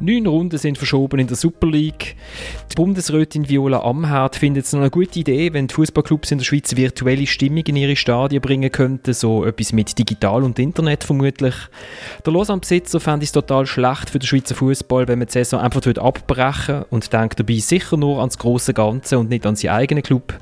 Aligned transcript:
Neun 0.00 0.28
Runden 0.28 0.58
sind 0.58 0.78
verschoben 0.78 1.18
in 1.18 1.26
der 1.26 1.36
Super 1.36 1.66
League. 1.66 2.14
Die 2.70 2.74
Bundesrätin 2.76 3.48
Viola 3.48 3.80
Amherd 3.80 4.36
findet 4.36 4.64
es 4.64 4.72
noch 4.72 4.80
eine 4.80 4.90
gute 4.90 5.18
Idee, 5.18 5.52
wenn 5.52 5.66
die 5.66 5.74
Fußballclubs 5.74 6.30
in 6.30 6.38
der 6.38 6.44
Schweiz 6.44 6.76
virtuelle 6.76 7.26
Stimmung 7.26 7.64
in 7.66 7.74
ihre 7.74 7.96
Stadien 7.96 8.40
bringen 8.40 8.70
könnten, 8.70 9.12
so 9.12 9.44
etwas 9.44 9.72
mit 9.72 9.98
Digital 9.98 10.44
und 10.44 10.60
Internet 10.60 11.02
vermutlich. 11.02 11.54
Der 12.24 12.32
Lausanne-Besitzer 12.32 13.00
es 13.20 13.32
total 13.32 13.66
schlecht 13.66 14.10
für 14.10 14.20
den 14.20 14.26
Schweizer 14.28 14.54
Fußball, 14.54 15.08
wenn 15.08 15.18
man 15.18 15.26
die 15.26 15.32
Saison 15.32 15.58
einfach 15.58 15.84
abbrechen 15.98 16.84
und 16.90 17.12
denkt 17.12 17.40
dabei 17.40 17.58
sicher 17.58 17.96
nur 17.96 18.20
ans 18.20 18.38
große 18.38 18.74
Ganze 18.74 19.18
und 19.18 19.30
nicht 19.30 19.46
an 19.46 19.56
seinen 19.56 19.72
eigenen 19.72 20.04
Club. 20.04 20.38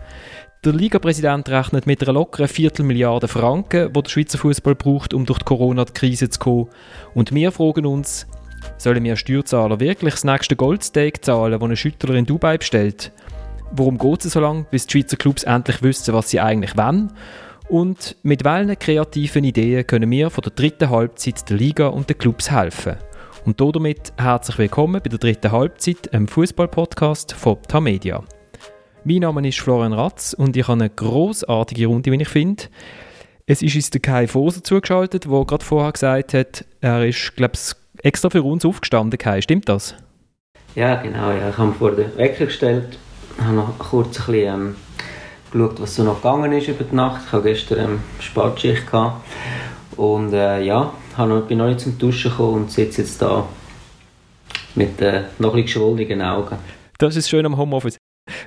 Der 0.66 0.74
Ligapräsident 0.74 1.48
rechnet 1.48 1.86
mit 1.86 2.02
einer 2.02 2.12
lockeren 2.12 2.48
Viertelmilliarde 2.48 3.28
Franken, 3.28 3.91
die 3.91 4.02
der 4.02 4.10
Schweizer 4.10 4.36
Fußball 4.36 4.74
braucht, 4.74 5.14
um 5.14 5.24
durch 5.24 5.38
die 5.38 5.45
Corona-Krise 5.45 6.28
zu 6.28 6.41
kommen. 6.41 6.68
Und 7.14 7.32
wir 7.32 7.52
fragen 7.52 7.86
uns, 7.86 8.27
Sollen 8.79 9.05
wir 9.05 9.16
Steuerzahler 9.16 9.80
wirklich 9.80 10.15
das 10.15 10.25
nächste 10.25 10.56
Goldsteak 10.56 11.25
zahlen, 11.25 11.59
das 11.59 11.62
ein 11.62 11.77
Schüttler 11.77 12.15
in 12.15 12.27
Dubai 12.27 12.59
bestellt? 12.59 13.12
Warum 13.73 13.98
geht 13.98 14.25
es 14.25 14.33
so 14.33 14.41
lange, 14.41 14.66
bis 14.70 14.87
die 14.87 14.92
Schweizer 14.92 15.16
Clubs 15.16 15.42
endlich 15.42 15.83
wissen, 15.83 16.15
was 16.15 16.30
sie 16.30 16.41
eigentlich 16.41 16.77
wollen? 16.77 17.12
Und 17.69 18.16
mit 18.23 18.45
welchen 18.45 18.79
kreativen 18.79 19.45
Ideen 19.45 19.87
können 19.87 20.11
wir 20.11 20.30
von 20.30 20.42
der 20.42 20.52
dritten 20.52 20.91
Halbzeit 20.91 21.48
der 21.51 21.56
Liga 21.56 21.89
und 21.89 22.09
den 22.09 22.19
Clubs 22.19 22.51
helfen? 22.51 22.97
Und 23.45 23.61
damit 23.61 24.12
herzlich 24.16 24.59
willkommen 24.59 25.01
bei 25.03 25.09
der 25.09 25.19
dritten 25.19 25.53
Halbzeit, 25.53 26.12
einem 26.12 26.28
Fußball-Podcast 26.28 27.33
von 27.33 27.62
Tamedia. 27.62 28.23
Mein 29.05 29.19
Name 29.19 29.47
ist 29.48 29.61
Florian 29.61 29.92
Ratz 29.92 30.33
und 30.33 30.56
ich 30.56 30.67
habe 30.67 30.80
eine 30.80 30.91
großartige 30.91 31.87
Runde, 31.87 32.11
wie 32.11 32.23
ich 32.23 32.28
finde. 32.28 32.64
Es 33.47 33.62
ist 33.62 33.77
uns 33.77 33.91
der 33.91 34.01
Kai 34.01 34.27
Foser 34.27 34.64
zugeschaltet, 34.64 35.27
der 35.27 35.45
gerade 35.45 35.64
vorher 35.64 35.92
gesagt 35.92 36.34
hat, 36.34 36.64
er 36.80 37.06
ist, 37.06 37.37
glaube 37.37 37.55
ich, 37.55 37.61
extra 38.02 38.30
für 38.30 38.42
uns 38.42 38.64
aufgestanden, 38.64 39.19
Kai. 39.19 39.41
Stimmt 39.41 39.69
das? 39.69 39.94
Ja, 40.75 40.97
genau. 40.97 41.30
Ja. 41.30 41.50
Ich 41.50 41.58
habe 41.58 41.72
vor 41.72 41.92
den 41.92 42.16
Wecker 42.16 42.47
gestellt, 42.47 42.98
habe 43.41 43.55
noch 43.55 43.78
kurz 43.78 44.20
ein 44.20 44.27
bisschen 44.27 44.55
ähm, 44.55 44.77
geschaut, 45.50 45.80
was 45.80 45.94
so 45.94 46.05
noch 46.05 46.17
gegangen 46.17 46.52
ist 46.52 46.69
über 46.69 46.84
die 46.84 46.94
Nacht. 46.94 47.22
Ich 47.27 47.33
hatte 47.33 47.44
gestern 47.44 47.78
ähm, 47.78 48.00
Spatschicht 48.20 48.86
gehabt. 48.91 49.24
und 49.97 50.33
äh, 50.33 50.62
ja, 50.62 50.92
habe 51.17 51.41
bin 51.42 51.58
noch 51.58 51.67
nicht 51.67 51.80
zum 51.80 51.98
Duschen 51.98 52.30
gekommen 52.30 52.55
und 52.62 52.70
sitze 52.70 53.02
jetzt 53.02 53.20
da 53.22 53.48
mit 54.74 55.00
äh, 55.00 55.22
noch 55.39 55.55
ein 55.55 55.62
bisschen 55.62 55.83
geschwollenen 55.83 56.22
Augen. 56.22 56.56
Das 56.98 57.17
ist 57.17 57.28
schön 57.28 57.47
am 57.47 57.56
Homeoffice. 57.56 57.97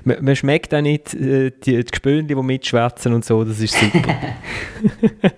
Man, 0.04 0.24
man 0.24 0.36
schmeckt 0.36 0.74
auch 0.74 0.80
nicht 0.80 1.14
äh, 1.14 1.50
die, 1.50 1.76
die 1.76 1.84
Gespöne, 1.84 2.24
die 2.24 2.34
mitschwätzen 2.34 3.14
und 3.14 3.24
so, 3.24 3.44
das 3.44 3.60
ist 3.60 3.74
super. 3.78 4.14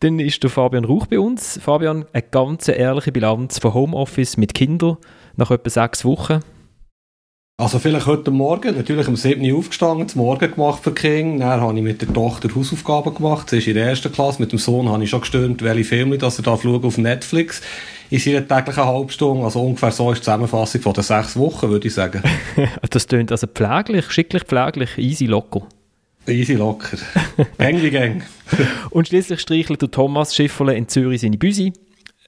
Dann 0.00 0.18
ist 0.18 0.42
der 0.42 0.50
Fabian 0.50 0.84
Rauch 0.84 1.06
bei 1.06 1.18
uns. 1.18 1.58
Fabian, 1.62 2.04
eine 2.12 2.22
ganz 2.22 2.68
ehrliche 2.68 3.12
Bilanz 3.12 3.58
von 3.58 3.74
Homeoffice 3.74 4.36
mit 4.36 4.54
Kindern 4.54 4.98
nach 5.36 5.50
etwa 5.50 5.70
sechs 5.70 6.04
Wochen. 6.04 6.40
Also 7.58 7.78
vielleicht 7.78 8.04
heute 8.04 8.30
Morgen, 8.30 8.76
natürlich 8.76 9.08
um 9.08 9.16
7 9.16 9.42
Uhr 9.50 9.58
aufgestanden, 9.58 10.06
zum 10.10 10.20
Morgen 10.20 10.52
gemacht 10.52 10.84
für 10.84 10.92
King. 10.92 11.40
Dann 11.40 11.62
habe 11.62 11.74
ich 11.74 11.82
mit 11.82 12.02
der 12.02 12.12
Tochter 12.12 12.54
Hausaufgaben 12.54 13.14
gemacht. 13.14 13.48
Sie 13.48 13.56
ist 13.56 13.66
in 13.66 13.74
der 13.74 13.86
ersten 13.86 14.12
Klasse. 14.12 14.42
Mit 14.42 14.52
dem 14.52 14.58
Sohn 14.58 14.90
habe 14.90 15.02
ich 15.02 15.08
schon 15.08 15.22
gestöhnt, 15.22 15.62
welche 15.62 15.84
Filme 15.84 16.18
dass 16.18 16.38
er 16.38 16.42
da 16.42 16.58
schauen 16.58 16.84
auf 16.84 16.98
Netflix 16.98 17.62
in 18.10 18.18
seiner 18.18 18.46
täglichen 18.46 18.84
Halbstunde. 18.84 19.44
Also 19.44 19.62
ungefähr 19.62 19.90
so 19.90 20.10
ist 20.12 20.18
die 20.18 20.24
Zusammenfassung 20.24 20.80
von 20.80 20.92
den 20.92 21.02
sechs 21.02 21.36
Wochen, 21.36 21.68
würde 21.68 21.88
ich 21.88 21.94
sagen. 21.94 22.22
das 22.90 23.06
klingt 23.06 23.32
also 23.32 23.46
pfleglich, 23.46 24.10
schicklich 24.10 24.44
pfleglich, 24.44 24.96
easy 24.98 25.26
locker. 25.26 25.62
Easy 26.26 26.54
locker. 26.54 26.96
Gang 27.58 27.82
wie 27.82 27.90
Gang. 27.90 28.22
Und 28.90 29.08
schließlich 29.08 29.40
streichelt 29.40 29.82
der 29.82 29.90
Thomas 29.90 30.34
Schifferle 30.34 30.74
in 30.74 30.88
Zürich 30.88 31.20
seine 31.20 31.38
Büsi. 31.38 31.72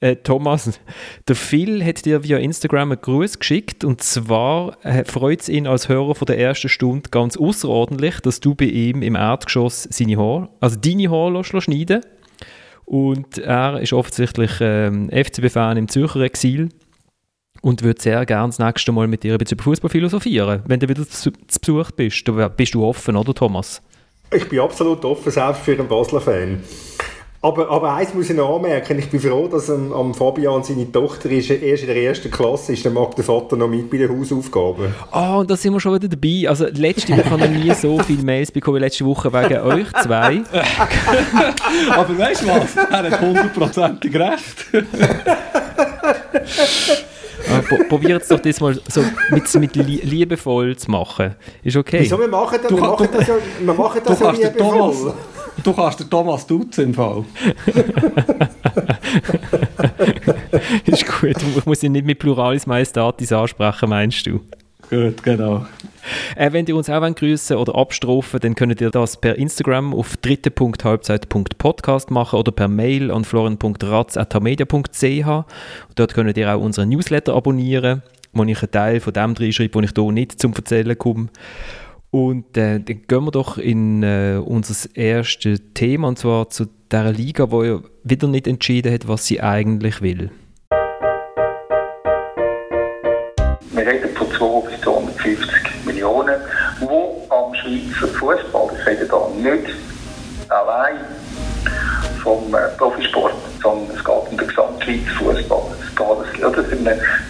Äh, 0.00 0.16
Thomas, 0.16 0.78
der 1.26 1.34
Phil 1.34 1.84
hat 1.84 2.04
dir 2.04 2.22
via 2.22 2.38
Instagram 2.38 2.92
einen 2.92 3.00
Gruß 3.00 3.40
geschickt 3.40 3.82
und 3.82 4.00
zwar 4.00 4.76
äh, 4.84 5.04
freut 5.04 5.40
es 5.40 5.48
ihn 5.48 5.66
als 5.66 5.88
Hörer 5.88 6.14
von 6.14 6.26
der 6.26 6.38
ersten 6.38 6.68
Stunde 6.68 7.10
ganz 7.10 7.36
außerordentlich, 7.36 8.20
dass 8.20 8.38
du 8.38 8.54
bei 8.54 8.66
ihm 8.66 9.02
im 9.02 9.16
Erdgeschoss 9.16 9.88
seine 9.90 10.16
Haare, 10.16 10.50
also 10.60 10.76
deine 10.76 11.10
Haare 11.10 11.42
schneiden 11.42 12.02
und 12.88 13.36
er 13.36 13.80
ist 13.80 13.92
offensichtlich 13.92 14.50
ähm, 14.60 15.10
FCB-Fan 15.10 15.76
im 15.76 15.88
Zürcher 15.88 16.20
Exil 16.20 16.70
und 17.60 17.82
würde 17.82 18.00
sehr 18.00 18.24
gerne 18.24 18.48
das 18.48 18.58
nächste 18.58 18.92
Mal 18.92 19.06
mit 19.08 19.24
dir 19.24 19.32
ein 19.32 19.38
bisschen 19.38 19.56
über 19.56 19.64
Fußball 19.64 19.90
philosophieren, 19.90 20.62
wenn 20.66 20.80
du 20.80 20.88
wieder 20.88 21.06
zu, 21.06 21.30
zu 21.30 21.60
Besuch 21.60 21.90
bist. 21.90 22.26
Da 22.26 22.48
bist 22.48 22.72
du 22.72 22.84
offen, 22.86 23.16
oder 23.16 23.34
Thomas? 23.34 23.82
Ich 24.32 24.48
bin 24.48 24.60
absolut 24.60 25.04
offen, 25.04 25.30
selbst 25.30 25.62
für 25.62 25.72
einen 25.72 25.86
Basler-Fan. 25.86 26.62
Aber, 27.40 27.70
aber 27.70 27.94
eins 27.94 28.12
muss 28.14 28.28
ich 28.28 28.36
noch 28.36 28.56
anmerken, 28.56 28.98
ich 28.98 29.10
bin 29.10 29.20
froh, 29.20 29.46
dass 29.46 29.70
am, 29.70 29.92
am 29.92 30.12
Fabian 30.12 30.64
seine 30.64 30.90
Tochter 30.90 31.30
ist, 31.30 31.48
erst 31.50 31.84
in 31.84 31.88
der 31.88 31.96
ersten 31.96 32.32
Klasse 32.32 32.72
ist, 32.72 32.84
dann 32.84 32.94
mag 32.94 33.14
der 33.14 33.24
Vater 33.24 33.54
noch 33.56 33.68
mit 33.68 33.88
bei 33.88 33.98
den 33.98 34.10
Hausaufgaben. 34.10 34.92
Ah, 35.12 35.36
oh, 35.36 35.40
und 35.40 35.50
da 35.50 35.56
sind 35.56 35.72
wir 35.72 35.78
schon 35.78 35.94
wieder 35.94 36.08
dabei. 36.08 36.48
Also 36.48 36.66
letzte 36.66 37.16
Woche 37.16 37.30
habe 37.30 37.44
ich 37.44 37.50
nie 37.50 37.74
so 37.74 37.96
viele 38.00 38.24
Mails 38.24 38.50
bekommen 38.50 38.78
wie 38.78 38.80
letzte 38.80 39.04
Woche 39.04 39.32
wegen 39.32 39.60
euch 39.60 39.86
zwei. 40.02 40.42
aber 41.92 42.18
weißt 42.18 42.42
du 42.42 42.48
was? 42.48 42.76
Er 42.76 43.10
hat 43.10 43.20
hundertprozentig 43.20 44.16
recht. 44.16 44.66
Ah, 47.50 47.62
Probiert 47.88 48.22
es 48.22 48.28
doch 48.28 48.40
das 48.40 48.60
mal 48.60 48.78
so 48.88 49.04
mit, 49.30 49.54
mit 49.54 49.76
liebevoll 49.76 50.76
zu 50.76 50.90
machen. 50.90 51.36
Ist 51.62 51.76
okay. 51.76 52.00
Wieso? 52.00 52.18
Wir 52.18 52.26
machen 52.26 52.58
das, 52.60 52.70
wir 52.72 52.78
machen 52.80 53.08
das, 53.12 53.26
ja, 53.28 53.34
wir 53.60 53.74
machen 53.74 54.00
das 54.04 54.20
ja 54.20 54.30
liebevoll. 54.32 55.14
Du 55.64 55.72
kannst 55.72 56.00
den 56.00 56.10
Thomas 56.10 56.46
duzen 56.46 56.86
im 56.86 56.94
Fall. 56.94 57.24
ist 60.86 61.06
gut. 61.06 61.36
Ich 61.56 61.66
muss 61.66 61.82
ihn 61.82 61.92
nicht 61.92 62.06
mit 62.06 62.18
Pluralis 62.18 62.66
Majestatis 62.66 63.32
ansprechen, 63.32 63.88
meinst 63.88 64.26
du? 64.26 64.40
Gut, 64.90 65.22
genau. 65.22 65.64
Äh, 66.36 66.52
wenn 66.52 66.66
ihr 66.66 66.74
uns 66.74 66.88
auch 66.88 67.14
grüßen 67.14 67.58
oder 67.58 67.74
abstrafen 67.74 68.40
dann 68.40 68.54
könnt 68.54 68.80
ihr 68.80 68.88
das 68.90 69.20
per 69.20 69.36
Instagram 69.36 69.92
auf 69.92 70.16
dritte.halbzeit.podcast 70.16 72.10
machen 72.10 72.38
oder 72.38 72.50
per 72.52 72.68
Mail 72.68 73.10
an 73.10 73.26
florian.ratz.media.ch. 73.26 75.44
Dort 75.94 76.14
könnt 76.14 76.38
ihr 76.38 76.54
auch 76.54 76.60
unseren 76.60 76.88
Newsletter 76.88 77.34
abonnieren, 77.34 78.00
wo 78.32 78.44
ich 78.44 78.62
einen 78.62 78.70
Teil 78.70 79.00
von 79.00 79.12
dem 79.12 79.34
drin 79.34 79.52
schreibe, 79.52 79.74
wo 79.74 79.80
ich 79.80 79.90
hier 79.94 80.12
nicht 80.12 80.40
zum 80.40 80.54
Erzählen 80.54 80.96
komme. 80.96 81.28
Und 82.10 82.56
äh, 82.56 82.80
dann 82.80 83.02
gehen 83.06 83.24
wir 83.24 83.30
doch 83.30 83.58
in 83.58 84.02
äh, 84.02 84.40
unser 84.42 84.88
erstes 84.96 85.60
Thema, 85.74 86.08
und 86.08 86.18
zwar 86.18 86.48
zu 86.48 86.66
dieser 86.90 87.12
Liga, 87.12 87.46
die 87.46 87.66
ja 87.66 87.80
wieder 88.02 88.28
nicht 88.28 88.46
entschieden 88.46 88.92
hat, 88.92 89.08
was 89.08 89.26
sie 89.26 89.42
eigentlich 89.42 90.00
will. 90.00 90.30
Wir 93.72 93.86
reden 93.86 94.08
von 94.16 94.26
200 94.32 94.70
bis 94.70 94.80
250 94.80 95.84
Millionen, 95.84 96.40
die 96.80 96.86
am 97.30 97.54
Schweizer 97.54 98.08
Fußball, 98.08 98.70
ich 98.78 98.86
rede 98.86 99.06
da 99.06 99.28
nicht 99.36 99.74
allein 100.48 100.96
vom 102.28 102.54
äh, 102.54 102.68
Profisport, 102.76 103.32
sondern 103.62 103.96
es 103.96 104.04
geht 104.04 104.14
um 104.30 104.36
den 104.36 104.46
Gesamtschweizer 104.48 105.10
Fußball. 105.18 105.62
Ja, 106.40 106.52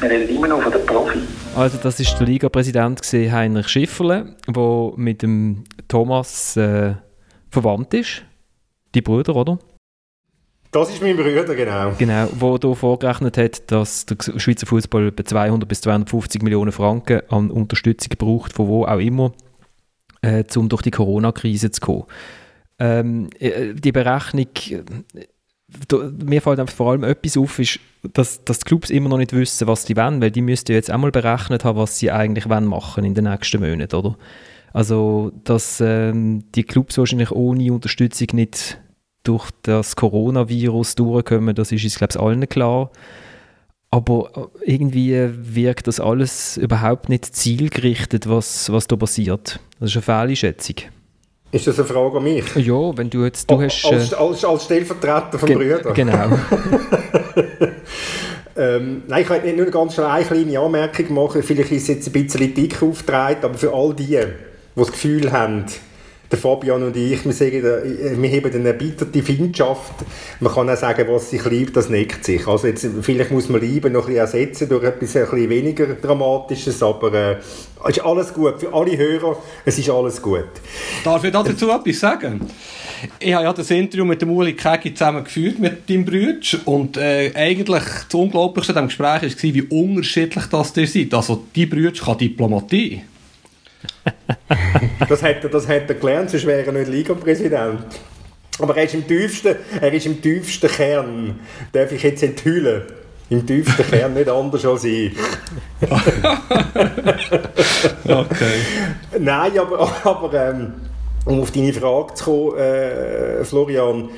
wir 0.01 0.11
reden 0.11 0.37
immer 0.37 0.49
nur 0.49 0.61
von 0.61 0.73
den 0.73 0.85
Profi. 0.85 1.21
Also 1.57 1.79
das 1.83 2.01
ist 2.01 2.19
der 2.19 2.27
Liga-Präsident 2.27 3.01
Heinrich 3.01 3.69
Schifferle, 3.69 4.35
der 4.47 4.93
mit 4.97 5.23
dem 5.23 5.65
Thomas 5.87 6.57
äh, 6.57 6.95
verwandt 7.49 7.95
ist. 7.95 8.23
Die 8.95 9.01
Brüder, 9.01 9.37
oder? 9.37 9.59
Das 10.73 10.91
ist 10.91 11.01
mein 11.01 11.17
Bruder, 11.17 11.55
genau. 11.55 11.93
Genau, 11.97 12.29
wo 12.33 12.59
hier 12.61 12.75
vorgerechnet 12.75 13.39
hat, 13.39 13.71
dass 13.71 14.05
der 14.05 14.17
Schweizer 14.39 14.67
Fußball 14.67 15.09
etwa 15.09 15.25
200 15.25 15.67
bis 15.67 15.81
250 15.81 16.43
Millionen 16.43 16.73
Franken 16.73 17.23
an 17.31 17.51
Unterstützung 17.51 18.13
braucht, 18.19 18.53
von 18.53 18.69
wo 18.69 18.85
auch 18.85 18.99
immer, 18.99 19.33
äh, 20.21 20.45
um 20.57 20.69
durch 20.69 20.83
die 20.83 20.91
Corona-Krise 20.91 21.71
zu 21.71 21.81
kommen. 21.81 22.05
Ähm, 22.79 23.29
äh, 23.39 23.75
die 23.75 23.93
Berechnung, 23.93 24.49
äh, 24.71 24.83
mir 26.25 26.41
fällt 26.41 26.71
vor 26.71 26.93
allem 26.93 27.05
etwas 27.05 27.37
auf, 27.37 27.59
ist, 27.59 27.81
dass, 28.15 28.45
dass 28.45 28.61
die 28.61 28.65
Clubs 28.65 28.91
immer 28.91 29.09
noch 29.09 29.19
nicht 29.19 29.33
wissen, 29.33 29.67
was 29.67 29.85
sie 29.85 29.97
wollen, 29.97 30.23
weil 30.23 30.31
die 30.31 30.43
müssten 30.43 30.73
jetzt 30.73 30.91
einmal 30.91 31.11
berechnet 31.11 31.65
haben, 31.65 31.79
was 31.79 31.99
sie 31.99 32.11
eigentlich 32.11 32.49
wollen 32.49 32.65
machen 32.65 33.05
in 33.05 33.15
den 33.15 33.25
nächsten 33.25 33.61
Monaten, 33.61 33.97
oder? 33.97 34.17
Also, 34.73 35.33
dass 35.45 35.81
ähm, 35.81 36.45
die 36.55 36.65
Clubs 36.65 36.99
wahrscheinlich 36.99 37.33
ohne 37.33 37.73
Unterstützung 37.73 38.29
nicht 38.33 38.79
durch 39.25 39.51
das 39.63 39.97
Coronavirus 39.97 40.95
durchkommen, 40.95 41.55
das 41.55 41.73
ist 41.73 41.99
glaube 41.99 42.13
ich, 42.13 42.21
allen 42.21 42.49
klar. 42.49 42.91
Aber 43.91 44.51
irgendwie 44.65 45.17
wirkt 45.55 45.87
das 45.87 45.99
alles 45.99 46.59
überhaupt 46.59 47.09
nicht 47.09 47.25
zielgerichtet, 47.25 48.29
was, 48.29 48.71
was 48.71 48.87
da 48.87 48.97
passiert. 48.97 49.61
Das 49.81 49.95
ist 49.95 50.09
eine 50.09 50.27
Fehlschätzung. 50.29 50.77
Ist 51.51 51.67
das 51.67 51.79
eine 51.79 51.89
Frage 51.89 52.19
an 52.19 52.25
mich? 52.25 52.45
Ja, 52.57 52.97
wenn 52.97 53.09
du 53.09 53.25
jetzt... 53.25 53.51
Du 53.51 53.55
oh, 53.55 53.63
hast, 53.63 53.83
als, 53.87 54.13
als, 54.13 54.45
als 54.45 54.65
Stellvertreter 54.65 55.39
von 55.39 55.47
ge 55.47 55.57
Brüdern? 55.57 55.95
Genau. 55.95 56.13
ähm, 58.57 59.03
nein, 59.07 59.23
ich 59.23 59.29
möchte 59.31 59.53
nur 59.55 59.67
ganz 59.67 59.95
schnell 59.95 60.09
eine 60.09 60.25
kleine 60.27 60.59
Anmerkung 60.61 61.15
machen. 61.15 61.43
Vielleicht 61.43 61.73
ist 61.73 61.83
es 61.83 61.89
jetzt 61.89 62.07
ein 62.09 62.13
bisschen 62.13 62.53
dick 62.53 62.83
aufgetragen, 62.83 63.39
aber 63.43 63.55
für 63.55 63.73
all 63.73 63.95
die, 63.95 64.07
die 64.07 64.27
das 64.77 64.93
Gefühl 64.93 65.33
haben, 65.33 65.65
der 66.31 66.39
Fabian 66.39 66.83
und 66.83 66.97
ich, 66.97 67.25
wir, 67.25 67.33
sagen, 67.33 67.63
wir 67.63 68.31
haben 68.31 68.55
eine 68.55 68.69
erbitterte 68.69 69.23
Findschaft. 69.23 69.95
Man 70.41 70.53
kann 70.53 70.69
auch 70.69 70.77
sagen, 70.77 71.07
was 71.09 71.31
sich 71.31 71.45
liebt, 71.47 71.77
das 71.77 71.89
neckt 71.89 72.25
sich. 72.25 72.47
Also 72.47 72.67
jetzt, 72.67 72.87
vielleicht 73.01 73.31
muss 73.31 73.49
man 73.49 73.63
Liebe 73.63 73.89
noch 73.89 74.09
ein 74.09 74.15
bisschen 74.15 74.43
ersetzen 74.43 74.69
durch 74.69 74.85
etwas 74.85 75.17
ein 75.17 75.23
bisschen 75.23 75.51
weniger 75.51 75.87
Dramatisches, 75.87 76.83
aber 76.83 77.15
äh, 77.15 77.37
es 77.89 77.97
ist 77.97 78.05
alles 78.05 78.35
gut. 78.35 78.61
Für 78.61 78.75
alle 78.75 78.97
Hörer, 78.97 79.37
es 79.65 79.79
ist 79.79 79.89
alles 79.89 80.21
gut. 80.21 80.49
Darf 81.03 81.25
ich 81.25 81.33
dazu 81.33 81.71
etwas 81.71 81.99
sagen? 81.99 82.41
Ich 83.21 83.33
habe 83.33 83.45
ja 83.45 83.53
das 83.53 83.71
Interview 83.71 84.05
mit 84.05 84.21
dem 84.21 84.31
Uli 84.31 84.55
Kegi 84.55 84.93
zusammen 84.93 85.25
geführt, 85.25 85.59
mit 85.59 85.89
deinem 85.89 86.05
Bruder. 86.05 86.41
Und 86.65 86.97
äh, 86.97 87.33
eigentlich 87.35 87.85
das 87.85 88.15
Unglaublichste 88.15 88.77
an 88.77 88.89
diesem 88.89 89.07
Gespräch 89.07 89.23
war, 89.23 89.55
wie 89.55 89.63
unterschiedlich 89.63 90.45
das 90.47 90.77
ihr 90.77 90.87
seid. 90.87 91.15
Also, 91.15 91.45
die 91.55 91.67
Bruder 91.67 91.93
kann 91.93 92.19
Diplomatie. 92.19 93.03
Das, 95.09 95.23
hat 95.23 95.43
er, 95.43 95.51
das 95.51 95.69
hat 95.69 95.89
er 95.89 95.95
gelernt, 95.95 96.31
sonst 96.31 96.47
wäre 96.47 96.65
er 96.65 96.73
nicht 96.73 96.89
Liga-Präsident. 96.89 97.85
Aber 98.61 98.77
er 98.77 98.85
ist 98.85 98.95
im 98.95 99.07
tiefsten, 99.07 99.57
er 99.81 99.93
ist 99.93 100.07
im 100.07 100.21
tiefsten 100.21 100.69
Kern. 100.69 101.41
Darf 101.73 101.93
ich 101.93 102.03
jetzt 102.03 102.23
enthüllen? 102.23 102.83
Im 103.31 103.47
tiefsten 103.47 103.87
Kern 103.87 104.15
nicht 104.15 104.29
anders 104.29 104.65
als 104.65 104.85
ich. 104.85 105.13
okay. 108.05 108.61
Nein, 109.19 109.59
aber, 109.59 109.93
aber 110.05 110.35
ähm, 110.35 110.73
um 111.27 111.43
auf 111.43 111.51
deine 111.51 111.73
Frage 111.73 112.15
zu 112.15 112.25
kommen, 112.25 112.59
äh, 112.59 113.45
Florian, 113.45 114.09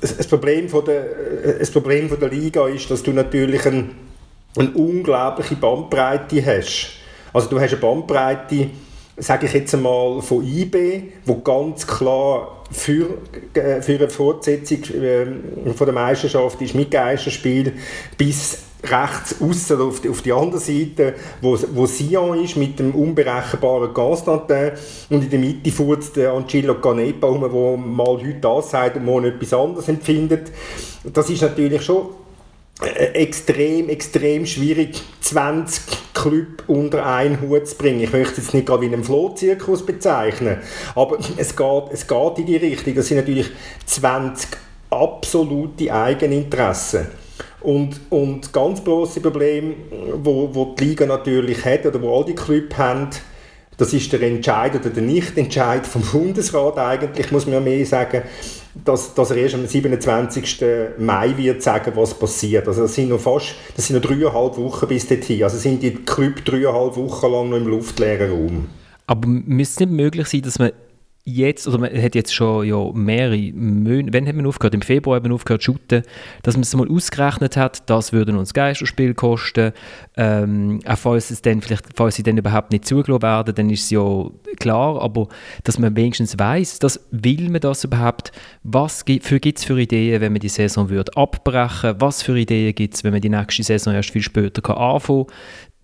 das 0.00 0.26
Problem, 0.26 0.68
von 0.68 0.84
der, 0.84 1.04
das 1.58 1.70
Problem 1.70 2.08
von 2.08 2.18
der 2.18 2.30
Liga 2.30 2.66
ist, 2.68 2.90
dass 2.90 3.02
du 3.02 3.12
natürlich 3.12 3.64
ein, 3.66 3.90
eine 4.56 4.70
unglaubliche 4.70 5.54
Bandbreite 5.54 6.44
hast. 6.44 6.94
Also 7.32 7.48
du 7.48 7.60
hast 7.60 7.72
eine 7.72 7.80
Bandbreite, 7.80 8.70
sage 9.16 9.46
ich 9.46 9.52
jetzt 9.52 9.74
einmal, 9.74 10.22
von 10.22 10.44
IB, 10.44 11.02
wo 11.26 11.36
ganz 11.40 11.86
klar 11.86 12.64
für, 12.70 13.18
äh, 13.54 13.82
für 13.82 13.96
eine 13.96 14.08
Fortsetzung 14.08 14.82
äh, 14.84 15.26
von 15.74 15.86
der 15.86 15.94
Meisterschaft 15.94 16.60
ist, 16.62 16.74
mit 16.74 16.90
Geisterspiel, 16.90 17.74
bis 18.16 18.58
rechts 18.84 19.36
außen 19.40 19.80
auf, 19.80 20.08
auf 20.08 20.22
die 20.22 20.32
andere 20.32 20.58
Seite, 20.58 21.14
wo, 21.40 21.56
wo 21.72 21.86
Sion 21.86 22.42
ist 22.42 22.56
mit 22.56 22.78
dem 22.78 22.94
unberechenbaren 22.94 23.94
Constantin 23.94 24.72
und 25.10 25.22
in 25.22 25.30
der 25.30 25.38
Mitte 25.38 25.70
fährt 25.70 26.16
der 26.16 26.32
Angelo 26.32 26.74
Canepa 26.80 27.28
rum, 27.28 27.42
der 27.42 27.76
mal 27.76 28.18
heute 28.18 28.40
das 28.40 28.70
sagt 28.70 28.96
und 28.96 29.04
morgen 29.04 29.26
etwas 29.26 29.52
anderes 29.52 29.88
empfindet. 29.88 30.50
Das 31.04 31.30
ist 31.30 31.42
natürlich 31.42 31.82
schon 31.82 32.08
extrem, 32.84 33.88
extrem 33.88 34.46
schwierig, 34.46 35.00
20 35.20 35.82
Club 36.14 36.64
unter 36.66 37.06
einen 37.06 37.40
Hut 37.40 37.66
zu 37.66 37.76
bringen. 37.76 38.00
Ich 38.00 38.12
möchte 38.12 38.32
es 38.32 38.46
jetzt 38.46 38.54
nicht 38.54 38.66
gerade 38.66 38.82
wie 38.82 38.92
einen 38.92 39.04
Flohzirkus 39.04 39.84
bezeichnen, 39.84 40.58
aber 40.94 41.18
es 41.36 41.56
geht, 41.56 41.84
es 41.92 42.06
geht 42.06 42.38
in 42.38 42.46
die 42.46 42.56
Richtung. 42.56 42.94
Das 42.94 43.08
sind 43.08 43.18
natürlich 43.18 43.50
20 43.86 44.48
absolute 44.90 45.92
Eigeninteressen. 45.92 47.06
Und, 47.60 48.00
und 48.10 48.52
ganz 48.52 48.82
große 48.82 49.20
Problem, 49.20 49.74
wo, 50.14 50.50
wo 50.52 50.74
die 50.74 50.84
Liga 50.84 51.06
natürlich 51.06 51.64
hat 51.64 51.86
oder 51.86 52.02
wo 52.02 52.18
all 52.18 52.24
die 52.24 52.34
Clubs 52.34 52.76
haben, 52.76 53.08
das 53.78 53.92
ist 53.92 54.12
der 54.12 54.22
Entscheid 54.22 54.74
oder 54.74 54.90
der 54.90 55.02
Nichtentscheid 55.02 55.86
vom 55.86 56.02
Bundesrat 56.02 56.78
eigentlich, 56.78 57.30
muss 57.32 57.46
man 57.46 57.64
mehr 57.64 57.86
sagen, 57.86 58.22
dass, 58.74 59.14
dass 59.14 59.30
er 59.30 59.36
erst 59.36 59.54
am 59.54 59.66
27. 59.66 60.64
Mai 60.98 61.36
wird 61.36 61.62
sagen, 61.62 61.92
was 61.94 62.14
passiert. 62.14 62.66
Also 62.66 62.82
das 62.82 62.94
sind 62.94 63.10
noch 63.10 63.20
fast, 63.20 63.54
das 63.76 63.86
sind 63.86 63.96
noch 63.96 64.02
dreieinhalb 64.02 64.56
Wochen 64.56 64.88
bis 64.88 65.06
dorthin. 65.06 65.44
Also 65.44 65.58
sind 65.58 65.82
die 65.82 65.94
Club 65.94 66.44
dreieinhalb 66.44 66.96
Wochen 66.96 67.32
lang 67.32 67.50
noch 67.50 67.56
im 67.56 67.66
luftleeren 67.66 68.30
Raum. 68.30 68.68
Aber 69.06 69.28
müsste 69.28 69.84
es 69.84 69.90
nicht 69.90 69.96
möglich 69.96 70.26
sein, 70.28 70.42
dass 70.42 70.58
man 70.58 70.72
jetzt, 71.24 71.68
oder 71.68 71.78
man 71.78 72.02
hat 72.02 72.14
jetzt 72.14 72.34
schon 72.34 72.66
ja, 72.66 72.90
mehrere 72.92 73.52
Monate, 73.52 74.12
wann 74.12 74.26
haben 74.26 74.38
wir 74.38 74.48
aufgehört? 74.48 74.74
Im 74.74 74.82
Februar 74.82 75.16
haben 75.16 75.28
wir 75.28 75.34
aufgehört 75.34 75.62
zu 75.62 75.76
dass 76.42 76.56
man 76.56 76.62
es 76.62 76.74
mal 76.74 76.88
ausgerechnet 76.88 77.56
hat, 77.56 77.88
das 77.88 78.12
würde 78.12 78.36
uns 78.36 78.52
Geisterspiel 78.54 79.14
kosten, 79.14 79.72
ähm, 80.16 80.80
auch 80.84 80.98
falls 80.98 81.30
es 81.30 81.42
dann, 81.42 81.60
vielleicht, 81.60 81.84
falls 81.94 82.16
sie 82.16 82.22
dann 82.22 82.38
überhaupt 82.38 82.72
nicht 82.72 82.86
zugelassen 82.86 83.22
werden, 83.22 83.54
dann 83.54 83.70
ist 83.70 83.84
es 83.84 83.90
ja 83.90 84.26
klar, 84.58 85.00
aber 85.00 85.28
dass 85.64 85.78
man 85.78 85.96
wenigstens 85.96 86.38
weiß, 86.38 86.80
dass 86.80 87.06
will 87.10 87.50
man 87.50 87.60
das 87.60 87.84
überhaupt, 87.84 88.32
was 88.62 89.04
gibt 89.04 89.30
es 89.30 89.64
für 89.64 89.80
Ideen, 89.80 90.20
wenn 90.20 90.32
man 90.32 90.40
die 90.40 90.48
Saison 90.48 90.88
würde 90.88 91.16
abbrechen, 91.16 91.94
was 91.98 92.22
für 92.22 92.38
Ideen 92.38 92.74
gibt 92.74 92.94
es, 92.94 93.04
wenn 93.04 93.12
man 93.12 93.20
die 93.20 93.28
nächste 93.28 93.62
Saison 93.62 93.94
erst 93.94 94.10
viel 94.10 94.22
später 94.22 94.60
kann 94.60 94.76
anfangen 94.76 95.26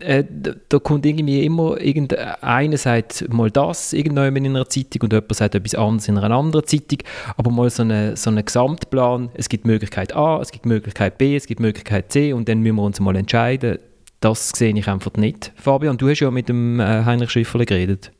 äh, 0.00 0.24
da, 0.28 0.52
da, 0.68 0.78
kommt 0.78 1.04
irgendwie 1.04 1.44
immer 1.44 1.80
irgendeiner 1.80 2.78
sagt 2.78 3.28
mal 3.32 3.50
das 3.50 3.92
irgendwann 3.92 4.36
in 4.36 4.46
einer 4.46 4.68
Zeitung 4.68 5.02
und 5.02 5.12
jemand 5.12 5.34
sagt 5.34 5.54
etwas 5.54 5.74
anderes 5.74 6.08
in 6.08 6.18
einer 6.18 6.34
anderen 6.34 6.66
Zeitung, 6.66 6.98
aber 7.36 7.50
mal 7.50 7.68
so 7.70 7.82
einen 7.82 8.16
so 8.16 8.30
eine 8.30 8.44
Gesamtplan, 8.44 9.30
es 9.34 9.48
gibt 9.48 9.66
Möglichkeit 9.66 10.14
A, 10.14 10.40
es 10.40 10.52
gibt 10.52 10.66
Möglichkeit 10.66 11.18
B, 11.18 11.36
es 11.36 11.46
gibt 11.46 11.60
Möglichkeit 11.60 12.12
C 12.12 12.32
und 12.32 12.48
dann 12.48 12.60
müssen 12.60 12.76
wir 12.76 12.82
uns 12.82 13.00
mal 13.00 13.16
entscheiden. 13.16 13.78
Das 14.20 14.50
sehe 14.50 14.76
ich 14.76 14.88
einfach 14.88 15.12
nicht. 15.16 15.52
Fabian, 15.56 15.96
du 15.96 16.08
hast 16.08 16.20
ja 16.20 16.30
mit 16.30 16.48
dem 16.48 16.80
äh, 16.80 17.04
Heinrich 17.04 17.30
Schifferle 17.30 17.66
geredet. 17.66 18.10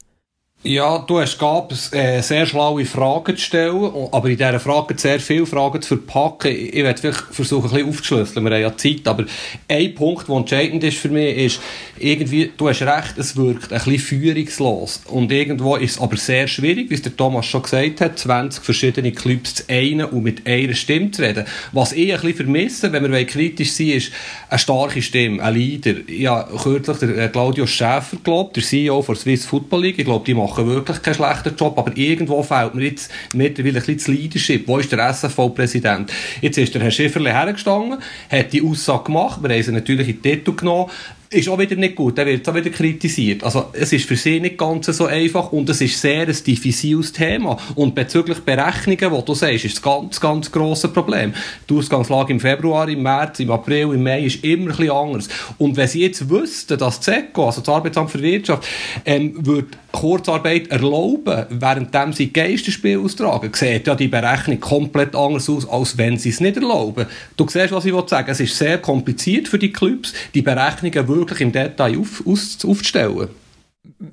Ja, 0.65 0.99
du 0.99 1.21
hast 1.21 1.39
gab 1.39 1.73
äh, 1.93 2.21
sehr 2.21 2.45
schlaue 2.45 2.85
Fragen 2.85 3.37
zu 3.37 3.45
stellen, 3.45 4.09
aber 4.11 4.29
in 4.29 4.37
dieser 4.37 4.59
Frage 4.59 4.99
sehr 4.99 5.21
viele 5.21 5.47
Fragen 5.47 5.81
zu 5.81 5.97
verpacken. 5.97 6.51
Ich, 6.51 6.75
werde 6.83 7.01
vielleicht 7.01 7.21
versuchen, 7.31 7.67
ein 7.67 7.71
bisschen 7.71 7.89
aufzuschlüsseln. 7.89 8.45
Wir 8.45 8.55
haben 8.55 8.63
ja 8.63 8.77
Zeit, 8.77 9.07
aber 9.07 9.25
ein 9.69 9.95
Punkt, 9.95 10.29
der 10.29 10.35
entscheidend 10.35 10.83
ist 10.83 10.99
für 10.99 11.11
mich, 11.11 11.37
ist, 11.37 11.61
irgendwie, 12.01 12.51
du 12.57 12.69
hast 12.69 12.83
recht, 12.83 13.19
es 13.19 13.37
wirkt 13.37 13.73
ein 13.73 13.79
bisschen 13.79 14.01
führungslos. 14.01 15.03
Und 15.07 15.31
irgendwo 15.31 15.77
ist 15.77 15.93
es 15.93 16.01
aber 16.01 16.17
sehr 16.17 16.49
schwierig, 16.49 16.91
wie 16.91 16.95
es 16.95 17.03
der 17.03 17.17
Thomas 17.17 17.47
schon 17.47 17.63
gesagt 17.63 18.01
hat, 18.01 18.19
20 18.19 18.65
verschiedene 18.65 19.13
Clubs 19.13 19.55
zu 19.55 19.63
einen 19.69 20.07
und 20.07 20.25
mit 20.25 20.45
einer 20.45 20.75
Stimme 20.75 21.13
zu 21.13 21.23
reden. 21.23 21.45
Was 21.71 21.93
ich 21.93 22.13
ein 22.13 22.21
bisschen 22.21 22.37
vermisse, 22.37 22.93
wenn 22.93 23.11
wir 23.11 23.25
kritisch 23.27 23.71
sind, 23.73 23.91
ist 23.91 24.13
eine 24.49 24.59
starke 24.59 25.03
Stimme, 25.03 25.41
ein 25.41 25.55
Leader. 25.55 25.95
Habe 26.29 26.57
kürzlich 26.57 26.99
der 26.99 27.17
äh, 27.17 27.29
Claudio 27.29 27.65
Schäfer 27.65 28.17
geglaubt, 28.17 28.57
der 28.57 28.65
CEO 28.65 29.05
der 29.07 29.15
Swiss 29.15 29.47
Football 29.47 29.83
League. 29.83 29.99
Ich 30.01 30.05
glaube, 30.05 30.25
die 30.25 30.35
machen 30.49 30.67
wirklich 30.67 31.03
keinen 31.03 31.15
schlechten 31.15 31.57
Job, 31.57 31.79
aber 31.79 31.97
irgendwo 31.97 32.43
fehlt 32.43 32.75
mir 32.75 32.85
jetzt 32.85 33.11
mittlerweile 33.35 33.79
ein 33.79 33.85
bisschen 33.85 33.97
das 33.97 34.09
Leadership. 34.09 34.69
Wo 34.69 34.79
ist 34.79 34.91
der 34.91 35.09
SFV-Präsident? 35.09 36.13
Jetzt 36.41 36.59
ist 36.59 36.75
der 36.75 36.83
Herr 36.83 36.91
Schifferle 36.91 37.33
hergestanden, 37.33 37.99
hat 38.31 38.53
die 38.53 38.63
Aussage 38.63 39.05
gemacht, 39.05 39.43
wir 39.43 39.51
haben 39.51 39.63
sie 39.63 39.73
natürlich 39.73 40.09
in 40.09 40.23
die 40.23 40.37
Titel 40.37 40.55
genommen, 40.55 40.91
ist 41.31 41.49
auch 41.49 41.59
wieder 41.59 41.77
nicht 41.77 41.95
gut, 41.95 42.17
der 42.17 42.27
wird 42.27 42.49
auch 42.49 42.55
wieder 42.55 42.71
kritisiert. 42.71 43.45
Also 43.45 43.67
es 43.73 43.93
ist 43.93 44.09
für 44.09 44.17
sie 44.17 44.41
nicht 44.41 44.57
ganz 44.57 44.87
so 44.87 45.07
einfach 45.07 45.53
und 45.53 45.69
es 45.69 45.81
ist 45.81 46.01
sehr 46.01 46.27
ein 46.27 46.37
diffiziles 46.47 47.13
Thema. 47.13 47.59
Und 47.75 47.95
bezüglich 47.95 48.39
Berechnungen, 48.41 49.11
wo 49.11 49.21
du 49.21 49.35
sagst, 49.35 49.65
ist 49.67 49.79
ein 49.79 49.83
ganz, 49.83 50.21
ganz 50.21 50.51
grosses 50.51 50.93
Problem. 50.93 51.35
Die 51.69 51.75
Ausgangslage 51.75 52.33
im 52.33 52.41
Februar, 52.41 52.89
im 52.89 53.03
März, 53.03 53.41
im 53.41 53.51
April, 53.51 53.93
im 53.93 54.03
Mai 54.03 54.25
ist 54.25 54.43
immer 54.43 54.79
ein 54.79 54.91
anders. 54.91 55.29
Und 55.59 55.77
wenn 55.77 55.89
sie 55.89 56.03
jetzt 56.03 56.31
wüssten, 56.31 56.79
dass 56.79 57.01
ZECO, 57.01 57.47
also 57.47 57.61
das 57.61 57.75
Arbeitsamt 57.75 58.11
für 58.11 58.23
Wirtschaft, 58.23 58.67
ähm, 59.05 59.35
würde 59.37 59.69
Kurzarbeit 59.93 60.69
erlauben, 60.69 61.47
während 61.49 62.15
sie 62.15 62.33
Geisterspiel 62.33 62.99
austragen, 62.99 63.51
sieht 63.55 63.87
ja 63.87 63.95
die 63.95 64.09
Berechnung 64.09 64.61
komplett 64.61 65.17
anders 65.17 65.49
aus, 65.49 65.69
als 65.69 65.97
wenn 65.97 66.19
sie 66.19 66.29
es 66.29 66.41
nicht 66.41 66.57
erlauben. 66.57 67.07
Du 67.37 67.49
siehst, 67.49 67.73
was 67.73 67.85
ich 67.85 67.95
sagen 68.07 68.31
Es 68.31 68.41
ist 68.41 68.57
sehr 68.57 68.79
kompliziert 68.79 69.49
für 69.49 69.59
die 69.59 69.73
Clubs, 69.73 70.13
die 70.35 70.43
Berechnungen 70.43 71.09
wirklich 71.09 71.41
im 71.41 71.53
Detail 71.53 71.99
auf, 71.99 72.23
aus, 72.27 72.59
aufzustellen. 72.65 73.29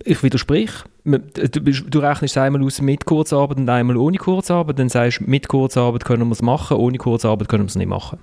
Ich 0.03 0.23
widersprich. 0.23 0.71
Du, 1.03 1.59
du 1.59 1.99
rechnest 1.99 2.37
einmal 2.37 2.63
aus 2.63 2.81
mit 2.81 3.05
Kurzarbeit 3.05 3.57
und 3.57 3.69
einmal 3.69 3.97
ohne 3.97 4.17
Kurzarbeit, 4.17 4.79
dann 4.79 4.89
sagst 4.89 5.19
du, 5.19 5.25
mit 5.25 5.47
Kurzarbeit 5.47 6.05
können 6.05 6.27
wir 6.27 6.31
es 6.31 6.41
machen, 6.41 6.77
ohne 6.77 6.97
Kurzarbeit 6.97 7.49
können 7.49 7.63
wir 7.63 7.69
es 7.69 7.75
nicht 7.75 7.87
machen. 7.87 8.19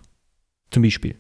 Zum 0.71 0.82
Beispiel 0.82 1.14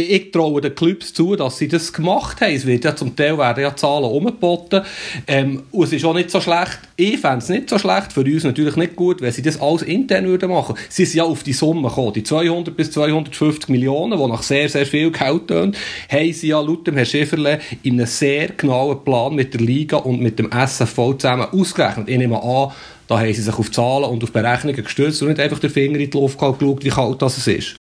ich 0.00 0.30
traue 0.30 0.60
den 0.60 0.74
Clubs 0.74 1.12
zu, 1.12 1.36
dass 1.36 1.58
sie 1.58 1.68
das 1.68 1.92
gemacht 1.92 2.40
haben. 2.40 2.52
Es 2.52 2.66
wird 2.66 2.84
ja 2.84 2.94
zum 2.94 3.14
Teil 3.14 3.38
werden 3.38 3.62
ja 3.62 3.74
Zahlen 3.74 4.04
umgeboten. 4.04 4.82
Ähm, 5.26 5.62
und 5.70 5.84
es 5.84 5.92
ist 5.92 6.04
auch 6.04 6.14
nicht 6.14 6.30
so 6.30 6.40
schlecht. 6.40 6.78
Ich 6.96 7.18
fände 7.18 7.38
es 7.38 7.48
nicht 7.48 7.70
so 7.70 7.78
schlecht, 7.78 8.12
für 8.12 8.20
uns 8.20 8.44
natürlich 8.44 8.76
nicht 8.76 8.96
gut, 8.96 9.20
wenn 9.20 9.32
sie 9.32 9.42
das 9.42 9.60
alles 9.60 9.82
intern 9.82 10.26
würden 10.26 10.50
machen. 10.50 10.76
Sie 10.88 11.04
sind 11.04 11.18
ja 11.18 11.24
auf 11.24 11.42
die 11.42 11.52
Summe 11.52 11.88
gekommen. 11.88 12.12
Die 12.12 12.22
200 12.22 12.76
bis 12.76 12.90
250 12.92 13.68
Millionen, 13.68 14.18
die 14.18 14.26
nach 14.26 14.42
sehr, 14.42 14.68
sehr 14.68 14.86
viel 14.86 15.10
Geld 15.10 15.48
tun, 15.48 15.74
haben 16.10 16.32
sie 16.32 16.48
ja 16.48 16.60
laut 16.60 16.86
dem 16.86 16.94
Herrn 16.94 17.06
Schäferle 17.06 17.60
in 17.82 17.94
einem 17.94 18.06
sehr 18.06 18.48
genauen 18.48 19.04
Plan 19.04 19.34
mit 19.34 19.54
der 19.54 19.60
Liga 19.60 19.98
und 19.98 20.20
mit 20.20 20.38
dem 20.38 20.50
SFV 20.50 21.14
zusammen 21.18 21.48
ausgerechnet. 21.52 22.08
Ich 22.08 22.18
nehme 22.18 22.42
an, 22.42 22.72
da 23.08 23.18
haben 23.18 23.32
sie 23.32 23.42
sich 23.42 23.58
auf 23.58 23.70
Zahlen 23.70 24.04
und 24.04 24.22
auf 24.22 24.32
Berechnungen 24.32 24.84
gestützt 24.84 25.22
und 25.22 25.28
nicht 25.28 25.40
einfach 25.40 25.58
den 25.58 25.70
Finger 25.70 25.98
in 25.98 26.10
die 26.10 26.16
Luft 26.16 26.38
geschaut, 26.38 26.84
wie 26.84 26.90
kalt 26.90 27.22
das 27.22 27.46
ist. 27.46 27.76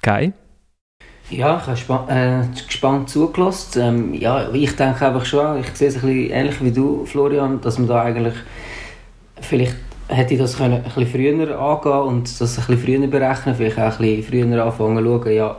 Okay. 0.00 0.32
Ja, 1.30 1.62
ich 1.74 1.88
habe 1.88 2.12
äh, 2.12 2.66
gespannt 2.66 3.10
zugelassen. 3.10 3.82
Ähm, 3.82 4.14
ja, 4.14 4.50
ich 4.52 4.74
denke 4.76 5.06
einfach 5.06 5.26
schon, 5.26 5.60
ich 5.60 5.68
sehe 5.74 5.88
es 5.88 5.96
ein 5.96 6.00
bisschen 6.00 6.30
ähnlich 6.30 6.64
wie 6.64 6.70
du, 6.70 7.04
Florian, 7.04 7.60
dass 7.60 7.78
man 7.78 7.88
da 7.88 8.02
eigentlich 8.02 8.34
vielleicht 9.40 9.76
hätte 10.08 10.34
ich 10.34 10.40
das 10.40 10.56
können 10.56 10.74
ein 10.74 10.82
bisschen 10.82 11.06
früher 11.06 11.58
angehen 11.60 11.92
und 11.92 12.40
das 12.40 12.58
ein 12.58 12.64
bisschen 12.66 12.78
früher 12.78 13.06
berechnen, 13.06 13.54
vielleicht 13.54 13.78
auch 13.78 14.00
ein 14.00 14.22
bisschen 14.22 14.48
früher 14.48 14.64
anfangen 14.64 15.04
zu 15.04 15.04
schauen, 15.04 15.32
ja, 15.32 15.56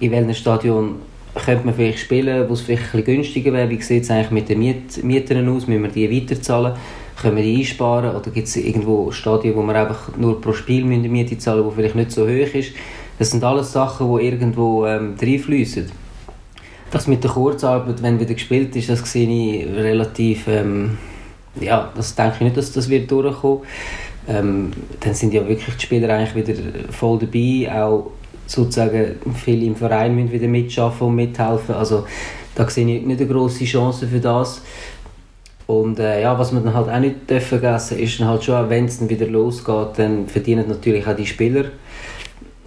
in 0.00 0.10
welchem 0.12 0.34
Stadion 0.34 0.94
könnte 1.34 1.66
man 1.66 1.74
vielleicht 1.74 1.98
spielen, 1.98 2.48
wo 2.48 2.54
es 2.54 2.60
vielleicht 2.60 2.82
ein 2.82 3.02
bisschen 3.02 3.16
günstiger 3.16 3.52
wäre, 3.52 3.70
wie 3.70 3.80
sieht 3.80 4.04
es 4.04 4.10
eigentlich 4.10 4.30
mit 4.30 4.48
den 4.48 4.58
Miet 4.58 5.02
Mietern 5.02 5.48
aus, 5.48 5.66
müssen 5.66 5.82
wir 5.82 5.90
die 5.90 6.10
weiterzahlen, 6.10 6.74
können 7.20 7.36
wir 7.36 7.42
die 7.42 7.58
einsparen? 7.58 8.14
Oder 8.14 8.30
gibt 8.30 8.48
es 8.48 8.56
irgendwo 8.56 9.10
Stadien, 9.10 9.56
wo 9.56 9.62
wir 9.62 9.74
einfach 9.74 10.16
nur 10.16 10.40
pro 10.40 10.52
Spiel 10.52 10.82
die 10.82 11.08
Miete 11.08 11.38
zahlen, 11.38 11.64
wo 11.64 11.70
vielleicht 11.70 11.94
nicht 11.94 12.12
so 12.12 12.22
hoch 12.22 12.54
ist. 12.54 12.72
Das 13.18 13.30
sind 13.30 13.44
alles 13.44 13.72
Sachen, 13.72 14.16
die 14.16 14.24
irgendwo 14.24 14.86
ähm, 14.86 15.14
reinfließen. 15.20 15.90
Das 16.90 17.06
mit 17.06 17.24
der 17.24 17.30
Kurzarbeit, 17.30 18.02
wenn 18.02 18.20
wieder 18.20 18.34
gespielt 18.34 18.74
ist, 18.76 18.90
das 18.90 19.10
sehe 19.10 19.28
ich 19.28 19.66
relativ, 19.66 20.46
ähm, 20.48 20.98
ja, 21.60 21.90
das 21.94 22.14
denke 22.14 22.34
ich 22.36 22.40
nicht, 22.42 22.56
dass 22.56 22.72
das 22.72 22.88
wird 22.88 23.10
durchkommen. 23.10 23.60
Ähm, 24.28 24.70
dann 25.00 25.14
sind 25.14 25.34
ja 25.34 25.46
wirklich 25.48 25.74
die 25.76 25.82
Spieler 25.82 26.14
eigentlich 26.14 26.34
wieder 26.34 26.54
voll 26.90 27.18
dabei, 27.18 27.82
auch 27.82 28.10
sozusagen 28.46 29.16
viele 29.34 29.66
im 29.66 29.76
Verein 29.76 30.14
müssen 30.14 30.32
wieder 30.32 30.48
mitschaffen 30.48 31.08
und 31.08 31.16
mithelfen. 31.16 31.74
Also 31.74 32.06
da 32.54 32.68
sehe 32.68 32.86
ich 32.96 33.04
nicht 33.04 33.20
eine 33.20 33.28
grosse 33.28 33.64
Chance 33.64 34.06
für 34.06 34.20
das. 34.20 34.62
Und 35.66 35.98
äh, 35.98 36.22
ja, 36.22 36.38
was 36.38 36.52
man 36.52 36.64
dann 36.64 36.74
halt 36.74 36.88
auch 36.88 36.98
nicht 36.98 37.30
vergessen 37.42 37.98
ist 37.98 38.20
dann 38.20 38.28
halt 38.28 38.44
schon, 38.44 38.68
wenn 38.68 38.84
es 38.84 38.98
dann 38.98 39.08
wieder 39.08 39.26
losgeht, 39.26 39.96
dann 39.96 40.26
verdienen 40.26 40.68
natürlich 40.68 41.06
auch 41.06 41.16
die 41.16 41.26
Spieler 41.26 41.64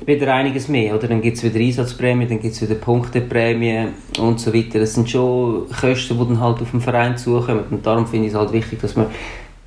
wieder 0.05 0.33
einiges 0.33 0.67
mehr. 0.67 0.95
Oder? 0.95 1.07
Dann 1.07 1.21
gibt 1.21 1.37
es 1.37 1.43
wieder 1.43 1.59
Einsatzprämie, 1.59 2.27
dann 2.27 2.39
gibt 2.39 2.53
es 2.53 2.61
wieder 2.61 2.75
Punkteprämie 2.75 3.87
und 4.19 4.39
so 4.39 4.53
weiter. 4.53 4.79
Das 4.79 4.93
sind 4.93 5.09
schon 5.09 5.67
Kosten, 5.69 6.17
die 6.17 6.25
dann 6.25 6.39
halt 6.39 6.61
auf 6.61 6.71
den 6.71 6.81
Verein 6.81 7.17
zukommen. 7.17 7.63
Und 7.69 7.85
darum 7.85 8.05
finde 8.05 8.27
ich 8.27 8.33
es 8.33 8.37
halt 8.37 8.51
wichtig, 8.51 8.81
dass 8.81 8.95
man 8.95 9.07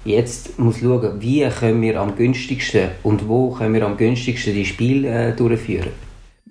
jetzt 0.05 0.59
muss 0.59 0.81
schauen, 0.81 1.21
wie 1.21 1.47
können 1.49 1.83
wir 1.83 2.01
am 2.01 2.17
günstigsten 2.17 2.91
und 3.03 3.29
wo 3.29 3.51
können 3.51 3.75
wir 3.75 3.85
am 3.85 3.97
günstigsten 3.97 4.55
die 4.55 4.65
Spiele 4.65 5.09
äh, 5.09 5.37
durchführen. 5.37 5.91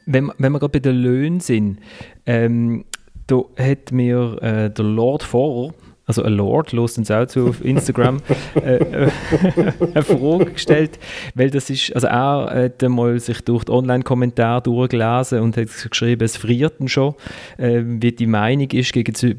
Wenn, 0.05 0.31
wenn 0.37 0.51
wir 0.53 0.59
gerade 0.59 0.71
bei 0.71 0.79
den 0.79 0.95
Löhnen 0.95 1.39
sind, 1.39 1.79
ähm, 2.25 2.85
da 3.27 3.43
hat 3.57 3.91
mir 3.91 4.37
äh, 4.41 4.69
der 4.69 4.85
Lord 4.85 5.23
Vorer 5.23 5.73
also 6.07 6.23
ein 6.23 6.33
Lord, 6.33 6.71
los 6.71 6.97
uns 6.97 7.11
auch 7.11 7.25
zu 7.25 7.49
auf 7.49 7.63
Instagram, 7.63 8.17
äh, 8.55 8.77
äh, 8.77 9.11
eine 9.93 10.03
Frage 10.03 10.53
gestellt, 10.53 10.97
weil 11.35 11.49
das 11.49 11.69
ist, 11.69 11.93
also 11.93 12.07
er 12.07 12.49
hat 12.63 12.81
mal 12.89 13.19
sich 13.19 13.41
durch 13.41 13.65
die 13.65 13.73
Online-Kommentare 13.73 14.61
durchgelesen 14.61 15.41
und 15.41 15.57
hat 15.57 15.67
geschrieben, 15.89 16.23
es 16.23 16.37
friert 16.37 16.75
schon, 16.85 17.13
äh, 17.57 17.81
wie 17.83 18.13
die 18.13 18.25
Meinung 18.25 18.71
ist 18.71 18.93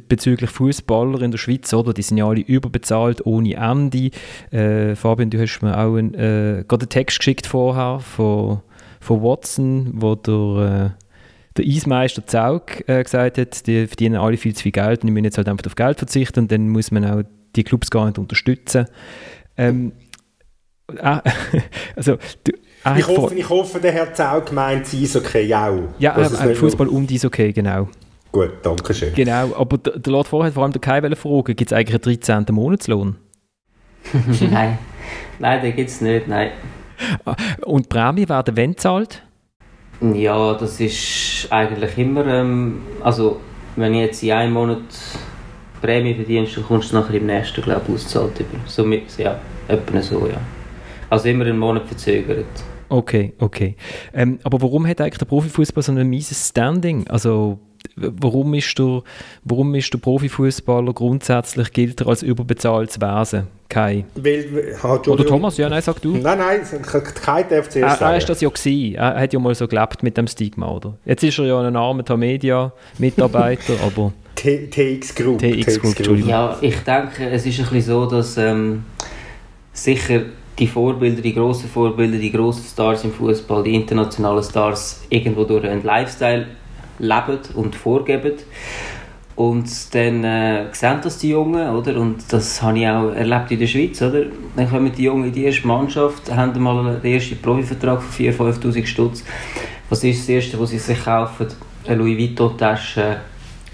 bezüglich 0.08 0.50
Fußballer 0.50 1.22
in 1.22 1.30
der 1.30 1.38
Schweiz, 1.38 1.72
oder? 1.72 1.94
Die 1.94 2.02
sind 2.02 2.18
ja 2.18 2.28
alle 2.28 2.40
überbezahlt, 2.40 3.24
ohne 3.24 3.54
Ende. 3.54 4.10
Äh, 4.50 4.94
Fabian, 4.94 5.30
du 5.30 5.40
hast 5.40 5.62
mir 5.62 5.78
auch 5.78 5.96
ein, 5.96 6.12
äh, 6.12 6.64
gerade 6.68 6.82
einen 6.82 6.90
Text 6.90 7.18
geschickt 7.20 7.46
vorher 7.46 8.00
von, 8.00 8.60
von 9.00 9.22
Watson, 9.22 9.92
wo 9.94 10.14
der 10.16 10.96
der 11.58 11.66
Eismeister 11.66 12.26
Zaug 12.26 12.88
äh, 12.88 13.02
gesagt 13.02 13.38
hat, 13.38 13.66
die 13.66 13.86
verdienen 13.86 14.16
alle 14.16 14.36
viel 14.36 14.54
zu 14.54 14.62
viel 14.62 14.72
Geld 14.72 15.02
und 15.02 15.08
die 15.08 15.12
müssen 15.12 15.24
jetzt 15.24 15.36
halt 15.36 15.48
einfach 15.48 15.66
auf 15.66 15.74
Geld 15.74 15.98
verzichten 15.98 16.40
und 16.40 16.52
dann 16.52 16.68
muss 16.68 16.90
man 16.90 17.04
auch 17.04 17.22
die 17.56 17.64
Clubs 17.64 17.90
gar 17.90 18.06
nicht 18.06 18.18
unterstützen. 18.18 18.86
Ähm, 19.56 19.92
äh, 20.96 21.20
also, 21.96 22.16
du, 22.44 22.52
ich, 22.96 23.08
hoffe, 23.08 23.34
ich 23.34 23.48
hoffe, 23.48 23.80
der 23.80 23.92
Herr 23.92 24.14
Zaug 24.14 24.52
meint 24.52 24.86
das 24.86 24.94
Eishockey 24.94 25.52
auch. 25.52 25.88
Ja, 25.98 26.16
äh, 26.16 26.54
Fußball 26.54 26.88
und 26.88 27.10
Eishockey, 27.10 27.52
genau. 27.52 27.88
Gut, 28.30 28.52
danke 28.62 28.94
schön. 28.94 29.14
Genau, 29.14 29.54
aber 29.56 29.78
der, 29.78 29.98
der 29.98 30.12
Lord 30.12 30.28
vorher 30.28 30.48
hat 30.48 30.54
vor 30.54 30.62
allem 30.62 30.72
der 30.72 30.80
Kai 30.80 31.00
fragen, 31.16 31.44
gibt 31.44 31.72
es 31.72 31.72
eigentlich 31.72 31.94
einen 31.94 32.44
13. 32.44 32.54
Monatslohn? 32.54 33.16
nein, 34.50 34.78
nein, 35.38 35.62
den 35.62 35.76
gibt 35.76 35.90
es 35.90 36.00
nicht, 36.00 36.28
nein. 36.28 36.52
Ah, 37.24 37.36
und 37.64 37.88
Prämie 37.88 38.28
werden 38.28 38.56
wenn 38.56 38.76
zahlt? 38.76 39.22
Ja, 40.00 40.54
das 40.54 40.80
ist 40.80 41.48
eigentlich 41.50 41.98
immer, 41.98 42.24
ähm, 42.26 42.82
also 43.02 43.40
wenn 43.76 43.94
ich 43.94 44.00
jetzt 44.00 44.22
in 44.22 44.32
einem 44.32 44.52
Monat 44.52 44.82
Prämie 45.80 46.14
verdienst, 46.14 46.56
dann 46.56 46.64
kommst 46.64 46.92
du 46.92 46.96
nachher 46.96 47.14
im 47.14 47.26
nächsten, 47.26 47.62
glaube 47.62 47.82
ich, 47.88 47.94
auszahlt 47.94 48.38
über. 48.40 48.58
So, 48.66 48.84
ja, 49.18 49.40
etwa 49.66 50.02
so, 50.02 50.26
ja. 50.26 50.40
Also 51.10 51.28
immer 51.28 51.46
einen 51.46 51.58
Monat 51.58 51.86
verzögert. 51.86 52.46
Okay, 52.88 53.34
okay. 53.38 53.76
Ähm, 54.14 54.38
aber 54.44 54.62
warum 54.62 54.86
hat 54.86 55.00
eigentlich 55.00 55.18
der 55.18 55.26
Profifußball 55.26 55.82
so 55.82 55.92
ein 55.92 56.08
mieses 56.08 56.48
Standing? 56.48 57.06
Also 57.08 57.58
warum 58.00 58.54
ist 58.54 58.78
der, 58.78 59.02
warum 59.44 59.74
ist 59.74 59.92
der 59.92 59.98
Profifußballer 59.98 60.92
grundsätzlich 60.92 61.72
gilt 61.72 62.00
er 62.00 62.08
als 62.08 62.22
überbezahltes 62.22 63.00
Wesen? 63.00 63.46
Kai. 63.68 64.06
Weil, 64.14 64.76
Oder 64.82 65.26
Thomas, 65.26 65.58
ja, 65.58 65.68
nein, 65.68 65.82
sag 65.82 66.00
du. 66.00 66.16
Nein, 66.16 66.38
nein, 66.38 66.60
Kai 66.82 67.42
darf 67.42 67.68
zuerst 67.68 68.00
er, 68.00 68.10
er 68.10 68.16
ist 68.16 68.28
das 68.28 68.40
ja 68.40 68.48
gewesen. 68.48 68.94
Er 68.94 69.20
hat 69.20 69.32
ja 69.32 69.38
mal 69.38 69.54
so 69.54 69.68
gelebt 69.68 70.02
mit 70.02 70.16
dem 70.16 70.26
Stigma, 70.26 70.70
oder? 70.70 70.96
Jetzt 71.04 71.22
ist 71.22 71.38
er 71.38 71.44
ja 71.44 71.60
ein 71.60 71.76
armer 71.76 72.04
Tamedia-Mitarbeiter, 72.04 73.74
aber... 73.86 74.12
TX 74.36 75.14
Group. 75.14 75.40
TX 75.40 75.80
Group, 75.80 75.96
Entschuldigung. 75.96 76.30
Ja, 76.30 76.56
ich 76.60 76.76
denke, 76.78 77.28
es 77.28 77.44
ist 77.44 77.58
ein 77.58 77.64
bisschen 77.64 77.82
so, 77.82 78.06
dass 78.06 78.38
ähm, 78.38 78.84
sicher 79.72 80.22
die 80.58 80.66
Vorbilder, 80.66 81.22
die 81.22 81.34
grossen 81.34 81.68
Vorbilder, 81.68 82.18
die 82.18 82.32
grossen 82.32 82.64
Stars 82.64 83.04
im 83.04 83.12
Fußball, 83.12 83.62
die 83.64 83.74
internationalen 83.74 84.42
Stars 84.42 85.02
irgendwo 85.08 85.44
durch 85.44 85.64
einen 85.64 85.82
Lifestyle 85.82 86.46
leben 86.98 87.38
und 87.54 87.76
vorgeben. 87.76 88.34
Und 89.38 89.94
dann 89.94 90.24
äh, 90.24 90.64
sehen 90.72 90.98
das 91.00 91.18
die 91.18 91.30
Jungen, 91.30 91.70
oder? 91.70 91.96
Und 92.00 92.24
das 92.32 92.60
habe 92.60 92.80
ich 92.80 92.88
auch 92.88 93.10
erlebt 93.10 93.52
in 93.52 93.60
der 93.60 93.68
Schweiz, 93.68 94.02
oder? 94.02 94.24
Dann 94.56 94.68
kommen 94.68 94.90
die 94.92 95.04
Jungen 95.04 95.26
in 95.26 95.32
die 95.32 95.44
erste 95.44 95.64
Mannschaft, 95.64 96.34
haben 96.34 96.60
mal 96.60 96.98
den 97.00 97.14
ersten 97.14 97.40
Profivertrag 97.40 98.02
von 98.02 98.26
4'000, 98.26 98.60
5'000 98.60 98.86
Stutz. 98.86 99.24
Was 99.88 100.02
ist 100.02 100.22
das 100.22 100.28
Erste, 100.28 100.58
was 100.58 100.70
sie 100.70 100.78
sich 100.78 101.04
kaufen? 101.04 101.46
Eine 101.86 101.94
Louis 101.94 102.18
Vuitton-Tasche, 102.18 103.16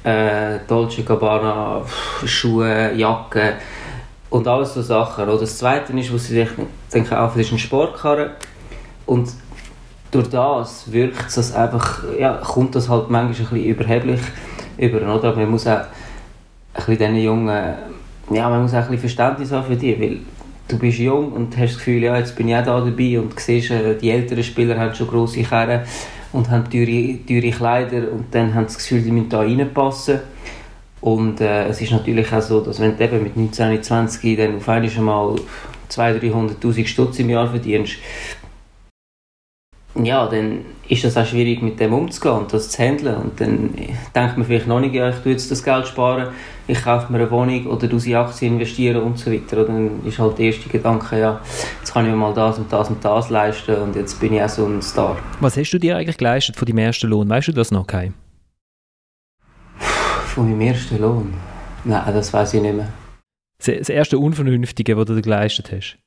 äh, 0.05 0.59
Dolce 0.69 1.03
Gabbana, 1.03 1.83
Schuhe, 2.27 2.93
Jacke 2.95 3.55
und 4.29 4.47
alles 4.47 4.75
so 4.75 4.83
Sachen. 4.83 5.29
Oder 5.29 5.41
das 5.41 5.57
Zweite 5.57 5.99
ist, 5.99 6.13
was 6.13 6.27
sie 6.27 6.35
sich 6.35 6.49
dann 6.91 7.09
kaufen, 7.09 7.41
ist 7.41 7.53
ein 7.53 7.59
Sportkarren. 7.59 8.33
Und 9.07 9.33
durch 10.15 10.29
das 10.31 10.93
wirkt 10.93 11.37
das 11.37 11.55
einfach, 11.55 12.05
ja, 12.19 12.35
kommt 12.35 12.75
das 12.75 12.89
halt 12.89 13.11
manchmal 13.11 13.35
ein 13.35 13.51
bisschen 13.51 13.65
überheblich 13.65 14.21
über, 14.79 14.99
oder? 14.99 15.29
Aber 15.29 15.37
man 15.37 15.51
muss 15.51 15.67
auch 15.67 15.81
ein 16.75 16.85
bisschen 16.87 17.17
Jungen, 17.17 17.75
ja, 18.31 18.49
man 18.49 18.63
muss 18.63 18.73
auch 18.73 18.77
ein 18.77 18.83
bisschen 18.83 19.01
Verständnis 19.01 19.51
haben 19.51 19.67
für 19.67 19.77
die, 19.77 20.01
weil 20.01 20.19
du 20.69 20.79
bist 20.79 20.99
jung 20.99 21.33
und 21.33 21.57
hast 21.57 21.73
das 21.73 21.79
Gefühl, 21.79 22.03
ja, 22.05 22.17
jetzt 22.17 22.37
bin 22.37 22.49
ich 22.49 22.55
auch 22.55 22.65
da 22.65 22.81
dabei 22.81 23.19
und 23.19 23.39
siehst, 23.39 23.73
äh, 23.73 23.97
die 23.97 24.11
älteren 24.11 24.45
Spieler 24.45 24.79
haben 24.79 24.95
schon 24.95 25.09
grosse 25.09 25.43
Kerren 25.43 25.81
und 26.33 26.49
haben 26.49 26.71
teure, 26.71 27.19
teure 27.27 27.51
Kleider 27.51 28.13
und 28.13 28.27
dann 28.31 28.55
haben 28.55 28.69
sie 28.69 28.75
das 28.75 28.79
Gefühl, 28.79 29.03
die 29.03 29.11
müssen 29.11 29.29
da 29.29 29.41
reinpassen. 29.41 30.21
Und 31.01 31.41
äh, 31.41 31.67
es 31.69 31.83
ist 31.83 31.93
natürlich 31.93 32.33
auch 32.33 32.41
so, 32.41 32.61
dass 32.61 32.81
wenn 32.81 32.97
du 32.97 33.05
eben 33.05 33.23
mit 33.23 33.37
19, 33.37 33.83
20 33.83 34.39
dann 34.39 34.57
auf 34.57 34.69
einmal 34.69 35.35
200.000, 35.91 36.61
300'000 36.63 36.87
Stutz 36.87 37.19
im 37.19 37.29
Jahr 37.29 37.51
verdienst, 37.51 37.97
ja, 39.95 40.27
dann 40.27 40.65
ist 40.89 41.05
das 41.05 41.17
auch 41.17 41.25
schwierig 41.25 41.63
mit 41.63 41.79
dem 41.79 41.93
umzugehen 41.93 42.39
und 42.39 42.53
das 42.53 42.71
zu 42.71 42.83
handeln. 42.83 43.17
Und 43.17 43.41
dann 43.41 43.75
denkt 44.15 44.37
man 44.37 44.45
vielleicht 44.45 44.67
noch 44.67 44.81
nicht, 44.81 44.95
ja, 44.95 45.09
ich 45.09 45.17
tue 45.17 45.33
jetzt 45.33 45.51
das 45.51 45.63
Geld 45.63 45.87
sparen, 45.87 46.29
ich 46.67 46.83
kaufe 46.83 47.13
mir 47.13 47.19
eine 47.19 47.31
Wohnung 47.31 47.67
oder 47.67 47.91
in 47.91 48.15
Aktien 48.15 48.55
investieren 48.55 49.03
und 49.03 49.19
so 49.19 49.31
weiter. 49.31 49.59
Und 49.59 49.69
dann 49.69 50.07
ist 50.07 50.19
halt 50.19 50.39
der 50.39 50.47
erste 50.47 50.69
Gedanke, 50.69 51.19
ja, 51.19 51.41
jetzt 51.79 51.93
kann 51.93 52.05
ich 52.05 52.11
mir 52.11 52.17
mal 52.17 52.35
das 52.35 52.59
und 52.59 52.73
das 52.73 52.89
und 52.91 53.05
das 53.05 53.31
leisten 53.31 53.77
und 53.77 53.97
jetzt 53.97 54.21
bin 54.21 54.35
ich 54.35 54.43
auch 54.43 54.49
so 54.49 54.67
ein 54.67 54.83
Star. 54.83 55.17
Was 55.41 55.57
hast 55.57 55.71
du 55.71 55.79
dir 55.79 55.97
eigentlich 55.97 56.19
geleistet 56.19 56.57
von 56.57 56.67
deinem 56.67 56.79
ersten 56.79 57.09
Lohn? 57.09 57.29
Weißt 57.29 57.49
du 57.49 57.53
das 57.53 57.71
noch, 57.71 57.87
Kai? 57.87 58.13
Von 59.79 60.51
meinem 60.51 60.61
ersten 60.61 61.01
Lohn? 61.01 61.35
Nein, 61.85 62.13
das 62.13 62.33
weiß 62.33 62.55
ich 62.55 62.63
nicht 62.63 62.75
mehr. 62.75 62.89
Das 63.65 63.89
erste 63.89 64.19
Unvernünftige, 64.19 64.97
was 64.97 65.07
du 65.07 65.15
dir 65.15 65.23
geleistet 65.23 65.71
hast? 65.73 65.99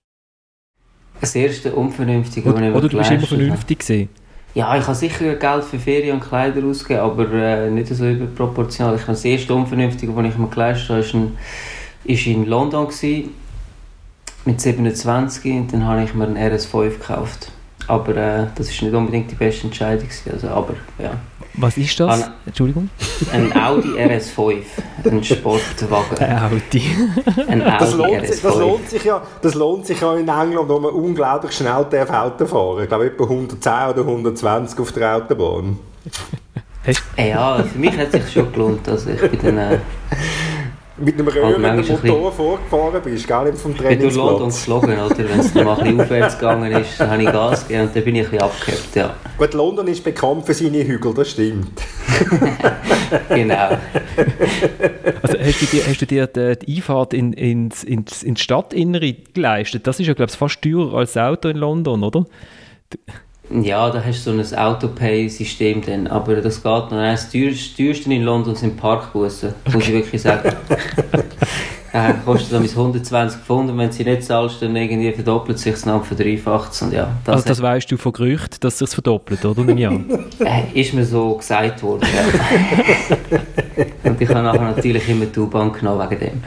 Das 1.20 1.36
erste 1.36 1.74
Unvernünftige, 1.74 2.54
was 2.54 2.62
ich 2.62 2.74
Oder 2.74 2.90
du 2.90 2.98
bist 2.98 3.12
immer 3.12 3.28
vernünftig 3.28 3.80
gesehen? 3.80 4.10
Ja, 4.54 4.76
ich 4.76 4.88
habe 4.88 4.96
sicher 4.96 5.36
Geld 5.36 5.64
für 5.64 5.78
Ferien 5.78 6.16
und 6.16 6.24
Kleider 6.24 6.66
ausgegeben, 6.66 7.02
aber 7.02 7.32
äh, 7.32 7.70
nicht 7.70 7.88
so 7.88 8.08
überproportional. 8.08 8.96
Ich 8.96 9.02
habe 9.02 9.12
das 9.12 9.26
erste 9.26 9.54
Unvernünftige, 9.54 10.16
was 10.16 10.26
ich 10.26 10.38
mir 10.38 10.48
geleistet 10.48 10.90
habe, 10.90 11.04
war 11.04 11.32
in, 12.06 12.18
in 12.18 12.46
London 12.46 12.88
gewesen, 12.88 13.30
mit 14.46 14.62
27 14.62 15.54
und 15.54 15.74
dann 15.74 15.86
habe 15.86 16.04
ich 16.04 16.14
mir 16.14 16.26
einen 16.26 16.38
RS5 16.38 16.90
gekauft. 16.90 17.52
Aber 17.88 18.16
äh, 18.16 18.48
das 18.56 18.70
ist 18.70 18.82
nicht 18.82 18.94
unbedingt 18.94 19.30
die 19.30 19.36
beste 19.36 19.68
Entscheidung. 19.68 20.10
Also, 20.32 20.48
aber 20.48 20.74
ja. 20.98 21.12
Was 21.60 21.76
ist 21.76 22.00
das? 22.00 22.24
Ein, 22.24 22.34
Entschuldigung? 22.46 22.90
Ein 23.34 23.52
Audi 23.52 23.90
RS5, 23.90 24.62
ein 25.04 25.24
Sportwagen. 25.24 26.18
Ein 26.20 26.38
Audi. 26.38 26.84
Ein 27.48 27.64
Audi 27.64 27.78
das 27.80 27.94
lohnt, 27.96 28.12
RS5. 28.12 28.42
das, 28.44 28.56
lohnt 28.56 28.90
sich 28.90 29.04
ja, 29.04 29.22
das 29.42 29.54
lohnt 29.56 29.86
sich 29.88 30.00
ja 30.00 30.14
in 30.14 30.28
England, 30.28 30.70
wo 30.70 30.80
man 30.80 30.92
unglaublich 30.92 31.54
schnell 31.54 31.84
darf 31.90 32.12
Auto 32.12 32.46
fahren 32.46 32.84
Ich 32.84 32.88
glaube, 32.88 33.08
etwa 33.08 33.24
110 33.24 33.72
oder 33.90 34.02
120 34.02 34.80
auf 34.80 34.92
der 34.92 35.16
Autobahn. 35.16 35.80
ja, 37.18 37.64
für 37.64 37.80
mich 37.80 37.98
hat 37.98 38.14
es 38.14 38.24
sich 38.24 38.34
schon 38.34 38.52
gelohnt. 38.52 38.88
Also 38.88 39.10
ich 39.10 39.22
bin 39.22 39.40
dann, 39.42 39.58
äh, 39.58 39.80
mit 40.98 41.20
einem 41.20 41.28
röhrenden 41.28 41.88
Motor 41.88 42.32
vorgefahren 42.32 43.02
bist, 43.04 43.28
gar 43.28 43.46
nicht 43.46 43.58
vom 43.58 43.76
Trainingsplatz. 43.78 43.92
Ich 43.92 44.00
bin 44.00 44.10
durch 44.10 44.16
London 44.16 44.50
geflogen, 44.50 45.00
oder? 45.00 45.18
Wenn 45.18 45.40
es 45.40 45.54
mal 45.54 45.68
ein 45.70 45.78
bisschen 45.78 46.02
aufwärts 46.02 46.40
gegangen 46.40 46.72
ist, 46.72 47.00
dann 47.00 47.10
habe 47.12 47.24
ich 47.24 47.32
Gas 47.32 47.68
gegeben 47.68 47.88
und 47.88 47.96
dann 47.96 48.04
bin 48.04 48.16
ich 48.16 48.26
ein 48.26 48.32
bisschen 48.32 48.46
abgehebt, 48.46 48.96
ja. 48.96 49.16
Gut, 49.38 49.54
London 49.54 49.88
ist 49.88 50.04
bekannt 50.04 50.46
für 50.46 50.54
seine 50.54 50.84
Hügel, 50.84 51.14
das 51.14 51.32
stimmt. 51.32 51.82
genau. 53.30 53.78
Also 55.22 55.38
hast 55.40 55.62
du 55.62 55.66
dir, 55.66 55.84
hast 55.88 56.02
du 56.02 56.06
dir 56.06 56.28
die, 56.28 56.66
die 56.66 56.76
Einfahrt 56.78 57.14
in, 57.14 57.34
ins, 57.34 57.84
ins, 57.84 58.24
ins 58.24 58.42
Stadtinnere 58.42 59.14
geleistet? 59.34 59.86
Das 59.86 60.00
ist 60.00 60.08
ja, 60.08 60.14
glaube 60.14 60.32
ich, 60.32 60.38
fast 60.38 60.62
teurer 60.62 60.96
als 60.96 61.14
das 61.14 61.24
Auto 61.24 61.50
in 61.50 61.58
London, 61.58 62.04
oder? 62.04 62.26
Ja, 63.50 63.90
da 63.90 64.04
hast 64.04 64.26
du 64.26 64.44
so 64.44 64.56
ein 64.56 64.60
Autopay-System 64.60 65.82
dann, 65.82 66.08
aber 66.08 66.36
das 66.42 66.62
geht 66.62 66.66
noch. 66.66 66.92
Das 66.92 67.32
teuerste 67.32 68.14
in 68.14 68.24
London 68.24 68.56
sind 68.56 68.76
Parkbussen, 68.76 69.54
muss 69.74 69.88
ich 69.88 69.94
wirklich 69.94 70.22
sagen. 70.22 70.54
äh, 71.94 72.14
kostet 72.26 72.52
dann 72.52 72.62
bis 72.62 72.76
120 72.76 73.40
Pfund 73.42 73.70
und 73.72 73.78
wenn 73.78 73.92
sie 73.92 74.04
nicht 74.04 74.24
zahlst, 74.24 74.62
dann 74.62 74.76
irgendwie 74.76 75.14
verdoppelt 75.14 75.60
sich 75.60 75.74
es 75.76 75.86
noch 75.86 76.04
verdreifacht 76.04 76.82
und 76.82 76.92
ja. 76.92 77.16
Das 77.24 77.36
also 77.36 77.48
das 77.48 77.62
weißt 77.62 77.90
du 77.90 77.96
von 77.98 78.12
Gerüchten, 78.12 78.58
dass 78.60 78.82
es 78.82 78.94
verdoppelt, 78.94 79.46
oder? 79.46 79.66
äh, 79.70 80.02
ist 80.74 80.94
mir 80.94 81.06
so 81.06 81.36
gesagt 81.36 81.82
worden, 81.84 82.08
ja. 82.14 83.18
und 84.04 84.22
ich 84.22 84.30
habe 84.30 84.44
nachher 84.44 84.62
natürlich 84.76 85.08
immer 85.08 85.26
die 85.26 85.40
U-Bahn 85.40 85.72
genommen 85.72 86.10
wegen 86.10 86.20
dem. 86.20 86.44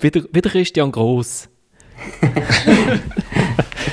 wieder, 0.00 0.22
wieder 0.32 0.50
Christian 0.50 0.92
Gross. 0.92 1.48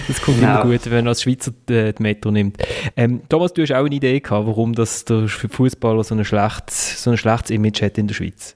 Das 0.07 0.21
kommt 0.21 0.39
genau. 0.39 0.61
immer 0.61 0.71
gut, 0.71 0.85
wenn 0.85 1.05
man 1.05 1.07
als 1.09 1.23
Schweizer 1.23 1.51
äh, 1.69 1.93
die 1.93 2.01
Metro 2.01 2.31
nimmt. 2.31 2.57
Ähm, 2.95 3.21
Thomas, 3.29 3.53
du 3.53 3.61
hast 3.61 3.71
auch 3.71 3.85
eine 3.85 3.95
Idee 3.95 4.19
gehabt, 4.19 4.47
warum 4.47 4.73
das 4.73 5.05
der 5.05 5.27
Fußballer 5.27 6.03
so 6.03 6.15
ein 6.15 6.25
schlechtes, 6.25 7.03
so 7.03 7.11
ein 7.11 7.17
schlechtes 7.17 7.51
Image 7.51 7.81
hat 7.81 7.97
in 7.97 8.07
der 8.07 8.15
Schweiz? 8.15 8.55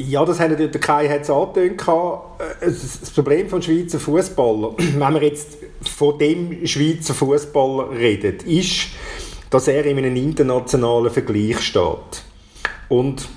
Ja, 0.00 0.24
das 0.24 0.38
hat 0.38 0.56
der 0.56 0.68
Kai 0.68 1.08
hat's 1.08 1.28
angetönt. 1.28 1.80
Äh, 1.80 2.66
das 2.66 3.10
Problem 3.10 3.48
vom 3.48 3.60
Schweizer 3.60 3.98
Fußballer, 3.98 4.74
wenn 4.78 4.98
man 4.98 5.22
jetzt 5.22 5.58
von 5.82 6.18
dem 6.18 6.66
Schweizer 6.66 7.14
Fußballer 7.14 7.90
redet, 7.90 8.44
ist, 8.44 8.88
dass 9.50 9.66
er 9.66 9.84
in 9.86 9.98
einem 9.98 10.14
internationalen 10.14 11.10
Vergleich 11.10 11.60
steht. 11.60 12.22
Und 12.88 13.28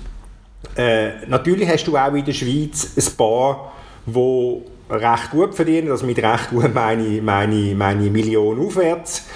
äh, 0.76 1.26
natürlich 1.26 1.68
hast 1.68 1.86
du 1.86 1.96
auch 1.96 2.14
in 2.14 2.24
der 2.24 2.32
Schweiz 2.32 2.92
ein 2.96 3.16
paar, 3.16 3.72
die 4.06 4.62
recht 4.90 5.30
gut 5.30 5.54
verdienen. 5.54 5.90
Also 5.90 6.06
mit 6.06 6.18
recht 6.18 6.50
gut 6.50 6.74
meine, 6.74 7.22
meine, 7.22 7.74
meine 7.74 8.10
Million 8.10 8.58
aufwärts. 8.58 9.26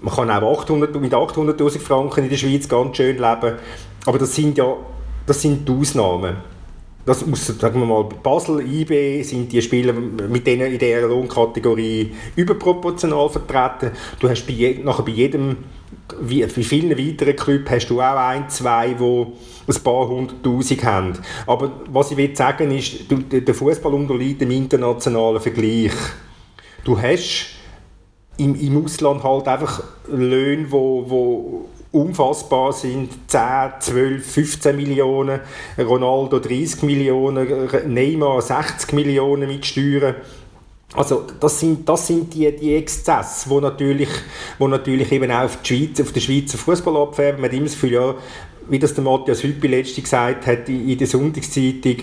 Man 0.00 0.14
kann 0.14 0.30
auch 0.30 0.60
800, 0.60 0.94
mit 1.00 1.12
800'000 1.12 1.78
Franken 1.78 2.24
in 2.24 2.30
der 2.30 2.36
Schweiz 2.36 2.68
ganz 2.68 2.96
schön 2.96 3.16
leben. 3.16 3.54
Aber 4.06 4.18
das 4.18 4.34
sind 4.34 4.58
ja 4.58 4.76
das 5.26 5.40
sind 5.40 5.66
die 5.66 5.72
Ausnahmen 5.72 6.36
das 7.06 7.26
muss, 7.26 7.46
sagen 7.46 7.80
wir 7.80 7.86
mal, 7.86 8.04
Basel, 8.04 8.60
IB 8.60 9.22
sind 9.22 9.52
die 9.52 9.60
Spieler 9.60 9.92
mit 9.92 10.46
denen 10.46 10.72
in 10.72 10.78
dieser 10.78 11.06
Lohnkategorie 11.06 12.12
überproportional 12.36 13.28
vertreten. 13.28 13.90
Du 14.20 14.28
hast 14.28 14.46
bei, 14.46 14.52
je, 14.52 14.78
nachher 14.82 15.04
bei 15.04 15.12
jedem, 15.12 15.56
wie 16.20 16.40
bei 16.40 16.48
vielen 16.48 16.96
weiteren 16.96 17.36
Clubs 17.36 17.70
hast 17.70 17.88
du 17.88 18.00
auch 18.00 18.16
ein, 18.16 18.48
zwei, 18.48 18.94
die 18.94 19.26
ein 19.66 19.82
paar 19.82 20.08
hunderttausend 20.08 20.84
haben. 20.84 21.18
Aber 21.46 21.72
was 21.88 22.10
ich 22.10 22.16
will 22.16 22.36
sagen 22.36 22.70
ist, 22.70 23.06
der 23.10 23.54
Fußball 23.54 23.94
unterliegt 23.94 24.40
dem 24.40 24.50
internationalen 24.50 25.40
Vergleich. 25.40 25.92
Du 26.84 27.00
hast 27.00 27.46
im, 28.36 28.54
im 28.54 28.84
Ausland 28.84 29.22
halt 29.22 29.48
einfach 29.48 29.82
Löhne, 30.08 30.66
wo, 30.70 31.04
wo 31.08 31.68
unfassbar 31.92 32.72
sind. 32.72 33.10
10, 33.28 33.40
12, 33.80 34.26
15 34.26 34.76
Millionen, 34.76 35.40
Ronaldo 35.78 36.40
30 36.40 36.82
Millionen, 36.82 37.68
Neymar 37.86 38.42
60 38.42 38.92
Millionen 38.92 39.48
mit 39.48 39.64
Steuern. 39.64 40.16
Also 40.94 41.24
das 41.40 41.58
sind, 41.58 41.88
das 41.88 42.06
sind 42.06 42.32
die, 42.34 42.54
die 42.54 42.76
Exzesse, 42.76 43.50
wo 43.50 43.58
natürlich, 43.60 44.08
wo 44.58 44.68
natürlich 44.68 45.10
eben 45.10 45.30
auch 45.30 45.44
auf, 45.44 45.58
die 45.62 45.76
Schweiz, 45.76 46.00
auf 46.00 46.12
den 46.12 46.22
Schweizer 46.22 46.56
Fußball 46.56 46.96
abfärben. 46.96 47.40
Man 47.40 47.50
hat 47.50 47.56
immer 47.56 47.66
das 47.66 47.74
Gefühl, 47.74 47.92
ja, 47.92 48.14
wie 48.68 48.78
das 48.78 48.94
der 48.94 49.04
Matthias 49.04 49.42
Hüppi 49.42 49.66
letztens 49.66 50.04
gesagt 50.04 50.46
hat 50.46 50.68
in 50.68 50.96
der 50.96 51.06
Sonntagszeitung, 51.06 51.96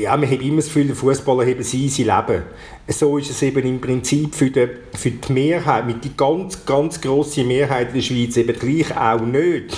ja, 0.00 0.16
man 0.16 0.30
hat 0.30 0.40
immer 0.42 0.56
das 0.56 0.66
Gefühl, 0.66 0.86
der 0.86 0.96
Fußballer 0.96 1.46
haben 1.46 1.62
sie 1.62 1.88
sein 1.88 2.06
Leben. 2.06 2.42
So 2.88 3.16
ist 3.16 3.30
es 3.30 3.42
eben 3.42 3.64
im 3.66 3.80
Prinzip 3.80 4.34
für 4.34 4.50
die, 4.50 4.68
für 4.94 5.10
die 5.10 5.32
Mehrheit, 5.32 5.86
mit 5.86 6.04
die 6.04 6.16
ganz, 6.16 6.64
ganz 6.66 7.00
grosse 7.00 7.44
Mehrheit 7.44 7.88
in 7.88 7.94
der 7.94 8.02
Schweiz 8.02 8.36
eben 8.36 8.58
gleich 8.58 8.96
auch 8.96 9.20
nicht. 9.20 9.76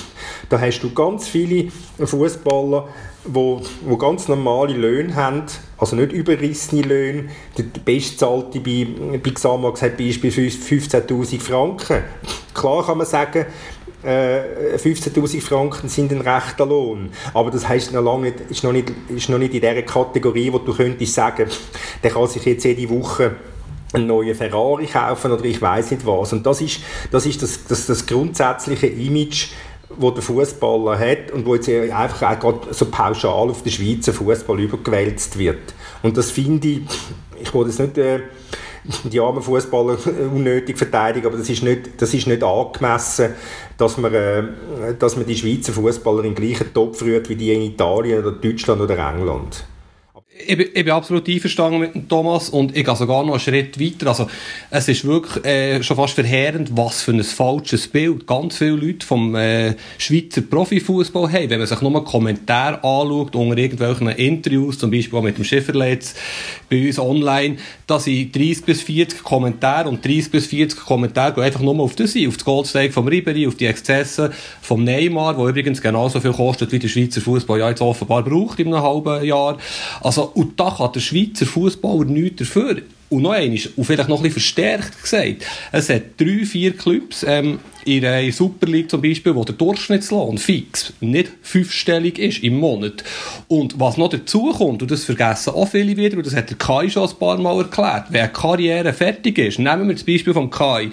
Da 0.48 0.60
hast 0.60 0.80
du 0.80 0.92
ganz 0.92 1.28
viele 1.28 1.70
Fußballer, 1.98 2.88
wo, 3.24 3.60
wo 3.86 3.96
ganz 3.96 4.28
normale 4.28 4.74
Löhne 4.74 5.14
haben, 5.14 5.44
also 5.78 5.96
nicht 5.96 6.12
überrissene 6.12 6.82
Löhne. 6.82 7.24
Der 7.56 7.64
bestzahlte 7.84 8.60
bei, 8.60 8.86
bei 9.22 9.30
Xamax 9.30 9.82
hat 9.82 9.96
beispielsweise 9.96 10.58
15'000 10.58 11.40
Franken. 11.40 12.02
Klar 12.54 12.86
kann 12.86 12.98
man 12.98 13.06
sagen, 13.06 13.46
15'000 14.04 15.36
äh, 15.36 15.40
Franken 15.40 15.88
sind 15.88 16.12
ein 16.12 16.20
rechter 16.20 16.66
Lohn. 16.66 17.10
Aber 17.32 17.50
das 17.50 17.68
heißt 17.68 17.92
noch 17.92 18.02
lange 18.02 18.30
nicht, 18.30 18.40
ist 18.50 18.64
noch 18.64 18.72
nicht, 18.72 18.92
ist 19.08 19.28
noch 19.28 19.38
nicht 19.38 19.54
in 19.54 19.60
der 19.60 19.82
Kategorie, 19.82 20.52
wo 20.52 20.58
du 20.58 20.74
könntest 20.74 21.14
sagen, 21.14 21.48
der 22.02 22.10
kann 22.10 22.26
sich 22.26 22.44
jetzt 22.44 22.64
jede 22.64 22.88
Woche 22.90 23.36
einen 23.94 24.06
neuen 24.06 24.34
Ferrari 24.34 24.86
kaufen 24.86 25.32
oder 25.32 25.44
ich 25.44 25.60
weiß 25.60 25.92
nicht 25.92 26.04
was. 26.04 26.32
Und 26.32 26.44
das 26.44 26.60
ist 26.60 26.80
das, 27.10 27.26
ist 27.26 27.42
das, 27.42 27.64
das, 27.66 27.86
das 27.86 28.06
grundsätzliche 28.06 28.88
Image, 28.88 29.48
wo 29.96 30.10
der 30.10 30.22
Fußballer 30.22 30.98
hat 30.98 31.30
und 31.30 31.46
wo 31.46 31.54
jetzt 31.54 31.68
einfach 31.68 32.44
auch 32.44 32.62
so 32.72 32.86
pauschal 32.86 33.50
auf 33.50 33.62
den 33.62 33.72
Schweizer 33.72 34.12
Fußball 34.12 34.60
übergewälzt 34.60 35.38
wird. 35.38 35.74
Und 36.02 36.16
das 36.16 36.30
finde 36.30 36.68
ich, 36.68 36.80
ich 37.40 37.54
wollte 37.54 37.70
es 37.70 37.78
nicht 37.78 37.96
äh, 37.98 38.20
die 39.04 39.20
armen 39.20 39.42
Fußballer 39.42 39.98
unnötig 40.32 40.76
verteidigen, 40.76 41.26
aber 41.26 41.38
das 41.38 41.48
ist 41.48 41.62
nicht, 41.62 42.00
das 42.00 42.12
ist 42.12 42.26
nicht 42.26 42.42
angemessen, 42.42 43.34
dass 43.78 43.96
man, 43.96 44.12
äh, 44.12 44.44
dass 44.98 45.16
man 45.16 45.26
die 45.26 45.36
Schweizer 45.36 45.72
Fußballer 45.72 46.24
in 46.24 46.34
den 46.34 46.44
gleichen 46.44 46.72
Topf 46.72 47.02
rührt 47.02 47.28
wie 47.28 47.36
die 47.36 47.52
in 47.52 47.62
Italien 47.62 48.20
oder 48.20 48.32
Deutschland 48.32 48.80
oder 48.80 48.98
England 48.98 49.64
ich 50.36 50.58
ich 50.58 50.84
bin 50.84 50.90
absolut 50.90 51.28
einverstanden 51.28 51.80
mit 51.80 51.94
dem 51.94 52.08
Thomas 52.08 52.48
und 52.48 52.76
ich 52.76 52.84
gehe 52.84 52.96
sogar 52.96 53.24
noch 53.24 53.32
einen 53.32 53.40
Schritt 53.40 53.80
weiter. 53.80 54.08
Also, 54.08 54.28
es 54.70 54.88
ist 54.88 55.04
wirklich 55.04 55.44
äh, 55.44 55.82
schon 55.82 55.96
fast 55.96 56.14
verheerend, 56.14 56.76
was 56.76 57.02
für 57.02 57.12
ein 57.12 57.22
falsches 57.22 57.86
Bild 57.86 58.26
ganz 58.26 58.58
viele 58.58 58.72
Leute 58.72 59.06
vom 59.06 59.34
äh, 59.36 59.74
Schweizer 59.98 60.42
Profifußball 60.42 61.32
haben. 61.32 61.50
Wenn 61.50 61.58
man 61.58 61.68
sich 61.68 61.80
nur 61.80 61.94
einen 61.94 62.04
Kommentar 62.04 62.84
anschaut 62.84 63.36
unter 63.36 63.56
irgendwelchen 63.56 64.08
Interviews, 64.08 64.78
zum 64.78 64.90
Beispiel 64.90 65.18
auch 65.18 65.22
mit 65.22 65.38
dem 65.38 65.44
Schifferletz 65.44 66.14
bei 66.68 66.86
uns 66.86 66.98
online, 66.98 67.56
da 67.86 68.00
sind 68.00 68.34
30 68.34 68.64
bis 68.64 68.82
40 68.82 69.22
Kommentare 69.22 69.88
und 69.88 70.04
30 70.04 70.30
bis 70.30 70.46
40 70.46 70.80
Kommentare 70.80 71.34
gehen 71.34 71.44
einfach 71.44 71.60
nur 71.60 71.78
auf 71.80 71.94
das 71.94 72.14
auf 72.26 72.36
das 72.36 72.44
Goldsteak 72.44 72.92
vom 72.92 73.08
Ribery, 73.08 73.46
auf 73.46 73.56
die 73.56 73.66
Exzesse 73.66 74.32
vom 74.62 74.84
Neymar, 74.84 75.36
wo 75.36 75.48
übrigens 75.48 75.80
genauso 75.80 76.20
viel 76.20 76.32
kostet, 76.32 76.72
wie 76.72 76.78
der 76.78 76.88
Schweizer 76.88 77.20
Fußball 77.20 77.58
ja 77.58 77.68
jetzt 77.68 77.82
offenbar 77.82 78.22
braucht 78.22 78.58
in 78.60 78.68
einem 78.72 78.82
halben 78.82 79.24
Jahr. 79.24 79.58
Also, 80.00 80.23
und 80.24 80.58
da 80.58 80.74
kann 80.76 80.92
der 80.92 81.00
Schweizer 81.00 81.46
Fußballer 81.46 82.04
nichts 82.04 82.38
dafür. 82.38 82.82
Und 83.10 83.22
noch 83.22 83.32
eines, 83.32 83.66
und 83.66 83.84
vielleicht 83.84 84.08
noch 84.08 84.16
bisschen 84.22 84.32
verstärkt 84.32 85.00
gesagt, 85.02 85.46
es 85.70 85.88
hat 85.88 86.02
drei, 86.16 86.44
vier 86.44 86.76
Clubs 86.76 87.24
ähm, 87.28 87.60
in 87.84 88.00
der 88.00 88.32
Super 88.32 88.66
League 88.66 88.90
zum 88.90 89.02
Beispiel, 89.02 89.34
wo 89.34 89.44
der 89.44 89.54
Durchschnittslohn 89.54 90.38
fix 90.38 90.92
nicht 91.00 91.30
fünfstellig 91.42 92.18
ist 92.18 92.42
im 92.42 92.58
Monat. 92.58 93.04
Und 93.46 93.78
was 93.78 93.98
noch 93.98 94.08
dazu 94.08 94.52
kommt, 94.52 94.82
und 94.82 94.90
das 94.90 95.04
vergessen 95.04 95.52
auch 95.52 95.68
viele 95.68 95.96
wieder, 95.96 96.16
und 96.16 96.26
das 96.26 96.34
hat 96.34 96.50
der 96.50 96.56
Kai 96.56 96.88
schon 96.88 97.08
ein 97.08 97.16
paar 97.16 97.38
Mal 97.38 97.58
erklärt, 97.58 98.06
wenn 98.10 98.22
eine 98.22 98.32
Karriere 98.32 98.92
fertig 98.92 99.38
ist, 99.38 99.58
nehmen 99.58 99.86
wir 99.86 99.94
das 99.94 100.04
Beispiel 100.04 100.32
vom 100.32 100.50
Kai, 100.50 100.90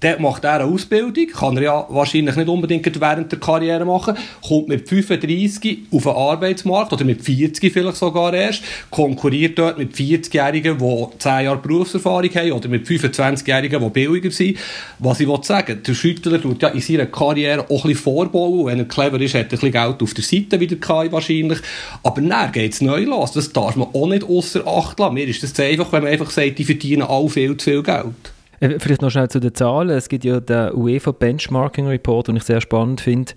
Dort 0.00 0.20
macht 0.20 0.44
er 0.44 0.60
eine 0.60 0.64
Ausbildung, 0.64 1.26
kann 1.28 1.56
er 1.56 1.62
ja 1.62 1.86
wahrscheinlich 1.88 2.36
nicht 2.36 2.48
unbedingt 2.48 3.00
während 3.00 3.32
der 3.32 3.38
Karriere 3.38 3.84
machen, 3.84 4.16
kommt 4.46 4.68
mit 4.68 4.88
35 4.88 5.78
auf 5.90 6.02
den 6.02 6.12
Arbeitsmarkt 6.12 6.92
oder 6.92 7.04
mit 7.04 7.22
40 7.22 7.72
vielleicht 7.72 7.96
sogar 7.96 8.34
erst, 8.34 8.62
konkurriert 8.90 9.58
dort 9.58 9.78
mit 9.78 9.94
40-Jährigen, 9.94 10.78
die 10.78 11.06
10 11.18 11.44
Jahre 11.44 11.58
Berufserfahrung 11.58 12.30
haben 12.34 12.52
oder 12.52 12.68
mit 12.68 12.86
25-Jährigen, 12.86 13.82
die 13.82 13.90
billiger 13.90 14.30
sind. 14.30 14.58
Was 14.98 15.20
ich 15.20 15.28
sagen 15.42 15.82
der 15.86 15.94
Schüttler 15.94 16.40
tut 16.40 16.62
ja 16.62 16.68
in 16.68 16.80
seiner 16.80 17.06
Karriere 17.06 17.62
auch 17.62 17.84
ein 17.84 17.90
bisschen 17.90 17.96
vorbauen. 17.96 18.66
Wenn 18.66 18.78
er 18.78 18.84
clever 18.84 19.20
ist, 19.20 19.34
hat 19.34 19.40
er 19.40 19.44
ein 19.44 19.48
bisschen 19.48 19.72
Geld 19.72 20.02
auf 20.02 20.14
der 20.14 20.24
Seite, 20.24 20.60
wie 20.60 20.66
der 20.66 20.78
Kai 20.78 21.10
wahrscheinlich. 21.10 21.58
Aber 22.02 22.20
dann 22.20 22.52
geht 22.52 22.72
es 22.72 22.80
neu 22.80 23.04
los. 23.04 23.32
Das 23.32 23.52
darf 23.52 23.76
man 23.76 23.88
auch 23.92 24.06
nicht 24.06 24.24
außer 24.24 24.66
Acht 24.66 24.98
lassen. 24.98 25.14
Mir 25.14 25.26
ist 25.26 25.42
das 25.42 25.54
zu 25.54 25.62
einfach, 25.62 25.92
wenn 25.92 26.02
man 26.02 26.12
einfach 26.12 26.30
sagt, 26.30 26.58
die 26.58 26.64
verdienen 26.64 27.02
alle 27.02 27.28
viel 27.28 27.56
zu 27.56 27.70
viel 27.70 27.82
Geld. 27.82 28.35
Äh, 28.60 28.78
vielleicht 28.78 29.02
noch 29.02 29.10
schnell 29.10 29.28
zu 29.28 29.40
den 29.40 29.54
Zahlen. 29.54 29.90
Es 29.90 30.08
gibt 30.08 30.24
ja 30.24 30.40
den 30.40 30.74
UEFA 30.74 31.12
Benchmarking 31.12 31.86
Report, 31.86 32.28
den 32.28 32.36
ich 32.36 32.44
sehr 32.44 32.60
spannend 32.60 33.00
finde, 33.00 33.32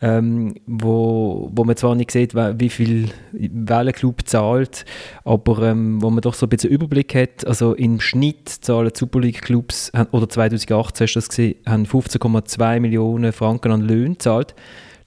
ähm, 0.00 0.54
wo, 0.66 1.50
wo 1.52 1.64
man 1.64 1.76
zwar 1.76 1.94
nicht 1.94 2.10
sieht, 2.10 2.34
wie 2.34 2.68
viel 2.68 3.08
welcher 3.32 3.92
Club 3.92 4.22
zahlt, 4.26 4.84
aber 5.24 5.62
ähm, 5.62 6.02
wo 6.02 6.10
man 6.10 6.20
doch 6.20 6.34
so 6.34 6.46
ein 6.46 6.50
bisschen 6.50 6.70
Überblick 6.70 7.14
hat. 7.14 7.46
Also 7.46 7.74
im 7.74 8.00
Schnitt 8.00 8.48
zahlen 8.48 8.92
Super 8.94 9.20
League 9.20 9.42
Clubs, 9.42 9.90
oder 10.12 10.28
2018 10.28 11.04
hast 11.06 11.14
du 11.14 11.18
das 11.18 11.28
gesehen, 11.28 11.56
haben 11.66 11.84
15,2 11.84 12.80
Millionen 12.80 13.32
Franken 13.32 13.72
an 13.72 13.80
Löhnen 13.80 14.14
gezahlt. 14.14 14.54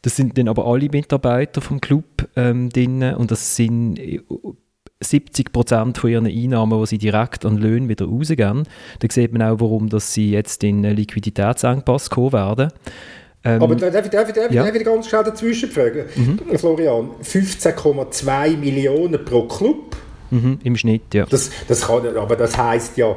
Das 0.02 0.16
sind 0.16 0.38
dann 0.38 0.48
aber 0.48 0.66
alle 0.66 0.90
Mitarbeiter 0.90 1.62
vom 1.62 1.82
Club 1.82 2.30
ähm, 2.36 2.70
drin 2.70 3.04
und 3.04 3.32
das 3.32 3.58
sind 3.58 4.00
70 5.02 5.54
Prozent 5.54 5.98
von 5.98 6.10
ihren 6.10 6.28
Einnahmen, 6.28 6.78
die 6.82 6.86
sie 6.88 6.98
direkt 6.98 7.46
an 7.46 7.58
Löhnen 7.58 7.88
wieder 7.88 8.06
rausgeben. 8.06 8.64
Da 9.00 9.08
sieht 9.10 9.32
man 9.32 9.42
auch, 9.42 9.60
warum 9.62 9.88
dass 9.88 10.14
sie 10.14 10.32
jetzt 10.32 10.62
in 10.64 10.84
Liquiditätsengpass 10.84 12.10
kommen 12.10 12.34
werden. 12.34 12.72
Ähm, 13.46 13.64
Aber 13.64 13.76
darf 13.76 14.04
ich, 14.04 14.12
darf 14.12 14.28
ich, 14.28 14.36
darf, 14.36 14.52
ja. 14.52 14.66
darf 14.66 14.76
ich 14.76 14.84
ganz 14.84 15.08
schnell 15.08 15.24
dazwischen 15.24 15.70
fragen? 15.70 16.04
Mhm. 16.16 16.58
Florian, 16.58 17.12
15,2 17.24 18.58
Millionen 18.58 19.24
pro 19.24 19.44
Club? 19.44 19.96
Mhm, 20.32 20.60
Im 20.64 20.76
Schnitt, 20.76 21.14
ja. 21.14 21.26
Das, 21.26 21.50
das 21.68 21.82
kann, 21.82 22.06
aber 22.16 22.36
das 22.36 22.58
heisst 22.58 22.98
ja, 22.98 23.16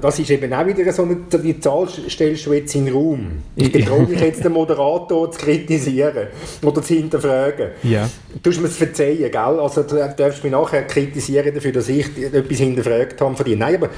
das 0.00 0.18
ist 0.18 0.30
eben 0.30 0.52
auch 0.52 0.66
wieder 0.66 0.92
so 0.92 1.02
eine, 1.02 1.16
die 1.16 1.60
Zahl 1.60 1.88
stellst 1.88 2.46
du 2.46 2.52
jetzt 2.52 2.74
in 2.74 2.86
den 2.86 2.94
Raum. 2.94 3.30
Ich 3.54 3.84
traue 3.84 4.06
mich 4.06 4.20
jetzt 4.20 4.44
den 4.44 4.52
Moderator 4.52 5.30
zu 5.30 5.38
kritisieren 5.38 6.28
oder 6.62 6.82
zu 6.82 6.94
hinterfragen. 6.94 7.68
Ja. 7.82 8.08
Du 8.42 8.50
musst 8.50 8.60
mir 8.60 8.68
es 8.68 8.76
verzeihen, 8.76 9.30
gell? 9.30 9.36
Also 9.36 9.82
du 9.82 10.14
darfst 10.16 10.42
mich 10.42 10.52
nachher 10.52 10.84
kritisieren 10.86 11.54
dafür, 11.54 11.72
dass 11.72 11.88
ich 11.88 12.06
etwas 12.18 12.58
hinterfragt 12.58 13.20
habe 13.20 13.36
von 13.36 13.44
dir. 13.44 13.56
Nein, 13.56 13.76
aber 13.76 13.90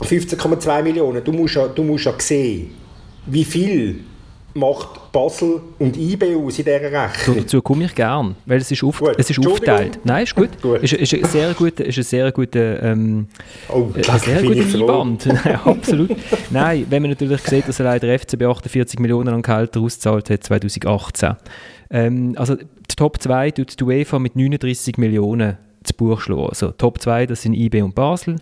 15,2 0.00 0.82
Millionen, 0.82 1.22
du 1.22 1.32
musst, 1.32 1.54
ja, 1.54 1.68
du 1.68 1.82
musst 1.82 2.04
ja 2.06 2.14
sehen, 2.18 2.70
wie 3.26 3.44
viel 3.44 4.00
macht 4.54 5.12
Basel 5.12 5.60
und 5.78 5.96
IB 5.96 6.36
aus 6.36 6.58
in 6.58 6.64
dieser 6.64 6.80
Rechnung? 6.80 7.36
Dazu 7.36 7.60
komme 7.60 7.84
ich 7.84 7.94
gern, 7.94 8.36
weil 8.46 8.58
es 8.58 8.70
ist, 8.70 8.82
auf, 8.82 9.02
es 9.16 9.30
ist 9.30 9.46
aufgeteilt. 9.46 9.98
Nein, 10.04 10.24
ist 10.24 10.34
gut. 10.34 10.50
gut. 10.62 10.82
Ist, 10.82 10.92
ist 10.92 11.14
ein 11.14 11.24
sehr 11.24 11.52
guter, 11.54 11.84
ist 11.84 11.98
ein 11.98 12.04
sehr 12.04 12.32
guter, 12.32 12.82
ähm, 12.82 13.26
oh, 13.68 13.88
ein 13.96 14.18
sehr 14.18 14.42
guter 14.42 14.60
Einwand. 14.60 15.28
absolut. 15.64 16.16
Nein, 16.50 16.86
wenn 16.88 17.02
man 17.02 17.10
natürlich 17.10 17.40
sieht, 17.42 17.68
dass 17.68 17.80
allein 17.80 18.00
der 18.00 18.18
FCB 18.18 18.42
48 18.42 18.98
Millionen 19.00 19.34
an 19.34 19.42
Gehälter 19.42 19.80
auszahlt 19.80 20.30
hat 20.30 20.44
2018. 20.44 21.36
Ähm, 21.90 22.34
also 22.36 22.54
die 22.54 22.96
Top 22.96 23.20
2 23.20 23.50
tut 23.50 23.78
die 23.78 23.84
UEFA 23.84 24.18
mit 24.18 24.36
39 24.36 24.98
Millionen 24.98 25.58
zu 25.82 25.94
Buch 25.94 26.20
schlagen. 26.20 26.48
Also 26.48 26.70
Top 26.70 27.00
2, 27.00 27.26
das 27.26 27.42
sind 27.42 27.54
IB 27.54 27.82
und 27.82 27.94
Basel. 27.94 28.36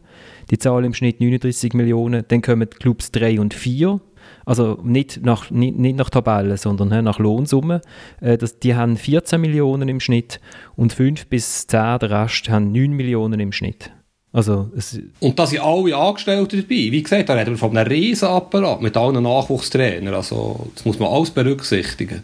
Die 0.51 0.59
zahlen 0.59 0.85
im 0.85 0.95
Schnitt 0.95 1.21
39 1.21 1.75
Millionen. 1.75 2.25
Dann 2.29 2.43
kommen 2.43 2.69
die 2.71 2.77
Clubs 2.77 3.11
3 3.13 3.41
und 3.41 3.55
4 3.55 4.01
also 4.45 4.79
nicht 4.83 5.25
nach, 5.25 5.51
nicht, 5.51 5.79
nicht 5.79 5.97
nach 5.97 6.11
Tabellen, 6.11 6.57
sondern 6.57 7.05
nach 7.05 7.19
Lohnsumme. 7.19 7.81
Äh, 8.21 8.39
das, 8.39 8.59
die 8.59 8.75
haben 8.75 8.97
14 8.97 9.41
Millionen 9.41 9.89
im 9.89 10.01
Schnitt 10.01 10.41
und 10.77 10.93
5 10.93 11.27
bis 11.27 11.67
10, 11.67 11.99
der 12.01 12.11
Rest, 12.11 12.49
haben 12.49 12.73
9 12.73 12.93
Millionen 12.93 13.41
im 13.41 13.53
Schnitt. 13.53 13.91
Also, 14.35 14.71
und 15.21 15.39
da 15.39 15.47
sind 15.47 15.61
alle 15.61 15.95
Angestellte 15.95 16.57
dabei. 16.57 16.69
Wie 16.71 17.03
gesagt, 17.03 17.29
da 17.29 17.35
reden 17.35 17.51
wir 17.51 17.59
von 17.59 17.77
einem 17.77 17.87
Riesenapparat 17.87 18.81
mit 18.81 18.97
allen 18.97 19.23
Nachwuchstrainern. 19.23 20.15
Also, 20.15 20.69
das 20.75 20.87
muss 20.87 20.99
man 20.99 21.13
alles 21.13 21.31
berücksichtigen. 21.31 22.23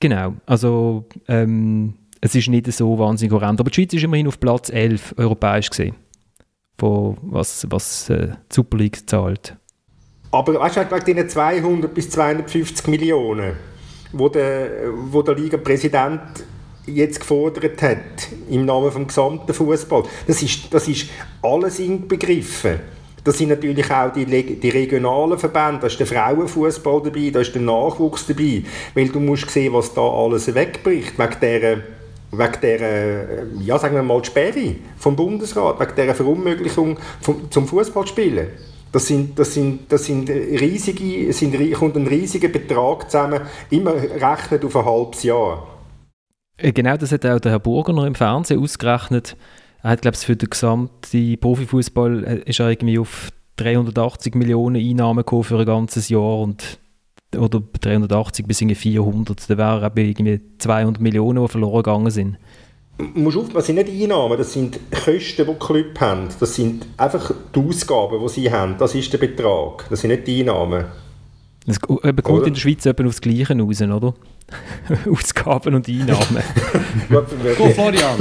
Genau. 0.00 0.34
Also, 0.46 1.06
ähm, 1.28 1.94
es 2.20 2.34
ist 2.34 2.48
nicht 2.48 2.70
so 2.72 2.98
wahnsinnig 2.98 3.32
horrend. 3.32 3.60
Aber 3.60 3.70
die 3.70 3.76
Schweiz 3.76 3.92
ist 3.94 4.02
immerhin 4.02 4.26
auf 4.26 4.40
Platz 4.40 4.68
11 4.68 5.14
europäisch 5.16 5.70
gesehen, 5.70 5.94
von 6.76 7.16
was, 7.22 7.66
was 7.70 8.10
äh, 8.10 8.28
die 8.50 8.54
Super 8.54 8.78
League 8.78 9.08
zahlt. 9.08 9.56
Aber 10.30 10.60
weißt 10.60 10.76
du, 10.76 10.90
wegen 10.90 11.04
diesen 11.04 11.28
200 11.28 11.94
bis 11.94 12.10
250 12.10 12.86
Millionen, 12.88 13.54
wo 14.12 14.28
der, 14.28 14.68
wo 15.10 15.22
der 15.22 15.34
Liga-Präsident 15.34 16.20
jetzt 16.86 17.20
gefordert 17.20 17.80
hat, 17.82 18.28
im 18.50 18.64
Namen 18.64 18.90
des 18.90 19.08
gesamten 19.08 19.52
Fußball, 19.52 20.04
das 20.26 20.42
ist, 20.42 20.72
das 20.72 20.88
ist 20.88 21.08
alles 21.42 21.78
inbegriffen. 21.78 22.80
Da 23.24 23.32
sind 23.32 23.48
natürlich 23.48 23.90
auch 23.90 24.12
die, 24.12 24.24
die 24.24 24.70
regionalen 24.70 25.38
Verbände, 25.38 25.80
da 25.80 25.86
ist 25.88 25.98
der 25.98 26.06
Frauenfußball 26.06 27.02
dabei, 27.02 27.30
da 27.30 27.40
ist 27.40 27.54
der 27.54 27.62
Nachwuchs 27.62 28.26
dabei, 28.26 28.62
weil 28.94 29.08
du 29.08 29.20
musst 29.20 29.50
sehen, 29.50 29.72
was 29.72 29.92
da 29.92 30.00
alles 30.00 30.54
wegbricht, 30.54 31.18
wegen 31.18 31.36
dieser 31.40 31.82
wegen 32.30 32.60
der, 32.60 33.46
ja, 33.60 33.78
sagen 33.78 33.94
wir 33.94 34.02
mal, 34.02 34.22
Sperre 34.22 34.76
vom 34.98 35.16
Bundesrat, 35.16 35.80
wegen 35.80 35.94
dieser 35.96 36.14
Verunmöglichung 36.14 36.98
vom, 37.22 37.50
zum 37.50 37.66
Fußballspielen. 37.66 38.48
Das 38.92 39.06
sind, 39.06 39.38
das 39.38 39.54
sind, 39.54 39.92
das 39.92 40.06
sind 40.06 40.30
riesige, 40.30 41.32
sind, 41.32 41.72
kommt 41.74 41.96
ein 41.96 42.06
riesiger 42.06 42.48
Betrag 42.48 43.10
zusammen, 43.10 43.42
immer 43.70 43.94
rechnet 43.94 44.64
auf 44.64 44.76
ein 44.76 44.84
halbes 44.84 45.22
Jahr. 45.22 45.66
Äh, 46.56 46.72
genau, 46.72 46.96
das 46.96 47.12
hat 47.12 47.26
auch 47.26 47.38
der 47.38 47.52
Herr 47.52 47.58
Burger 47.58 47.92
noch 47.92 48.04
im 48.04 48.14
Fernsehen 48.14 48.60
ausgerechnet. 48.60 49.36
Er 49.82 49.90
hat, 49.90 50.02
glaube 50.02 50.16
ich, 50.16 50.24
für 50.24 50.36
den 50.36 50.50
gesamten 50.50 51.38
Profifußball 51.38 52.24
äh, 52.24 52.50
ist 52.50 52.60
er 52.60 52.70
irgendwie 52.70 52.98
auf 52.98 53.30
380 53.56 54.34
Millionen 54.34 54.76
Einnahmen 54.76 55.18
gekommen 55.18 55.44
für 55.44 55.58
ein 55.58 55.66
ganzes 55.66 56.08
Jahr 56.08 56.38
und 56.38 56.78
oder 57.36 57.60
380 57.80 58.46
bis 58.46 58.58
400. 58.58 59.50
Da 59.50 59.58
wären 59.58 59.92
irgendwie 59.96 60.40
200 60.58 61.02
Millionen, 61.02 61.42
die 61.42 61.48
verloren 61.48 61.82
gegangen 61.82 62.10
sind 62.10 62.38
musst 62.98 63.36
aufpassen, 63.36 63.54
das 63.54 63.66
sind 63.66 63.76
nicht 63.76 64.02
Einnahmen, 64.02 64.36
das 64.36 64.52
sind 64.52 64.78
Kosten, 64.90 65.46
die 65.46 65.52
die 65.52 65.58
Club 65.58 66.00
haben. 66.00 66.28
Das 66.40 66.54
sind 66.54 66.86
einfach 66.96 67.32
die 67.54 67.60
Ausgaben, 67.60 68.20
die 68.20 68.28
sie 68.28 68.50
haben. 68.50 68.76
Das 68.78 68.94
ist 68.94 69.12
der 69.12 69.18
Betrag. 69.18 69.86
Das 69.88 70.00
sind 70.00 70.10
nicht 70.10 70.26
die 70.26 70.40
Einnahmen. 70.40 70.84
Es 71.66 71.80
kommt 71.80 72.02
oder? 72.04 72.46
in 72.46 72.54
der 72.54 72.60
Schweiz 72.60 72.86
etwa 72.86 73.06
aufs 73.06 73.20
Gleiche 73.20 73.56
raus, 73.58 73.82
oder? 73.82 74.14
Ausgaben 75.10 75.74
und 75.74 75.86
Einnahmen. 75.86 76.42
Go, 77.58 77.68
Florian. 77.70 78.18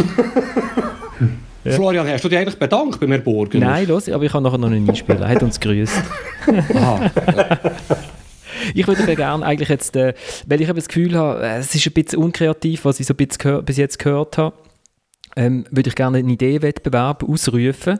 Ja. 1.63 1.73
Florian, 1.73 2.07
hast 2.07 2.23
du 2.23 2.29
dich 2.29 2.37
eigentlich 2.37 2.59
bedankt 2.59 2.99
bei 2.99 3.07
mir 3.07 3.19
Burgen? 3.19 3.59
Nein, 3.59 3.87
los, 3.87 4.07
aber 4.09 4.23
ich 4.23 4.31
kann 4.31 4.43
nachher 4.43 4.57
noch 4.57 4.69
einen 4.69 4.87
einspielen. 4.87 5.21
Er 5.21 5.29
hat 5.29 5.43
uns 5.43 5.59
gegrüßt. 5.59 6.01
ich 8.73 8.87
würde 8.87 9.15
gerne 9.15 9.45
eigentlich 9.45 9.69
jetzt, 9.69 9.95
äh, 9.95 10.13
weil 10.45 10.61
ich 10.61 10.67
das 10.69 10.87
Gefühl 10.87 11.15
habe, 11.15 11.41
äh, 11.41 11.57
es 11.57 11.73
ist 11.75 11.85
ein 11.85 11.93
bisschen 11.93 12.19
unkreativ, 12.19 12.85
was 12.85 12.99
ich 12.99 13.07
so 13.07 13.13
ein 13.13 13.17
bisschen 13.17 13.65
bis 13.65 13.77
jetzt 13.77 13.99
gehört 13.99 14.37
habe, 14.37 14.55
ähm, 15.37 15.65
würde 15.71 15.89
ich 15.89 15.95
gerne 15.95 16.17
einen 16.17 16.29
Ideenwettbewerb 16.29 17.23
ausrufen. 17.23 17.99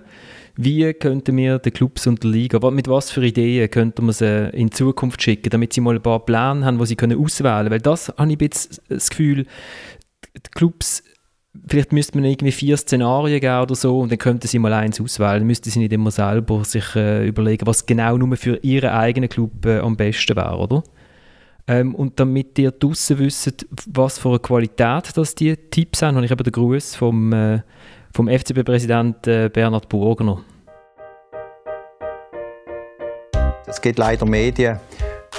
Wie 0.56 0.91
könnten 0.93 1.38
wir 1.38 1.60
den 1.60 1.71
Clubs 1.71 2.08
und 2.08 2.23
der 2.23 2.32
Liga, 2.32 2.71
mit 2.71 2.88
was 2.88 3.12
für 3.12 3.23
Ideen 3.23 3.69
könnten 3.69 4.08
wir 4.08 4.13
sie 4.13 4.50
in 4.54 4.71
Zukunft 4.71 5.21
schicken, 5.21 5.52
damit 5.52 5.71
sie 5.71 5.82
mal 5.82 5.95
ein 5.95 6.02
paar 6.02 6.26
Pläne 6.26 6.65
haben, 6.65 6.80
die 6.80 6.86
sie 6.88 6.95
können 6.95 7.23
auswählen 7.23 7.58
können? 7.58 7.71
Weil 7.71 7.82
das 7.82 8.10
habe 8.17 8.34
ich 8.34 8.41
jetzt 8.41 8.82
das 8.89 9.12
Gefühl, 9.12 9.45
die 10.36 10.52
Clubs 10.56 11.04
vielleicht 11.67 11.91
müsste 11.91 12.17
man 12.17 12.26
irgendwie 12.26 12.52
vier 12.52 12.78
Szenarien 12.78 13.39
geben 13.39 13.62
oder 13.62 13.76
so 13.76 14.00
und 14.00 14.12
dann 14.12 14.19
könnten 14.19 14.47
sie 14.47 14.60
mal 14.60 14.73
eins 14.73 15.02
auswählen. 15.02 15.39
Dann 15.39 15.47
müssten 15.47 15.69
sie 15.69 15.80
nicht 15.80 15.93
immer 15.93 16.12
selber 16.12 16.63
sich 16.63 16.95
äh, 16.95 17.28
überlegen, 17.28 17.67
was 17.67 17.86
genau 17.86 18.17
nur 18.17 18.36
für 18.38 18.58
ihren 18.58 18.89
eigenen 18.89 19.30
Club 19.30 19.65
äh, 19.65 19.80
am 19.80 19.95
besten 19.95 20.36
wäre, 20.36 20.58
oder? 20.58 20.84
Ähm, 21.67 21.95
und 21.95 22.19
damit 22.19 22.58
ihr 22.60 22.71
draussen 22.71 23.19
wisst, 23.19 23.65
was 23.88 24.19
für 24.19 24.30
eine 24.30 24.39
Qualität 24.39 25.15
das 25.15 25.36
die 25.36 25.56
Tipps 25.56 26.01
haben, 26.01 26.15
habe 26.15 26.25
ich 26.25 26.32
eben 26.32 26.43
den 26.43 26.53
Gruß 26.53 26.95
vom, 26.95 27.34
äh, 27.34 27.62
vom 28.13 28.30
FCB-Präsident 28.30 29.27
äh, 29.27 29.49
Bernhard 29.49 29.89
Burgner. 29.89 30.41
Es 33.65 33.82
gibt 33.82 33.99
leider 33.99 34.25
Medien, 34.25 34.80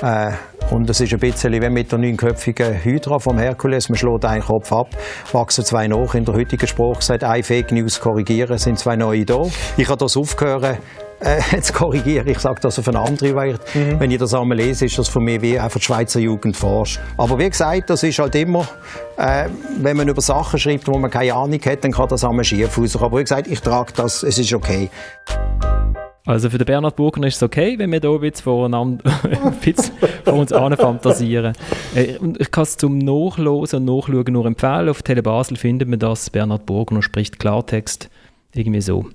äh, 0.03 0.33
und 0.71 0.89
es 0.91 1.01
ist 1.01 1.13
ein 1.15 1.19
bisschen 1.19 1.53
wie 1.53 1.71
mit 1.71 1.91
der 1.91 1.99
neunköpfigen 1.99 2.85
Hydra 2.85 3.19
vom 3.19 3.39
Herkules. 3.39 3.89
Man 3.89 3.97
schlägt 3.97 4.27
einen 4.27 4.43
Kopf 4.43 4.71
ab, 4.71 4.91
wachsen 5.33 5.65
zwei 5.65 5.89
nach. 5.89 6.15
In 6.15 6.27
der 6.27 6.35
heutigen 6.35 6.67
Sprache 6.67 7.01
sagt, 7.01 7.25
ein 7.25 7.43
Fake 7.43 7.73
News 7.73 7.99
korrigieren, 7.99 8.59
sind 8.59 8.79
zwei 8.79 8.97
neue 8.97 9.25
da. 9.25 9.43
Ich 9.79 9.89
habe 9.89 9.99
das 9.99 10.17
aufgehört, 10.17 10.79
äh, 11.21 11.61
zu 11.61 11.73
korrigieren. 11.73 12.29
Ich 12.29 12.39
sage 12.39 12.61
das 12.61 12.79
auf 12.79 12.89
eine 12.89 13.01
andere 13.01 13.35
Weise. 13.35 13.59
Mhm. 13.75 14.01
Wenn 14.01 14.11
ich 14.11 14.19
das 14.19 14.35
einmal 14.35 14.57
lese, 14.57 14.87
ist 14.87 14.99
das 14.99 15.09
für 15.09 15.21
mich 15.21 15.43
wie 15.43 15.59
einfach 15.59 15.81
die 15.81 15.85
Schweizer 15.85 16.21
Jugend 16.21 16.57
forscht. 16.57 17.01
Aber 17.17 17.39
wie 17.39 17.49
gesagt, 17.49 17.91
das 17.91 18.03
ist 18.03 18.19
halt 18.19 18.35
immer, 18.35 18.67
äh, 19.17 19.49
wenn 19.81 19.97
man 19.97 20.09
über 20.09 20.21
Sachen 20.21 20.59
schreibt, 20.59 20.87
wo 20.87 20.99
man 20.99 21.11
keine 21.11 21.35
Ahnung 21.35 21.61
hat, 21.65 21.85
dann 21.85 21.93
kann 21.93 22.09
das 22.09 22.25
einmal 22.25 22.45
schief 22.45 22.79
aussehen. 22.79 23.03
Aber 23.03 23.19
wie 23.19 23.25
gesagt, 23.25 23.47
ich 23.49 23.61
trage 23.61 23.93
das, 23.97 24.23
es 24.23 24.39
ist 24.39 24.53
okay. 24.53 24.91
Also 26.29 26.51
für 26.51 26.59
den 26.59 26.67
Bernhard 26.67 26.95
Burgner 26.95 27.27
ist 27.27 27.37
es 27.37 27.43
okay, 27.43 27.79
wenn 27.79 27.91
wir 27.91 28.01
hier 28.01 28.11
ein 28.11 28.21
bisschen 28.21 28.45
voreinander 28.45 29.03
ein 29.45 29.53
bisschen 29.61 29.95
vor 30.25 30.35
uns 30.35 30.53
fantasieren. 30.53 31.55
Äh, 31.95 32.19
und 32.19 32.39
ich 32.39 32.51
kann 32.51 32.65
es 32.65 32.77
zum 32.77 32.99
Nachlosen 32.99 33.79
und 33.79 33.97
Nachschauen 33.97 34.33
nur 34.33 34.45
empfehlen. 34.45 34.91
Auf 34.91 35.03
Telebasel 35.03 35.57
findet 35.57 35.89
man 35.89 35.99
das. 35.99 36.29
Bernhard 36.29 36.67
Burgner 36.67 37.01
spricht 37.01 37.39
Klartext. 37.39 38.11
Irgendwie 38.53 38.83
so. 38.83 39.07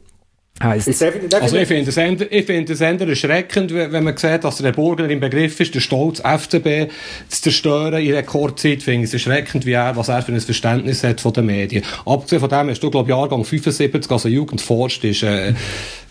Heisst. 0.63 1.03
Also 1.33 1.57
ich 1.57 1.67
finde 1.67 1.89
es 1.89 1.97
eher, 1.97 2.43
find 2.43 3.01
erschreckend, 3.01 3.73
wenn 3.73 4.03
man 4.03 4.17
sieht, 4.17 4.43
dass 4.43 4.57
der 4.57 4.71
Burgner 4.71 5.09
im 5.09 5.19
Begriff 5.19 5.59
ist, 5.59 5.75
den 5.75 5.81
Stolz 5.81 6.21
FCB 6.21 6.91
zu 7.27 7.41
zerstören 7.41 8.01
in 8.01 8.13
Rekordzeit. 8.13 8.81
finde 8.81 9.05
es 9.05 9.13
erschreckend, 9.13 9.65
wie 9.65 9.73
er, 9.73 9.95
was 9.95 10.09
er 10.09 10.21
für 10.21 10.31
ein 10.31 10.39
Verständnis 10.39 11.03
hat 11.03 11.21
von 11.21 11.33
den 11.33 11.45
Medien. 11.45 11.83
Abgesehen 12.05 12.39
von 12.39 12.49
dem 12.49 12.69
hast 12.69 12.81
du, 12.81 12.89
glaube 12.89 13.09
ich, 13.09 13.15
Jahrgang 13.15 13.43
75, 13.43 14.11
also 14.11 14.29
Jugend 14.29 14.61
forscht, 14.61 15.03
ist, 15.03 15.23
äh, 15.23 15.53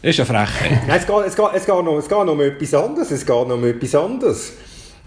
ist 0.03 0.21
eine 0.21 0.27
Frechheit. 0.27 0.79
es, 0.89 1.07
geht, 1.07 1.17
es, 1.27 1.37
geht, 1.37 1.47
es, 1.55 1.67
geht 1.67 1.85
noch, 1.85 1.99
es 1.99 2.09
geht 2.09 2.19
noch 2.19 2.33
um 2.33 2.41
etwas 2.41 2.75
anderes. 2.75 3.11
Es 3.11 3.27
geht 3.27 3.49
noch 3.49 3.55
um 3.55 3.65
etwas 3.65 3.95
anderes. 3.95 4.53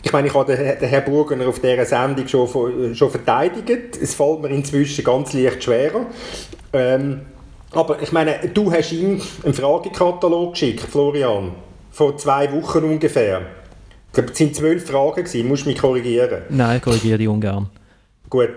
Ich 0.02 0.12
meine, 0.12 0.28
ich 0.28 0.34
habe 0.34 0.56
den, 0.56 0.80
den 0.80 0.90
Herrn 0.90 1.06
Burgener 1.06 1.48
auf 1.48 1.60
dieser 1.60 1.86
Sendung 1.86 2.28
schon, 2.28 2.96
schon 2.96 3.10
verteidigt. 3.10 3.98
Es 4.02 4.14
fällt 4.14 4.42
mir 4.42 4.50
inzwischen 4.50 5.04
ganz 5.04 5.34
leicht 5.34 5.64
schwerer. 5.64 6.06
Ähm, 6.74 7.22
aber 7.76 8.02
ich 8.02 8.12
meine, 8.12 8.40
du 8.54 8.72
hast 8.72 8.92
ihm 8.92 9.22
einen 9.44 9.54
Fragekatalog 9.54 10.54
geschickt, 10.54 10.82
Florian, 10.82 11.52
vor 11.92 12.18
zwei 12.18 12.52
Wochen 12.54 12.84
ungefähr. 12.84 13.42
Ich 14.08 14.14
glaube, 14.14 14.32
es 14.32 14.38
sind 14.38 14.56
zwölf 14.56 14.86
Fragen 14.86 15.24
gewesen, 15.24 15.48
musst 15.48 15.66
du 15.66 15.70
mich 15.70 15.78
korrigieren. 15.78 16.44
Nein, 16.50 16.82
korrigiere 16.82 17.18
dich 17.18 17.28
ungern. 17.28 17.70
Gut, 18.30 18.52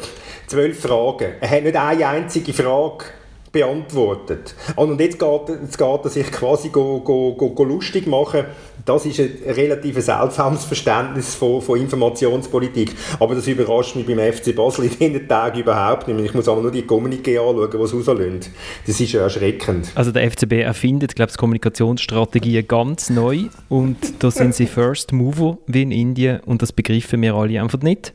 zwölf 0.47 0.81
Fragen. 0.81 1.35
Er 1.41 1.51
hat 1.51 1.63
nicht 1.65 1.77
eine 1.77 2.07
einzige 2.07 2.53
Frage 2.53 3.05
beantwortet. 3.53 4.55
Und 4.77 5.01
jetzt 5.01 5.19
geht, 5.19 5.49
jetzt 5.63 5.79
geht 5.79 6.05
er 6.05 6.11
sich 6.11 6.31
quasi 6.31 6.69
go, 6.69 7.01
go, 7.01 7.35
go, 7.35 7.51
go 7.51 7.65
lustig 7.65 8.07
machen. 8.07 8.45
Das 8.85 9.05
ist 9.05 9.21
ein 9.21 9.31
relativ 9.47 10.01
seltsames 10.01 10.65
Verständnis 10.65 11.35
von, 11.35 11.61
von, 11.61 11.79
Informationspolitik. 11.79 12.93
Aber 13.21 13.35
das 13.35 13.47
überrascht 13.47 13.97
mich 13.97 14.07
beim 14.07 14.19
FC 14.19 14.55
Basel 14.55 14.87
in 14.87 14.91
diesen 14.99 15.29
Tagen 15.29 15.61
überhaupt 15.61 16.09
nicht. 16.09 16.25
Ich 16.25 16.35
muss 16.35 16.49
aber 16.49 16.63
nur 16.63 16.71
die 16.71 16.83
Kommuniqué 16.83 17.39
anschauen, 17.39 17.71
die 17.71 17.77
es 17.77 17.95
rauslösen. 17.95 18.41
Das 18.87 19.01
ist 19.01 19.13
ja 19.13 19.23
erschreckend. 19.23 19.93
Also 19.95 20.11
der 20.11 20.31
FCB 20.31 20.53
erfindet, 20.63 21.15
glaube 21.17 21.31
ich, 21.31 21.37
Kommunikationsstrategien 21.37 22.67
ganz 22.67 23.11
neu 23.11 23.45
und 23.69 23.97
da 24.23 24.31
sind 24.31 24.55
sie 24.55 24.67
First 24.67 25.13
Mover 25.13 25.59
wie 25.67 25.83
in 25.83 25.93
Indien 25.93 26.41
und 26.41 26.63
das 26.63 26.73
begreifen 26.73 27.21
wir 27.23 27.35
alle 27.35 27.61
einfach 27.61 27.81
nicht. 27.81 28.13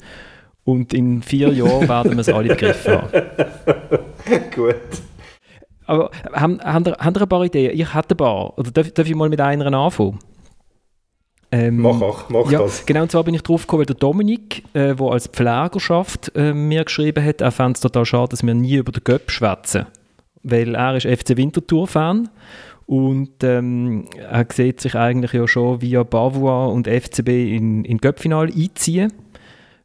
Und 0.65 0.93
in 0.93 1.21
vier 1.21 1.49
Jahren 1.49 1.89
werden 1.89 2.11
wir 2.13 2.19
es 2.19 2.29
alle 2.29 2.49
begriffen 2.49 2.93
haben. 2.93 3.11
Gut. 4.55 4.75
Aber 5.85 6.11
haben, 6.31 6.61
haben, 6.61 6.85
ihr, 6.85 6.97
haben 6.97 7.15
ihr 7.15 7.21
ein 7.21 7.29
paar 7.29 7.43
Ideen? 7.43 7.79
Ich 7.79 7.93
hätte 7.93 8.15
ein 8.15 8.17
paar. 8.17 8.57
Oder 8.57 8.71
darf, 8.71 8.91
darf 8.91 9.07
ich 9.07 9.15
mal 9.15 9.29
mit 9.29 9.41
einer 9.41 9.65
anfangen? 9.73 10.19
Ähm, 11.51 11.77
mach 11.77 12.01
auch, 12.01 12.29
mach 12.29 12.49
ja, 12.49 12.59
das. 12.59 12.83
Genau, 12.85 13.03
und 13.03 13.11
zwar 13.11 13.23
bin 13.23 13.35
ich 13.35 13.43
drauf 13.43 13.61
gekommen, 13.61 13.81
weil 13.81 13.85
der 13.85 13.95
Dominik, 13.95 14.63
äh, 14.73 14.95
der 14.95 15.05
als 15.05 15.27
Pflegerschaft 15.27 16.31
äh, 16.35 16.51
mir 16.51 16.83
geschrieben 16.83 17.23
hat, 17.23 17.41
er 17.41 17.51
fand 17.51 17.77
es 17.77 17.81
total 17.81 18.05
schade, 18.05 18.29
dass 18.29 18.43
wir 18.43 18.55
nie 18.55 18.77
über 18.77 18.91
den 18.91 19.03
Göpp 19.03 19.29
schwätzen. 19.29 19.85
Weil 20.41 20.73
er 20.73 20.95
ist 20.95 21.05
FC 21.05 21.37
Winterthur-Fan 21.37 22.29
und 22.87 23.43
ähm, 23.43 24.05
er 24.17 24.47
sieht 24.51 24.81
sich 24.81 24.95
eigentlich 24.95 25.33
ja 25.33 25.47
schon 25.47 25.79
via 25.79 26.01
Bavois 26.01 26.73
und 26.73 26.87
FCB 26.87 27.29
in, 27.29 27.85
in 27.85 27.99
Göpp-Final 27.99 28.47
einziehen, 28.51 29.13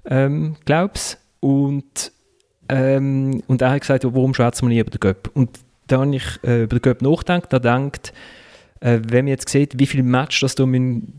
ähm, 0.07 0.57
glaub's. 0.65 1.19
Und, 1.41 2.13
ähm, 2.71 3.43
und 3.47 3.61
er 3.61 3.73
hat 3.73 3.83
gesagt, 3.83 4.05
warum 4.05 4.33
schwätzen 4.33 4.69
wir 4.69 4.75
nie 4.75 4.81
über 4.81 4.91
den 4.91 5.01
Göpp? 5.01 5.31
Und 5.35 5.51
da 5.89 6.01
habe 6.01 6.17
ich 6.17 6.25
äh, 6.45 6.63
über 6.63 6.79
den 6.79 6.83
Göpp 6.83 7.03
nachgedacht, 7.03 7.53
da 7.53 7.59
denkt, 7.59 8.13
äh, 8.81 9.01
wenn 9.09 9.25
man 9.25 9.29
jetzt 9.29 9.49
sieht, 9.49 9.79
wie 9.79 9.87
viele 9.87 10.03
Matches 10.03 10.41
das 10.41 10.55
da 10.55 10.65
wenn 10.65 11.13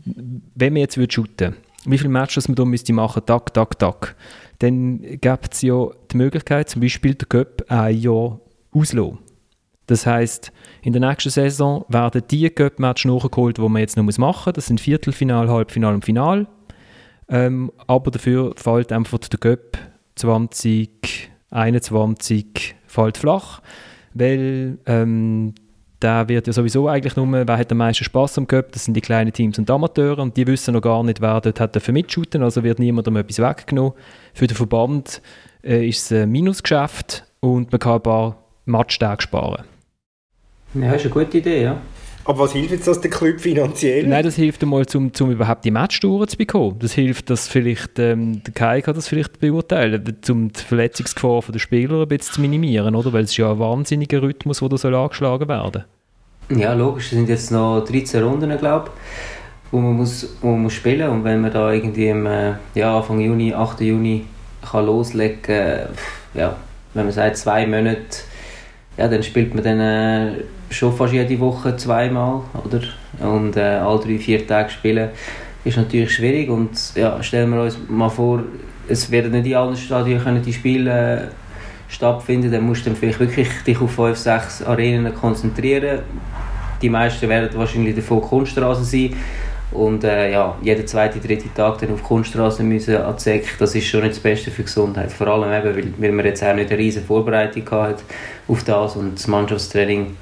man 0.56 0.76
jetzt 0.76 0.96
würde 0.96 1.12
shooten, 1.12 1.56
wie 1.84 1.98
viele 1.98 2.10
Matches 2.10 2.48
man 2.48 2.54
da 2.54 2.64
müsste 2.64 2.92
machen, 2.92 3.22
tak, 3.26 3.52
tak, 3.52 3.78
tak, 3.78 4.16
dann 4.60 5.00
gibt 5.00 5.54
es 5.54 5.62
ja 5.62 5.88
die 6.10 6.16
Möglichkeit, 6.16 6.68
zum 6.68 6.82
Beispiel 6.82 7.14
den 7.14 7.28
Göpp 7.28 7.64
ein 7.68 7.96
Jahr 7.96 8.40
auszulassen. 8.72 9.18
Das 9.86 10.06
heißt, 10.06 10.52
in 10.82 10.92
der 10.92 11.00
nächsten 11.00 11.30
Saison 11.30 11.84
werden 11.88 12.22
die 12.30 12.48
Cup-Matches 12.48 13.06
nachgeholt, 13.06 13.58
die 13.58 13.62
man 13.62 13.80
jetzt 13.80 13.96
noch 13.96 14.04
machen 14.04 14.42
muss. 14.46 14.54
Das 14.54 14.66
sind 14.66 14.80
Viertelfinal, 14.80 15.48
Halbfinal 15.48 15.94
und 15.94 16.04
Final. 16.04 16.46
Ähm, 17.28 17.72
aber 17.88 18.12
dafür 18.12 18.52
fällt 18.56 18.92
einfach 18.92 19.18
der 19.18 19.40
Cup 19.40 19.78
2021 20.14 22.76
fällt 22.86 23.18
flach 23.18 23.60
weil 24.14 24.78
ähm, 24.86 25.54
da 26.00 26.28
wird 26.28 26.46
ja 26.46 26.52
sowieso 26.52 26.88
eigentlich 26.88 27.16
nur, 27.16 27.30
wer 27.30 27.58
hat 27.58 27.70
am 27.70 27.78
meisten 27.78 28.04
Spaß 28.04 28.38
am 28.38 28.46
Cup, 28.46 28.72
das 28.72 28.86
sind 28.86 28.94
die 28.94 29.02
kleinen 29.02 29.32
Teams 29.32 29.58
und 29.58 29.70
Amateure 29.70 30.18
und 30.18 30.36
die 30.36 30.46
wissen 30.46 30.74
noch 30.74 30.80
gar 30.80 31.02
nicht, 31.02 31.20
wer 31.20 31.40
dort 31.40 31.60
hat 31.60 31.76
dafür 31.76 31.92
mitshooten, 31.92 32.42
also 32.42 32.64
wird 32.64 32.78
niemandem 32.78 33.16
etwas 33.16 33.38
weggenommen. 33.38 33.92
Für 34.32 34.46
den 34.46 34.56
Verband 34.56 35.20
äh, 35.62 35.86
ist 35.86 36.10
es 36.10 36.22
ein 36.22 36.30
Minusgeschäft 36.30 37.24
und 37.40 37.70
man 37.70 37.78
kann 37.78 37.94
ein 37.94 38.02
paar 38.02 38.36
Matchtage 38.64 39.22
sparen. 39.22 39.64
Ja, 40.74 40.92
ist 40.92 41.04
eine 41.04 41.10
gute 41.10 41.38
Idee, 41.38 41.62
ja. 41.64 41.76
Aber 42.24 42.40
was 42.40 42.52
hilft 42.52 42.70
jetzt 42.70 42.86
das 42.86 43.00
der 43.00 43.10
Club 43.10 43.40
finanziell? 43.40 44.06
Nein, 44.06 44.22
das 44.22 44.36
hilft 44.36 44.62
einmal, 44.62 44.84
um, 44.94 45.10
um 45.18 45.30
überhaupt 45.30 45.64
die 45.64 45.70
Matchtouren 45.70 46.28
zu 46.28 46.36
bekommen. 46.36 46.78
Das 46.78 46.92
hilft, 46.92 47.30
dass 47.30 47.48
vielleicht, 47.48 47.98
ähm, 47.98 48.42
der 48.44 48.52
Kai 48.52 48.82
kann 48.82 48.94
das 48.94 49.08
vielleicht 49.08 49.40
beurteilen, 49.40 50.16
um 50.28 50.52
die 50.52 50.60
Verletzungsgefahr 50.60 51.42
der 51.52 51.58
Spieler 51.58 52.02
ein 52.02 52.08
bisschen 52.08 52.34
zu 52.34 52.40
minimieren, 52.42 52.94
oder? 52.94 53.12
Weil 53.12 53.24
es 53.24 53.30
ist 53.30 53.38
ja 53.38 53.52
ein 53.52 53.58
wahnsinniger 53.58 54.22
Rhythmus, 54.22 54.58
der 54.58 54.68
da 54.68 54.78
soll 54.78 54.94
angeschlagen 54.94 55.48
werden 55.48 55.84
Ja, 56.50 56.74
logisch. 56.74 57.06
Es 57.06 57.10
sind 57.10 57.28
jetzt 57.28 57.50
noch 57.50 57.84
13 57.84 58.22
Runden, 58.22 58.56
glaube 58.58 58.90
ich, 58.90 59.72
wo 59.72 59.78
man, 59.78 59.96
muss, 59.96 60.36
wo 60.42 60.48
man 60.48 60.62
muss 60.62 60.74
spielen 60.74 61.08
Und 61.08 61.24
wenn 61.24 61.40
man 61.40 61.52
da 61.52 61.72
irgendwie 61.72 62.08
im, 62.08 62.26
äh, 62.26 62.52
ja, 62.74 62.98
Anfang 62.98 63.20
Juni, 63.20 63.54
8. 63.54 63.80
Juni 63.80 64.26
kann 64.70 64.84
loslegen 64.84 65.42
kann, 65.42 65.88
ja, 66.34 66.54
wenn 66.92 67.04
man 67.04 67.12
sagt, 67.14 67.38
zwei 67.38 67.66
Monate, 67.66 68.18
ja, 68.98 69.08
dann 69.08 69.22
spielt 69.22 69.54
man 69.54 69.64
dann... 69.64 69.80
Äh, 69.80 70.32
schon 70.70 70.92
fast 70.96 71.12
jede 71.12 71.38
Woche 71.40 71.76
zweimal 71.76 72.42
oder? 72.64 72.80
und 73.20 73.56
äh, 73.56 73.60
alle 73.60 74.00
drei, 74.00 74.18
vier 74.18 74.46
Tage 74.46 74.70
spielen 74.70 75.10
ist 75.64 75.76
natürlich 75.76 76.12
schwierig 76.12 76.48
und 76.48 76.70
ja, 76.94 77.22
stellen 77.22 77.50
wir 77.50 77.62
uns 77.62 77.78
mal 77.88 78.08
vor, 78.08 78.42
es 78.88 79.10
werden 79.10 79.32
nicht 79.32 79.46
in 79.46 79.54
allen 79.54 79.76
Stadien 79.76 80.22
können 80.22 80.42
die 80.42 80.52
Spiele 80.52 81.20
äh, 81.20 81.28
stattfinden, 81.88 82.50
dann 82.50 82.64
musst 82.64 82.86
du 82.86 82.90
dann 82.90 82.96
vielleicht 82.96 83.20
wirklich 83.20 83.48
dich 83.66 83.80
auf 83.80 83.90
fünf, 83.92 84.16
sechs 84.16 84.62
Arenen 84.62 85.14
konzentrieren. 85.14 86.00
Die 86.80 86.88
meisten 86.88 87.28
werden 87.28 87.50
wahrscheinlich 87.54 87.94
davon 87.94 88.22
Kunststraße 88.22 88.84
sein 88.84 89.14
und 89.72 90.02
äh, 90.02 90.32
ja, 90.32 90.56
jeden 90.62 90.86
zweiten, 90.86 91.20
dritten 91.20 91.52
Tag 91.54 91.78
dann 91.78 91.92
auf 91.92 92.02
Kunststraße 92.02 92.62
müssen 92.62 92.96
an 92.96 93.16
die 93.24 93.42
das 93.58 93.74
ist 93.74 93.86
schon 93.86 94.00
nicht 94.00 94.14
das 94.14 94.20
Beste 94.20 94.50
für 94.50 94.62
die 94.62 94.66
Gesundheit. 94.66 95.12
Vor 95.12 95.28
allem 95.28 95.52
eben, 95.52 95.76
weil, 95.76 95.92
weil 95.98 96.16
wir 96.16 96.24
jetzt 96.24 96.42
auch 96.42 96.54
nicht 96.54 96.70
eine 96.70 96.78
riesige 96.78 97.04
Vorbereitung 97.04 97.70
hatten 97.70 98.02
auf 98.48 98.64
das 98.64 98.96
und 98.96 99.16
das 99.16 99.28
Mannschaftstraining 99.28 100.16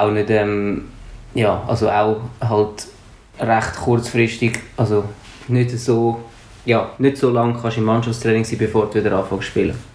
auch 0.00 0.10
nicht, 0.10 0.30
ähm, 0.30 0.88
ja, 1.34 1.62
also 1.66 1.90
auch 1.90 2.20
halt 2.40 2.86
recht 3.38 3.76
kurzfristig, 3.76 4.58
also 4.76 5.04
nicht 5.48 5.70
so, 5.70 6.20
ja, 6.64 6.90
nicht 6.98 7.16
so 7.16 7.30
lange 7.30 7.54
kannst 7.60 7.76
du 7.76 7.80
im 7.80 7.86
Mannschaftstraining 7.86 8.44
sein, 8.44 8.58
bevor 8.58 8.86
du 8.86 8.94
wieder 8.94 9.18
anfängst 9.18 9.46
zu 9.46 9.50
spielen. 9.50 9.91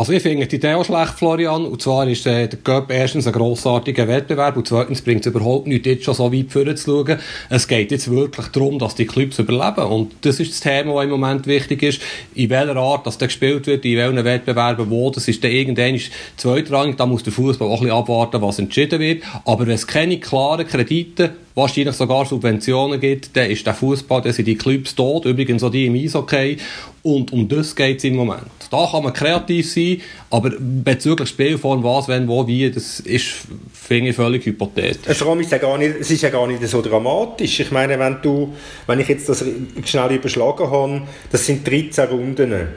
Also 0.00 0.14
ich 0.14 0.22
finde 0.22 0.46
die 0.46 0.56
Idee 0.56 0.72
auch 0.72 0.84
schlecht, 0.86 1.18
Florian. 1.18 1.66
Und 1.66 1.82
zwar 1.82 2.08
ist 2.08 2.26
äh, 2.26 2.48
der 2.48 2.58
Cup 2.60 2.90
erstens 2.90 3.26
ein 3.26 3.34
grossartiger 3.34 4.08
Wettbewerb 4.08 4.56
und 4.56 4.66
zweitens 4.66 5.02
bringt 5.02 5.26
es 5.26 5.30
überhaupt 5.30 5.66
nichts, 5.66 5.86
jetzt 5.86 6.04
schon 6.04 6.14
so 6.14 6.32
weit 6.32 6.50
vorne 6.50 6.74
zu 6.74 7.04
schauen. 7.04 7.18
Es 7.50 7.68
geht 7.68 7.90
jetzt 7.90 8.10
wirklich 8.10 8.46
darum, 8.46 8.78
dass 8.78 8.94
die 8.94 9.04
Clubs 9.04 9.38
überleben. 9.38 9.84
Und 9.92 10.12
das 10.22 10.40
ist 10.40 10.52
das 10.52 10.60
Thema, 10.60 10.94
das 10.94 11.04
im 11.04 11.10
Moment 11.10 11.46
wichtig 11.46 11.82
ist. 11.82 12.00
In 12.34 12.48
welcher 12.48 12.76
Art 12.76 13.06
das 13.06 13.18
gespielt 13.18 13.66
wird, 13.66 13.84
in 13.84 13.98
welchen 13.98 14.24
Wettbewerben, 14.24 14.88
wo, 14.88 15.10
das 15.10 15.28
ist 15.28 15.44
dann 15.44 15.50
irgendwann 15.50 16.00
zweitrangig. 16.38 16.96
Da 16.96 17.04
muss 17.04 17.22
der 17.22 17.34
Fußball 17.34 17.68
auch 17.68 17.82
ein 17.82 17.88
bisschen 17.88 17.98
abwarten, 17.98 18.40
was 18.40 18.58
entschieden 18.58 19.00
wird. 19.00 19.22
Aber 19.44 19.66
wenn 19.66 19.74
es 19.74 19.86
keine 19.86 20.18
klaren 20.18 20.66
Kredite 20.66 21.34
wahrscheinlich 21.60 21.94
sogar 21.94 22.26
Subventionen 22.26 22.98
gibt, 22.98 23.36
dann 23.36 23.50
ist 23.50 23.66
der 23.66 23.74
Fußball, 23.74 24.22
dann 24.22 24.32
sind 24.32 24.46
die 24.46 24.56
Clubs 24.56 24.94
tot, 24.94 25.24
übrigens 25.24 25.62
auch 25.62 25.70
die 25.70 25.86
im 25.86 25.94
Eishockey. 25.94 26.56
Und 27.02 27.32
um 27.32 27.48
das 27.48 27.74
geht 27.74 27.98
es 27.98 28.04
im 28.04 28.16
Moment. 28.16 28.42
Da 28.70 28.88
kann 28.90 29.02
man 29.02 29.12
kreativ 29.12 29.70
sein, 29.70 30.00
aber 30.30 30.52
bezüglich 30.58 31.28
Spielform, 31.28 31.82
was, 31.82 32.08
wenn, 32.08 32.28
wo, 32.28 32.46
wie, 32.46 32.70
das 32.70 33.00
ist, 33.00 33.26
finde 33.72 34.10
ich, 34.10 34.16
völlig 34.16 34.44
hypothetisch. 34.44 35.00
Es 35.06 35.20
ist, 35.20 35.52
ja 35.52 35.58
gar 35.58 35.78
nicht, 35.78 35.94
es 36.00 36.10
ist 36.10 36.22
ja 36.22 36.30
gar 36.30 36.46
nicht 36.46 36.66
so 36.66 36.82
dramatisch. 36.82 37.60
Ich 37.60 37.70
meine, 37.70 37.98
wenn, 37.98 38.18
du, 38.22 38.52
wenn 38.86 39.00
ich 39.00 39.08
jetzt 39.08 39.28
das 39.28 39.44
schnell 39.84 40.12
überschlagen 40.12 40.70
habe, 40.70 41.02
das 41.30 41.46
sind 41.46 41.66
13 41.66 42.08
Runden. 42.08 42.68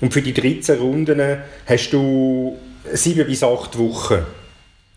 Und 0.00 0.12
für 0.12 0.22
die 0.22 0.32
13 0.32 0.78
Runden 0.78 1.20
hast 1.66 1.90
du 1.90 2.56
7 2.92 3.26
bis 3.26 3.42
8 3.42 3.78
Wochen. 3.78 4.18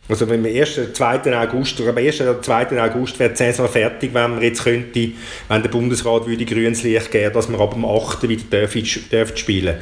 Also 0.09 0.29
wenn 0.29 0.43
wir 0.43 0.61
1. 0.61 0.93
2. 0.93 1.37
August, 1.37 1.79
oder 1.79 1.91
am 1.91 1.97
1. 1.97 2.21
oder 2.21 2.41
2. 2.41 2.81
August 2.81 3.19
wäre 3.19 3.29
die 3.29 3.37
Saison 3.37 3.69
fertig, 3.69 4.13
wenn 4.13 4.31
man 4.31 4.41
jetzt 4.41 4.63
könnte, 4.63 5.11
wenn 5.47 5.61
der 5.63 5.69
Bundesrat 5.69 6.27
würde 6.27 6.45
grünes 6.45 6.83
Licht 6.83 7.09
geben, 7.09 7.33
dass 7.33 7.47
man 7.47 7.61
ab 7.61 7.73
dem 7.73 7.85
8. 7.85 8.27
wieder 8.27 8.67
dürfen 8.67 9.37
spielen. 9.37 9.77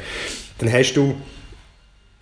Dann 0.58 0.72
hast 0.72 0.94
du 0.94 1.16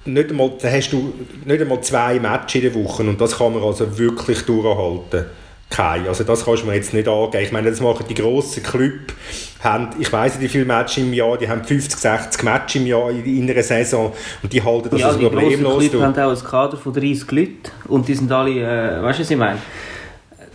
nicht 0.06 0.30
einmal, 0.30 0.52
dann 0.60 0.72
hast 0.72 0.92
du 0.92 1.12
nicht 1.44 1.60
einmal 1.60 1.82
zwei 1.82 2.18
Matches 2.18 2.54
in 2.54 2.72
der 2.72 2.74
Woche 2.74 3.02
und 3.02 3.20
das 3.20 3.36
kann 3.36 3.52
man 3.52 3.62
also 3.62 3.98
wirklich 3.98 4.40
durchhalten 4.42 5.26
keine. 5.70 6.08
Also 6.08 6.24
das 6.24 6.44
kannst 6.44 6.62
du 6.62 6.66
mir 6.66 6.74
jetzt 6.74 6.92
nicht 6.92 7.08
angeben. 7.08 7.44
Ich 7.44 7.52
meine, 7.52 7.70
das 7.70 7.80
machen 7.80 8.04
die 8.08 8.14
grossen 8.14 8.62
Clubs, 8.62 9.14
haben, 9.60 9.90
ich 9.98 10.12
weiss 10.12 10.34
nicht, 10.34 10.42
wie 10.42 10.48
viele 10.48 10.64
Matches 10.64 10.98
im 10.98 11.12
Jahr, 11.12 11.38
die 11.38 11.48
haben 11.48 11.64
50, 11.64 11.98
60 11.98 12.42
Matches 12.42 12.80
im 12.80 12.86
Jahr 12.86 13.10
in, 13.10 13.24
in 13.24 13.50
einer 13.50 13.62
Saison 13.62 14.12
und 14.42 14.52
die 14.52 14.62
halten 14.62 14.88
das 14.90 15.00
ja, 15.00 15.08
also 15.08 15.20
problemlos 15.20 15.90
die 15.90 16.00
haben 16.00 16.18
auch 16.18 16.30
ein 16.30 16.44
Kader 16.44 16.76
von 16.76 16.92
30 16.92 17.30
Leuten 17.30 17.58
und 17.88 18.08
die 18.08 18.14
sind 18.14 18.32
alle, 18.32 18.50
äh, 18.50 19.02
weißt 19.02 19.18
du, 19.18 19.22
was 19.22 19.30
ich 19.30 19.36
meine? 19.36 19.58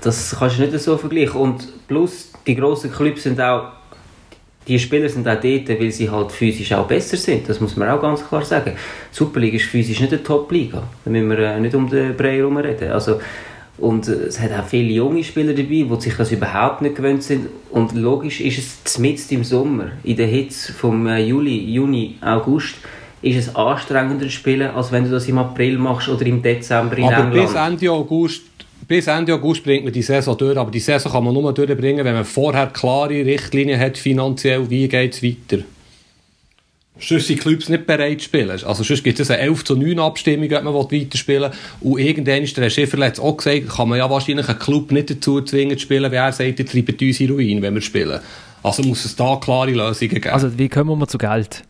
Das 0.02 0.36
kannst 0.38 0.60
du 0.60 0.64
nicht 0.64 0.80
so 0.80 0.98
vergleichen. 0.98 1.40
Und 1.40 1.88
plus, 1.88 2.32
die 2.46 2.56
grossen 2.56 2.92
Clubs 2.92 3.24
sind 3.24 3.40
auch 3.42 3.72
die 4.68 4.80
Spieler 4.80 5.10
sind 5.10 5.28
auch 5.28 5.40
dort, 5.40 5.70
weil 5.70 5.92
sie 5.92 6.10
halt 6.10 6.32
physisch 6.32 6.74
auch 6.74 6.88
besser 6.88 7.18
sind. 7.18 7.48
Das 7.48 7.60
muss 7.60 7.76
man 7.76 7.90
auch 7.90 8.02
ganz 8.02 8.28
klar 8.28 8.44
sagen. 8.44 8.72
Die 9.12 9.16
Superliga 9.16 9.58
ist 9.58 9.66
physisch 9.66 10.00
nicht 10.00 10.12
eine 10.12 10.24
Top-Liga. 10.24 10.84
Da 11.04 11.12
müssen 11.12 11.30
wir 11.30 11.38
äh, 11.38 11.60
nicht 11.60 11.76
um 11.76 11.88
den 11.88 12.18
Brei 12.18 12.38
herum 12.38 12.58
reden. 12.58 12.92
Also, 12.92 13.20
und 13.78 14.08
äh, 14.08 14.14
es 14.14 14.40
hat 14.40 14.52
auch 14.52 14.66
viele 14.66 14.92
junge 14.92 15.24
Spieler 15.24 15.54
dabei, 15.54 15.86
die 15.90 16.02
sich 16.02 16.16
das 16.16 16.32
überhaupt 16.32 16.82
nicht 16.82 16.96
gewöhnt 16.96 17.24
sind. 17.24 17.48
Und 17.72 17.94
logisch 17.94 18.40
ist 18.42 18.82
es 18.86 18.98
mitten 19.00 19.36
im 19.36 19.44
Sommer, 19.44 19.92
in 20.04 20.16
der 20.16 20.28
Hitze 20.28 20.72
vom 20.74 21.08
äh, 21.08 21.24
Juli, 21.24 21.58
Juni, 21.74 22.16
August, 22.22 22.76
ist 23.22 23.38
es 23.38 23.56
anstrengender 23.56 24.26
zu 24.26 24.32
spielen, 24.32 24.70
als 24.70 24.92
wenn 24.92 25.04
du 25.04 25.10
das 25.10 25.28
im 25.28 25.38
April 25.38 25.78
machst 25.78 26.08
oder 26.08 26.26
im 26.26 26.42
Dezember 26.42 26.98
in 26.98 27.06
aber 27.06 27.26
England. 27.26 27.34
bis 27.34 27.56
Ende 27.56 27.92
August 27.92 28.42
bis 28.88 29.08
Ende 29.08 29.34
August 29.34 29.64
bringt 29.64 29.84
man 29.84 29.92
die 29.92 30.04
Saison 30.04 30.38
durch, 30.38 30.56
aber 30.56 30.70
die 30.70 30.80
Saison 30.80 31.12
kann 31.12 31.24
man 31.24 31.34
nur 31.34 31.52
durchbringen, 31.52 32.06
wenn 32.06 32.14
man 32.14 32.24
vorher 32.24 32.68
klare 32.68 33.26
Richtlinien 33.26 33.80
hat, 33.80 33.98
finanziell, 33.98 34.70
wie 34.70 34.88
geht 34.88 35.14
es 35.16 35.24
weiter. 35.24 35.64
Sonst 37.00 37.28
sind 37.28 37.42
Clubs 37.42 37.68
nicht 37.68 37.86
bereit 37.86 38.20
zu 38.20 38.26
spielen. 38.26 38.50
Also 38.50 38.84
sonst 38.84 39.04
gibt 39.04 39.20
es 39.20 39.30
eine 39.30 39.42
11 39.42 39.66
zu 39.66 39.76
9 39.76 40.00
Abstimmung, 40.00 40.50
wenn 40.50 40.64
man 40.64 40.74
weiterspielen 40.74 41.52
will. 41.52 41.92
Und 41.92 42.00
irgendwann 42.00 42.44
ist 42.44 42.56
der 42.56 42.64
Herr 42.64 42.70
Schiffer 42.70 42.98
jetzt 43.00 43.20
auch 43.20 43.36
gesagt, 43.36 43.70
kann 43.70 43.90
man 43.90 43.98
ja 43.98 44.10
wahrscheinlich 44.10 44.48
einen 44.48 44.60
Club 44.60 44.92
nicht 44.92 45.10
dazu 45.10 45.42
zwingen 45.42 45.78
zu 45.78 45.84
spielen, 45.84 46.12
wie 46.12 46.16
er 46.16 46.32
sagt, 46.32 46.60
ihr 46.60 46.66
treibt 46.66 47.02
uns 47.02 47.20
in 47.20 47.32
Ruin, 47.32 47.62
wenn 47.62 47.74
wir 47.74 47.82
spielen. 47.82 48.20
Also 48.64 48.82
muss 48.84 49.06
es 49.06 49.16
da 49.16 49.36
klare 49.36 49.72
Lösungen 49.72 50.10
geben. 50.22 50.30
Also 50.30 50.58
wie 50.58 50.70
kommen 50.70 50.98
wir 50.98 51.08
zu 51.08 51.18
Geld? 51.18 51.64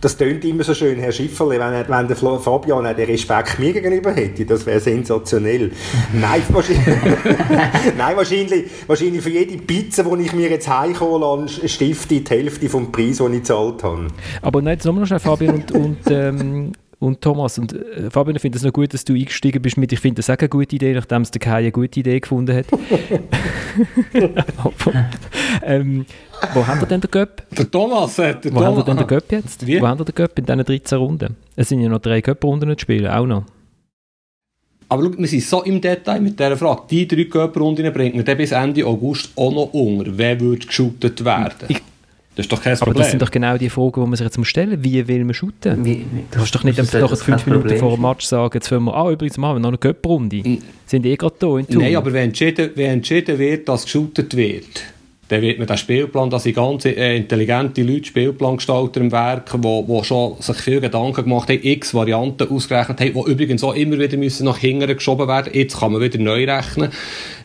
Das 0.00 0.16
tönt 0.16 0.44
immer 0.44 0.64
so 0.64 0.74
schön, 0.74 0.98
Herr 0.98 1.12
Schifferle, 1.12 1.58
wenn, 1.58 1.88
wenn 1.88 2.08
der 2.08 2.16
Fabian 2.16 2.84
den 2.84 3.06
Respekt 3.06 3.58
mir 3.58 3.72
gegenüber 3.72 4.12
hätte, 4.12 4.44
das 4.44 4.66
wäre 4.66 4.80
sensationell. 4.80 5.72
Nein, 6.12 6.42
wahrscheinlich, 6.48 6.86
Nein 7.96 8.16
wahrscheinlich, 8.16 8.64
wahrscheinlich 8.86 9.22
für 9.22 9.30
jede 9.30 9.56
Pizza, 9.58 10.04
die 10.04 10.22
ich 10.22 10.32
mir 10.32 10.50
jetzt 10.50 10.68
heimkomme, 10.68 11.48
stifte 11.48 12.20
die 12.20 12.24
Hälfte 12.28 12.68
vom 12.68 12.92
Preis, 12.92 13.18
den 13.18 13.32
ich 13.32 13.40
gezahlt 13.40 13.82
habe. 13.82 14.08
Aber 14.42 14.62
nein, 14.62 14.74
jetzt 14.74 14.84
nochmal 14.84 15.06
schnell, 15.06 15.20
Fabian, 15.20 15.54
und, 15.56 15.72
und 15.72 15.98
ähm, 16.10 16.72
und 17.06 17.20
Thomas, 17.20 17.58
und 17.58 17.72
äh, 17.72 18.10
Fabian, 18.10 18.36
ich 18.36 18.42
finde 18.42 18.58
es 18.58 18.64
noch 18.64 18.72
gut, 18.72 18.92
dass 18.92 19.04
du 19.04 19.14
eingestiegen 19.14 19.62
bist 19.62 19.76
mit, 19.76 19.92
ich 19.92 20.00
finde 20.00 20.16
das 20.16 20.28
auch 20.28 20.38
eine 20.38 20.48
gute 20.48 20.76
Idee, 20.76 20.92
nachdem 20.92 21.22
es 21.22 21.30
der 21.30 21.40
Kai 21.40 21.58
eine 21.58 21.72
gute 21.72 22.00
Idee 22.00 22.20
gefunden 22.20 22.56
hat. 22.56 22.66
Ähm, 25.62 26.06
wo 26.54 26.66
haben 26.66 26.80
wir 26.80 26.86
denn 26.86 27.00
den 27.00 27.10
Göpp? 27.10 27.42
Der 27.56 27.70
Thomas 27.70 28.18
hat 28.18 28.44
der 28.44 28.52
Wo 28.52 28.56
Thomas. 28.56 28.66
haben 28.68 28.76
wir 28.76 28.84
denn 28.84 28.96
den 28.98 29.06
Göpp 29.06 29.32
jetzt? 29.32 29.66
Wie? 29.66 29.80
Wo 29.80 29.86
haben 29.86 29.98
wir 29.98 30.04
den 30.04 30.14
Göpp 30.14 30.38
in 30.38 30.44
diesen 30.44 30.64
13 30.64 30.98
Runden? 30.98 31.36
Es 31.56 31.68
sind 31.68 31.80
ja 31.80 31.88
noch 31.88 32.00
drei 32.00 32.20
Göpp-Runden 32.20 32.70
zu 32.76 32.82
spielen, 32.82 33.06
auch 33.08 33.26
noch. 33.26 33.44
Aber 34.88 35.02
schau, 35.02 35.18
wir 35.18 35.26
sind 35.26 35.42
so 35.42 35.62
im 35.64 35.80
Detail 35.80 36.20
mit 36.20 36.38
dieser 36.38 36.56
Frage. 36.56 36.82
Die 36.90 37.08
drei 37.08 37.24
Göpp-Runden 37.24 37.92
bringen 37.92 38.24
dann 38.24 38.36
bis 38.36 38.52
Ende 38.52 38.86
August 38.86 39.30
auch 39.36 39.52
noch 39.52 39.72
unter. 39.72 40.16
Wer 40.16 40.38
würde 40.38 40.66
geschootet 40.66 41.24
werden? 41.24 41.66
Ich, 41.68 41.80
das 42.36 42.44
ist 42.44 42.52
doch 42.52 42.62
kein 42.62 42.76
Problem. 42.76 42.92
Aber 42.92 43.00
das 43.00 43.10
sind 43.10 43.22
doch 43.22 43.30
genau 43.30 43.56
die 43.56 43.70
Fragen, 43.70 43.94
die 43.94 44.08
man 44.08 44.14
sich 44.14 44.24
jetzt 44.24 44.46
stellen 44.46 44.78
muss. 44.78 44.84
Wie 44.84 45.08
will 45.08 45.24
man 45.24 45.32
shooten? 45.32 45.84
Wie, 45.86 46.04
du 46.30 46.36
kannst 46.36 46.54
doch 46.54 46.64
nicht 46.64 46.78
einfach 46.78 47.00
nach 47.00 47.16
fünf 47.16 47.46
Minuten 47.46 47.62
Problem 47.62 47.80
vor 47.80 47.96
dem 47.96 48.02
Match 48.02 48.26
sagen, 48.26 48.50
jetzt 48.52 48.70
wollen 48.70 48.84
wir, 48.84 48.94
ah, 48.94 49.10
übrigens 49.10 49.38
machen 49.38 49.56
wir 49.56 49.60
noch 49.60 49.70
eine 49.70 49.78
Göpp-Runde. 49.78 50.58
Sind 50.84 51.06
eh 51.06 51.16
gerade 51.16 51.34
da 51.38 51.56
in 51.56 51.66
Tour. 51.66 51.82
Nein, 51.82 51.96
aber 51.96 52.12
wenn 52.12 52.24
entschieden, 52.24 52.70
wenn 52.74 52.90
entschieden 52.90 53.38
wird, 53.38 53.66
dass 53.66 53.84
geshootet 53.84 54.36
wird, 54.36 54.82
dann 55.28 55.42
wird 55.42 55.58
man 55.58 55.66
den 55.66 55.76
Spielplan, 55.76 56.30
da 56.30 56.38
sind 56.38 56.54
ganz 56.54 56.84
äh, 56.84 57.16
intelligente 57.16 57.82
Leute, 57.82 58.04
Spielplangestalter 58.04 59.00
im 59.00 59.10
Werk, 59.10 59.50
die 59.52 59.64
wo, 59.64 59.88
wo 59.88 60.02
schon 60.04 60.36
sich 60.40 60.58
viel 60.58 60.80
Gedanken 60.80 61.24
gemacht 61.24 61.48
haben, 61.48 61.58
x 61.62 61.94
Varianten 61.94 62.48
ausgerechnet 62.48 63.00
haben, 63.00 63.12
die 63.14 63.30
übrigens 63.32 63.64
auch 63.64 63.74
immer 63.74 63.98
wieder 63.98 64.16
müssen 64.18 64.44
nach 64.44 64.58
hinten 64.58 64.94
geschoben 64.94 65.26
werden. 65.26 65.52
Jetzt 65.52 65.80
kann 65.80 65.92
man 65.92 66.00
wieder 66.00 66.18
neu 66.18 66.44
rechnen. 66.44 66.90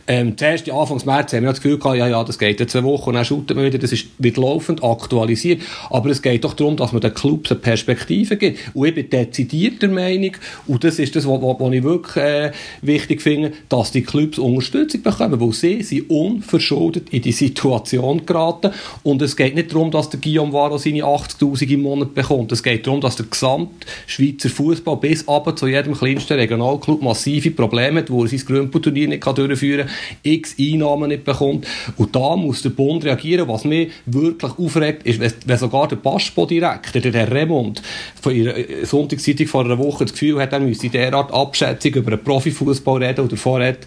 Ähm, 0.08 0.38
zuerst, 0.38 0.70
Anfangs 0.70 1.06
März, 1.06 1.34
haben 1.34 1.44
wir 1.44 1.50
das 1.50 1.62
Gefühl 1.62 1.78
gehabt, 1.78 1.98
ja, 1.98 2.08
ja, 2.08 2.24
das 2.24 2.40
geht 2.40 2.60
in 2.60 2.68
zwei 2.68 2.84
Wochen 2.84 3.10
und 3.10 3.16
dann 3.16 3.26
shooten 3.26 3.58
wir 3.58 3.66
wieder, 3.66 3.78
das 3.78 3.92
ist, 3.92 4.08
wird 4.18 4.38
laufend 4.38 4.84
aktualisiert. 4.84 5.62
Aber 5.90 6.10
es 6.10 6.22
geht 6.22 6.44
doch 6.44 6.54
darum, 6.54 6.78
dass 6.78 6.92
man 6.92 7.02
den 7.02 7.14
Clubs 7.14 7.52
eine 7.52 7.60
Perspektive 7.60 8.38
gibt. 8.38 8.60
Und 8.74 8.88
ich 8.88 8.96
bin 8.96 9.10
dezidiert 9.10 9.82
der 9.82 9.90
Meinung, 9.90 10.32
und 10.68 10.84
das 10.84 11.00
ist 11.00 11.16
das, 11.16 11.28
was, 11.28 11.42
was 11.42 11.74
ich 11.74 11.84
wirklich 11.84 12.16
äh, 12.18 12.52
wichtig 12.82 13.22
finde, 13.22 13.54
dass 13.70 13.92
die 13.92 14.02
Clubs 14.04 14.40
Unterstützung 14.40 15.02
bekommen, 15.04 15.40
weil 15.40 15.54
sie 15.54 15.84
sind 15.84 16.10
unverschuldet 16.10 17.10
in 17.12 17.22
die 17.22 17.32
Situation 17.32 18.26
geraten. 18.26 18.72
Und 19.04 19.22
es 19.22 19.36
geht 19.36 19.56
nicht 19.56 19.72
darum, 19.72 19.92
dass 19.92 20.10
der 20.10 20.20
Guillaume 20.20 20.54
Varo 20.54 20.78
seine 20.78 21.04
80'000 21.04 21.70
im 21.70 21.82
Monat 21.82 22.14
bekommt. 22.14 22.52
Es 22.52 22.64
geht 22.64 22.88
darum, 22.88 23.02
dass 23.02 23.16
der 23.16 23.26
gesamte 23.28 23.88
Schweizer 24.08 24.50
Fußball 24.50 24.98
bis 24.98 25.28
ab 25.28 25.58
zu 25.58 25.68
jedem 25.68 25.94
kleinsten 25.94 26.34
Regionalclub 26.34 27.02
massive 27.02 27.52
Probleme 27.52 28.02
hat, 28.02 28.10
wo 28.10 28.24
er 28.24 28.30
sein 28.30 28.40
Grünpelturnier 28.40 29.08
nicht 29.08 29.26
durchführen 29.26 29.88
kann 29.88 29.96
x 30.24 30.56
Einnahmen 30.60 31.10
nicht 31.10 31.24
bekommt. 31.24 31.68
Und 31.98 32.16
da 32.16 32.36
muss 32.36 32.62
der 32.62 32.70
Bund 32.70 33.04
reagieren. 33.06 33.48
Was 33.48 33.66
mich 33.66 33.92
wirklich 34.06 34.52
aufregt, 34.58 35.06
ist, 35.06 35.20
wenn 35.20 35.58
sogar 35.58 35.88
der 35.88 35.98
Passport-Direktor, 35.98 37.02
der 37.02 37.14
Herr 37.14 37.32
Remond, 37.32 37.82
von 38.22 38.36
ihrer 38.36 38.58
äh, 38.58 38.86
Sonntagszeitung 38.86 39.48
vor 39.48 39.66
einer 39.66 39.78
Woche 39.78 40.06
das 40.06 40.14
Gefühl 40.14 40.42
hat, 40.42 40.54
er 40.54 40.60
müsse 40.60 40.90
derart 40.90 41.34
Abschätzung 41.34 41.94
über 41.94 42.14
einen 42.14 42.24
Profifußball 42.24 43.04
reden 43.04 43.26
oder 43.26 43.38
vorhat, 43.38 43.80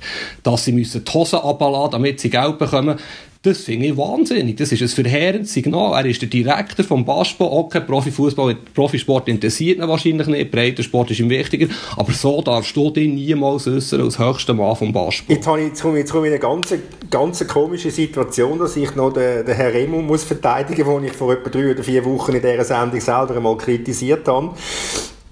dass 0.43 0.65
sie 0.65 0.73
müssen 0.73 1.05
die 1.05 1.13
Hosen 1.13 1.39
abladen, 1.39 1.93
damit 1.93 2.21
sie 2.21 2.31
Geld 2.31 2.59
bekommen. 2.59 2.99
Das 3.45 3.59
finde 3.59 3.89
ich 3.89 3.97
wahnsinnig. 3.99 4.57
Das 4.57 4.73
ist 4.73 4.81
ein 4.81 4.89
verheerendes 4.89 5.53
Signal. 5.53 5.93
Er 6.03 6.09
ist 6.09 6.23
der 6.23 6.31
Direktor 6.31 6.83
vom 6.83 7.05
Baspo. 7.05 7.45
Okay, 7.45 7.83
Profifußball, 7.83 8.57
Profisport 8.75 9.29
interessiert 9.29 9.81
ihn 9.81 9.87
wahrscheinlich 9.87 10.27
nicht. 10.29 10.51
Breiter 10.51 10.83
Sport 10.83 11.11
ist 11.11 11.21
ihm 11.21 11.29
wichtiger. 11.29 11.67
Aber 11.99 12.11
so 12.13 12.41
darfst 12.41 12.75
du 12.75 12.91
dich 12.91 13.07
niemals 13.07 13.69
äußern 13.69 14.01
als 14.01 14.19
höchster 14.19 14.55
Mann 14.55 14.75
vom 14.75 14.95
Baspo. 14.95 15.31
Jetzt, 15.31 15.47
habe 15.47 15.61
ich, 15.61 15.67
jetzt 15.67 15.83
komme 15.83 15.99
ich 16.01 16.11
in 16.11 16.25
eine 16.25 16.39
ganz, 16.39 16.75
ganz 17.11 17.47
komische 17.47 17.91
Situation, 17.91 18.59
dass 18.59 18.77
ich 18.77 18.95
noch 18.95 19.13
den, 19.13 19.45
den 19.45 19.55
Herrn 19.55 19.73
Remo 19.73 20.01
muss 20.01 20.25
verteidigen 20.25 20.87
muss, 20.87 21.03
den 21.03 21.11
ich 21.11 21.13
vor 21.13 21.31
etwa 21.35 21.51
drei 21.51 21.73
oder 21.73 21.85
vier 21.85 22.03
Wochen 22.07 22.33
in 22.33 22.41
dieser 22.41 22.65
Sendung 22.65 22.99
selber 22.99 23.37
einmal 23.37 23.59
kritisiert 23.59 24.27
habe. 24.27 24.55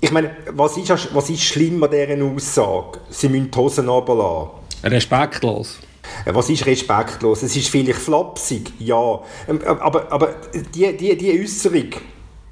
Ich 0.03 0.11
meine, 0.11 0.33
was 0.51 0.77
ist, 0.77 1.14
was 1.14 1.31
ist 1.31 1.40
schlimm 1.40 1.83
an 1.83 1.90
dieser 1.90 2.22
Aussage? 2.22 2.98
Sie 3.09 3.31
müssen 3.31 3.51
die 3.51 3.57
Hosen 3.57 3.88
runterlassen. 3.88 4.51
Respektlos. 4.85 5.79
Äh, 6.25 6.35
was 6.35 6.51
ist 6.51 6.67
respektlos? 6.67 7.43
Es 7.43 7.57
ist 7.57 7.69
vielleicht 7.69 7.99
flapsig, 7.99 8.73
ja. 8.79 9.21
Ähm, 9.49 9.61
äh, 9.62 9.67
aber, 9.67 10.11
aber 10.11 10.35
die, 10.75 10.97
die, 10.97 11.17
die 11.17 11.41
Äußerung, 11.41 11.91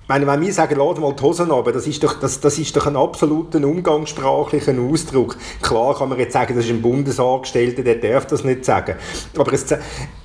wenn 0.08 0.26
wir 0.42 0.52
sagen, 0.52 0.76
lade 0.76 1.00
mal 1.00 1.12
die 1.12 1.22
Hosen 1.22 1.50
runter, 1.50 1.70
das 1.72 1.86
ist, 1.86 2.02
doch, 2.02 2.18
das, 2.18 2.40
das 2.40 2.58
ist 2.58 2.74
doch 2.76 2.86
ein 2.86 2.96
absoluter 2.96 3.64
umgangssprachlicher 3.64 4.74
Ausdruck. 4.80 5.36
Klar 5.62 5.96
kann 5.96 6.08
man 6.08 6.18
jetzt 6.18 6.32
sagen, 6.32 6.56
das 6.56 6.64
ist 6.64 6.70
ein 6.72 6.82
Bundesangestellter, 6.82 7.82
der 7.82 7.96
darf 7.96 8.26
das 8.26 8.42
nicht 8.42 8.64
sagen. 8.64 8.96
Aber 9.38 9.52
es, 9.52 9.66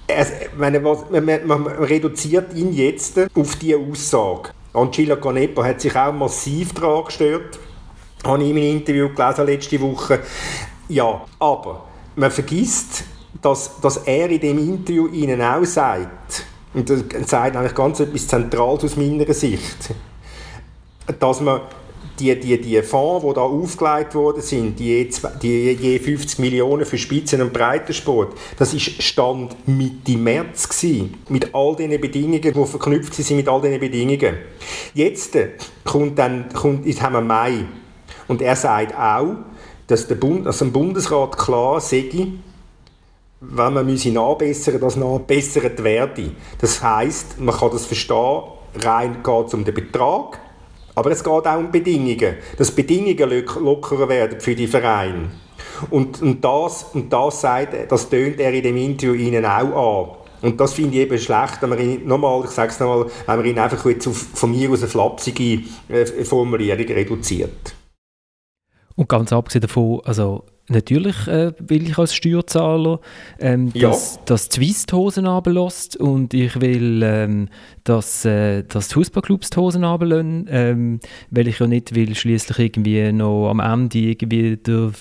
es, 0.07 0.31
meine, 0.57 0.83
was, 0.83 1.05
man, 1.11 1.45
man 1.45 1.67
reduziert 1.67 2.53
ihn 2.55 2.73
jetzt 2.73 3.19
auf 3.35 3.55
diese 3.57 3.77
Aussage. 3.77 4.49
Angela 4.73 5.15
Canepa 5.15 5.63
hat 5.63 5.81
sich 5.81 5.95
auch 5.95 6.11
massiv 6.11 6.73
daran 6.73 7.05
gestört. 7.05 7.59
Habe 8.25 8.43
ich 8.43 8.49
in 8.49 8.57
einem 8.57 8.77
Interview 8.77 9.09
gelesen 9.09 9.45
letzte 9.45 9.79
Woche. 9.81 10.19
Ja, 10.89 11.21
aber 11.39 11.85
man 12.15 12.31
vergisst, 12.31 13.03
dass, 13.41 13.79
dass 13.81 13.97
er 13.97 14.29
in 14.29 14.39
dem 14.39 14.57
Interview 14.57 15.07
ihnen 15.07 15.41
auch 15.41 15.65
sagt, 15.65 16.45
und 16.73 16.89
das 16.89 17.03
sagt 17.29 17.55
eigentlich 17.55 17.75
ganz 17.75 17.99
etwas 17.99 18.27
Zentrales 18.27 18.83
aus 18.83 18.97
meiner 18.97 19.33
Sicht, 19.33 19.93
dass 21.19 21.41
man 21.41 21.61
die, 22.19 22.39
die, 22.39 22.59
die 22.59 22.81
Fonds, 22.81 23.25
die 23.25 23.33
da 23.33 23.41
aufgelegt 23.41 24.15
worden 24.15 24.41
sind, 24.41 24.79
die, 24.79 25.09
die 25.41 25.71
je 25.71 25.99
50 25.99 26.39
Millionen 26.39 26.85
für 26.85 26.97
Spitzen- 26.97 27.41
und 27.41 27.51
Breitensport, 27.51 28.33
das 28.57 28.73
ist 28.73 29.03
Stand 29.03 29.55
Mitte 29.67 30.17
März 30.17 30.69
gewesen, 30.69 31.15
mit 31.29 31.53
all 31.53 31.75
den 31.75 31.99
Bedingungen, 31.99 32.41
die 32.41 32.65
verknüpft 32.65 33.13
sind 33.13 33.37
mit 33.37 33.47
all 33.47 33.61
diesen 33.61 33.79
Bedingungen. 33.79 34.37
Jetzt 34.93 35.37
kommt 35.83 36.17
dann, 36.17 36.49
kommt, 36.53 36.85
jetzt 36.85 37.01
haben 37.01 37.13
wir 37.13 37.21
Mai 37.21 37.65
und 38.27 38.41
er 38.41 38.55
sagt 38.55 38.97
auch, 38.97 39.35
dass 39.87 40.07
der 40.07 40.15
Bund, 40.15 40.47
also 40.47 40.65
dem 40.65 40.71
Bundesrat 40.71 41.37
klar 41.37 41.79
sage, 41.79 42.27
wenn 43.41 43.73
man 43.73 43.85
müsse 43.85 44.11
nachbessern, 44.11 44.79
dass 44.79 44.95
nachbessert 44.95 45.83
werde. 45.83 46.31
Das 46.59 46.81
heißt, 46.81 47.39
man 47.39 47.55
kann 47.55 47.71
das 47.71 47.85
verstehen, 47.85 48.43
rein 48.83 49.23
geht 49.23 49.47
es 49.47 49.53
um 49.53 49.65
den 49.65 49.73
Betrag, 49.73 50.39
aber 50.95 51.11
es 51.11 51.23
geht 51.23 51.33
auch 51.33 51.57
um 51.57 51.71
Bedingungen, 51.71 52.35
dass 52.57 52.71
Bedingungen 52.71 53.45
lockerer 53.59 54.09
werden 54.09 54.39
für 54.39 54.55
die 54.55 54.67
Vereine. 54.67 55.29
Und, 55.89 56.21
und, 56.21 56.43
das, 56.43 56.85
und 56.93 57.11
das 57.11 57.41
sagt, 57.41 57.91
das 57.91 58.09
tönt 58.09 58.39
er 58.39 58.53
in 58.53 58.63
dem 58.63 58.77
Interview 58.77 59.13
Ihnen 59.13 59.45
auch 59.45 60.19
an. 60.21 60.25
Und 60.41 60.59
das 60.59 60.73
finde 60.73 60.97
ich 60.97 61.03
eben 61.03 61.17
schlecht, 61.17 61.61
wenn 61.61 61.69
man 61.69 61.79
ihn, 61.79 62.07
nochmal, 62.07 62.43
ich 62.45 62.51
sage 62.51 62.71
es 62.71 62.79
nochmal, 62.79 63.07
wenn 63.25 63.37
man 63.37 63.45
ihn 63.45 63.59
einfach 63.59 63.83
jetzt 63.85 64.07
auf, 64.07 64.15
von 64.15 64.51
mir 64.51 64.69
aus 64.69 64.81
eine 64.81 64.89
flapsige 64.89 65.63
äh, 65.89 66.05
Formulierung 66.23 66.85
reduziert. 66.85 67.75
Und 68.95 69.09
ganz 69.09 69.33
abgesehen 69.33 69.61
davon, 69.61 70.01
also 70.05 70.45
natürlich 70.67 71.27
äh, 71.27 71.53
will 71.59 71.89
ich 71.89 71.97
als 71.97 72.15
Steuerzahler, 72.15 72.99
ähm, 73.39 73.71
ja. 73.73 73.89
dass, 73.89 74.19
dass 74.25 74.49
die 74.49 74.65
Swiss 74.65 74.85
die 74.85 74.95
Hosen 74.95 75.27
runterlässt 75.27 75.97
und 75.97 76.33
ich 76.33 76.59
will, 76.59 77.01
ähm, 77.03 77.49
dass, 77.83 78.25
äh, 78.25 78.63
dass 78.63 78.87
die 78.87 78.95
Fußballclubs 78.95 79.51
die 79.51 79.57
Hosen 79.57 79.83
runterlassen, 79.83 80.47
ähm, 80.49 80.99
weil 81.29 81.47
ich 81.47 81.59
ja 81.59 81.67
nicht 81.67 81.93
will 81.93 82.15
schließlich 82.15 82.57
irgendwie 82.57 83.11
noch 83.11 83.49
am 83.49 83.59
Ende 83.59 83.99
irgendwie 83.99 84.57
der, 84.57 84.91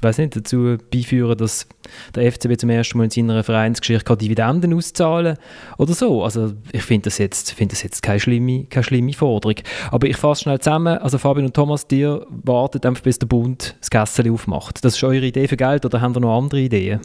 weiß 0.00 0.18
nicht, 0.18 0.36
dazu 0.36 0.78
beiführen, 0.90 1.36
dass 1.36 1.66
der 2.14 2.30
FCB 2.30 2.58
zum 2.58 2.70
ersten 2.70 2.98
Mal 2.98 3.04
in 3.04 3.10
seiner 3.10 3.44
Vereinsgeschichte 3.44 4.04
keine 4.04 4.18
Dividenden 4.18 4.74
auszahlen 4.74 5.36
oder 5.76 5.92
so. 5.92 6.24
Also 6.24 6.52
ich 6.72 6.82
finde 6.82 7.04
das 7.04 7.18
jetzt, 7.18 7.52
find 7.52 7.72
das 7.72 7.82
jetzt 7.82 8.02
keine 8.02 8.20
schlimme, 8.20 8.64
keine 8.64 8.84
schlimme 8.84 9.12
Forderung. 9.12 9.56
Aber 9.90 10.06
ich 10.06 10.16
fasse 10.16 10.44
schnell 10.44 10.60
zusammen, 10.60 10.98
also 10.98 11.18
Fabian 11.18 11.46
und 11.46 11.54
Thomas, 11.54 11.86
dir 11.86 12.26
wartet 12.30 12.86
einfach, 12.86 13.02
bis 13.02 13.18
der 13.18 13.26
Bund 13.26 13.76
das 13.80 13.90
Kessel 13.90 14.30
aufmacht. 14.30 14.84
Das 14.84 14.94
ist 14.94 14.98
eure 15.10 15.26
Idee 15.26 15.48
für 15.48 15.56
Geld 15.56 15.84
oder 15.84 16.00
haben 16.00 16.14
ihr 16.14 16.20
noch 16.20 16.36
andere 16.36 16.60
Ideen? 16.60 17.00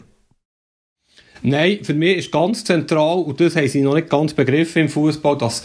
Nein, 1.42 1.80
für 1.82 1.94
mich 1.94 2.16
ist 2.16 2.32
ganz 2.32 2.64
zentral, 2.64 3.18
und 3.18 3.40
das 3.40 3.56
haben 3.56 3.68
sie 3.68 3.82
noch 3.82 3.94
nicht 3.94 4.08
ganz 4.08 4.32
begriffen 4.32 4.82
im 4.82 4.88
Fußball, 4.88 5.36
dass 5.36 5.64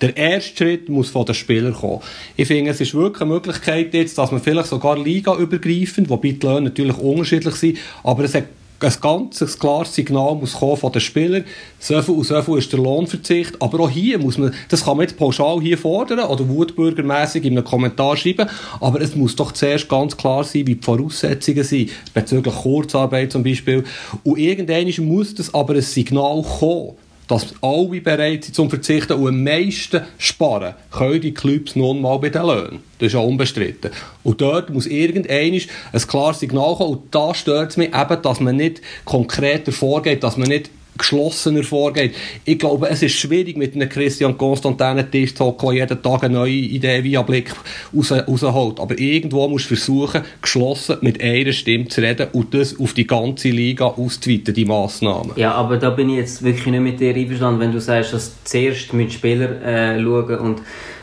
der 0.00 0.16
erste 0.16 0.56
Schritt 0.56 0.88
muss 0.88 1.10
von 1.10 1.26
den 1.26 1.34
Spielern 1.34 1.74
kommen. 1.74 2.00
Ich 2.36 2.48
finde, 2.48 2.70
es 2.70 2.80
ist 2.80 2.94
wirklich 2.94 3.20
eine 3.20 3.34
Möglichkeit 3.34 3.92
jetzt, 3.92 4.16
dass 4.16 4.32
man 4.32 4.40
vielleicht 4.40 4.68
sogar 4.68 4.98
Liga 4.98 5.36
übergreifend, 5.36 6.08
wobei 6.08 6.32
die 6.32 6.46
Löhne 6.46 6.62
natürlich 6.62 6.96
unterschiedlich 6.96 7.54
sind, 7.54 7.78
aber 8.02 8.24
es 8.24 8.34
hat 8.34 8.44
ein 8.82 8.94
ganz 9.00 9.58
klares 9.58 9.94
Signal 9.94 10.34
muss 10.36 10.54
kommen 10.54 10.76
von 10.76 10.92
den 10.92 11.00
Spielern, 11.00 11.44
so 11.78 12.00
viel 12.00 12.14
und 12.14 12.24
so 12.24 12.40
viel 12.42 12.58
ist 12.58 12.72
der 12.72 12.80
Lohnverzicht, 12.80 13.60
aber 13.60 13.80
auch 13.80 13.90
hier 13.90 14.18
muss 14.18 14.38
man, 14.38 14.54
das 14.68 14.84
kann 14.84 14.96
man 14.96 15.06
jetzt 15.06 15.18
pauschal 15.18 15.60
hier 15.60 15.76
fordern 15.76 16.20
oder 16.20 16.48
wutbürgermäßig 16.48 17.44
in 17.44 17.58
einem 17.58 17.64
Kommentar 17.64 18.16
schreiben, 18.16 18.48
aber 18.80 19.00
es 19.00 19.14
muss 19.14 19.36
doch 19.36 19.52
zuerst 19.52 19.88
ganz 19.88 20.16
klar 20.16 20.44
sein, 20.44 20.66
wie 20.66 20.76
die 20.76 20.82
Voraussetzungen 20.82 21.64
sind, 21.64 21.90
bezüglich 22.14 22.54
Kurzarbeit 22.54 23.32
zum 23.32 23.42
Beispiel, 23.42 23.84
und 24.24 24.38
irgendwann 24.38 25.06
muss 25.06 25.34
das 25.34 25.52
aber 25.52 25.74
ein 25.74 25.82
Signal 25.82 26.42
kommen, 26.42 26.96
dass 27.30 27.54
alle 27.62 28.00
bereit 28.00 28.44
sind 28.44 28.54
zum 28.56 28.68
Verzichten 28.68 29.12
und 29.12 29.28
am 29.28 29.44
meisten 29.44 30.02
sparen 30.18 30.74
können 30.90 31.20
die 31.20 31.32
Clubs 31.32 31.76
nun 31.76 32.00
mal 32.00 32.18
bei 32.18 32.28
den 32.28 32.42
Löhnen. 32.42 32.82
Das 32.98 33.06
ist 33.06 33.12
ja 33.12 33.20
unbestritten. 33.20 33.92
Und 34.24 34.40
dort 34.40 34.70
muss 34.70 34.86
irgendein 34.86 35.60
ein 35.92 36.00
klares 36.08 36.40
Signal 36.40 36.74
kommen 36.74 36.94
und 36.94 37.14
da 37.14 37.32
stört 37.32 37.70
es 37.70 37.76
mich 37.76 37.94
eben, 37.94 38.22
dass 38.22 38.40
man 38.40 38.56
nicht 38.56 38.82
konkreter 39.04 39.70
vorgeht, 39.70 40.24
dass 40.24 40.36
man 40.36 40.48
nicht 40.48 40.70
geschlossener 41.00 41.62
vorgeht. 41.62 42.14
Ich 42.44 42.58
glaube, 42.58 42.88
es 42.88 43.02
ist 43.02 43.14
schwierig 43.14 43.56
mit 43.56 43.74
einem 43.74 43.88
Christian 43.88 44.36
Constantin 44.38 45.10
Tisch 45.10 45.34
zu 45.34 45.46
hocken, 45.46 45.70
der 45.70 45.74
jeden 45.74 46.02
Tag 46.02 46.24
eine 46.24 46.34
neue 46.34 46.52
Idee 46.52 47.02
via 47.02 47.22
Blick 47.22 47.52
raus, 47.94 48.12
rausholt. 48.12 48.78
Aber 48.78 48.98
irgendwo 48.98 49.48
musst 49.48 49.70
du 49.70 49.76
versuchen, 49.76 50.22
geschlossen 50.40 50.98
mit 51.00 51.22
einer 51.22 51.52
Stimme 51.52 51.88
zu 51.88 52.00
reden 52.00 52.28
und 52.32 52.54
das 52.54 52.78
auf 52.78 52.92
die 52.92 53.06
ganze 53.06 53.48
Liga 53.48 53.86
auszuweiten, 53.86 54.54
die 54.54 54.64
Massnahmen. 54.64 55.32
Ja, 55.36 55.54
aber 55.54 55.76
da 55.76 55.90
bin 55.90 56.10
ich 56.10 56.16
jetzt 56.16 56.42
wirklich 56.42 56.66
nicht 56.66 56.80
mit 56.80 57.00
dir 57.00 57.14
einverstanden, 57.14 57.60
wenn 57.60 57.72
du 57.72 57.80
sagst, 57.80 58.12
dass 58.12 58.32
zuerst 58.44 58.92
mit 58.92 59.12
Spieler 59.12 59.62
äh, 59.62 60.02
schauen 60.02 60.38
und, 60.38 60.62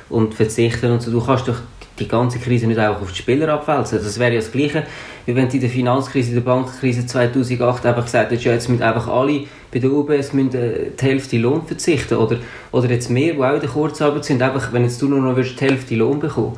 und 0.10 0.34
verzichten 0.34 0.92
und 0.92 1.02
so. 1.02 1.12
Du 1.12 1.22
kannst 1.22 1.48
doch 1.48 1.60
die 2.00 2.08
ganze 2.08 2.40
Krise 2.40 2.68
nicht 2.68 2.80
auch 2.80 3.02
auf 3.02 3.12
die 3.12 3.18
Spieler 3.18 3.50
abwälzen. 3.50 4.00
Das 4.04 4.20
wäre 4.20 4.34
ja 4.34 4.40
das 4.40 4.52
Gleiche, 4.52 4.84
wie 5.26 5.36
wenn 5.36 5.50
in 5.50 5.60
der 5.60 5.70
Finanzkrise, 5.70 6.30
in 6.30 6.36
der 6.36 6.42
Bankenkrise 6.42 7.06
2008 7.06 7.86
einfach 7.86 8.06
gesagt 8.06 8.32
hättest, 8.32 8.46
ja, 8.46 8.54
jetzt 8.54 8.70
müssen 8.70 8.84
einfach 8.84 9.08
alle 9.08 9.46
bei 9.72 9.80
der 9.80 9.92
UBS 9.92 10.34
müssen 10.34 10.54
äh, 10.56 10.92
die 11.00 11.06
Hälfte 11.06 11.38
Lohn 11.38 11.66
verzichten. 11.66 12.16
Oder, 12.16 12.38
oder 12.72 12.90
jetzt 12.90 13.10
mehr, 13.10 13.34
die 13.34 13.44
auch 13.44 13.54
in 13.54 13.62
der 13.62 13.70
Kurzarbeit 13.70 14.26
sind, 14.26 14.42
einfach, 14.42 14.72
wenn 14.74 14.84
jetzt 14.84 15.02
du 15.02 15.08
nur 15.08 15.22
noch 15.22 15.36
die 15.36 15.66
Hälfte 15.66 15.96
Lohn 15.96 16.20
bekommen 16.20 16.58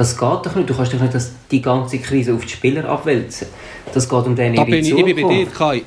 das 0.00 0.16
geht 0.16 0.22
doch 0.22 0.54
nicht. 0.54 0.70
Du 0.70 0.74
kannst 0.74 0.94
doch 0.94 1.00
nicht 1.00 1.14
das, 1.14 1.32
die 1.50 1.60
ganze 1.60 1.98
Krise 1.98 2.32
auf 2.32 2.42
die 2.44 2.52
Spieler 2.52 2.88
abwälzen. 2.88 3.48
Das 3.92 4.08
geht 4.08 4.24
um 4.24 4.34
den 4.34 4.54
Da 4.54 4.64
bin 4.64 4.74
ich, 4.76 4.90
ich 4.90 5.04
bin 5.04 5.28
bei 5.28 5.34
dir, 5.34 5.46
Kai 5.46 5.82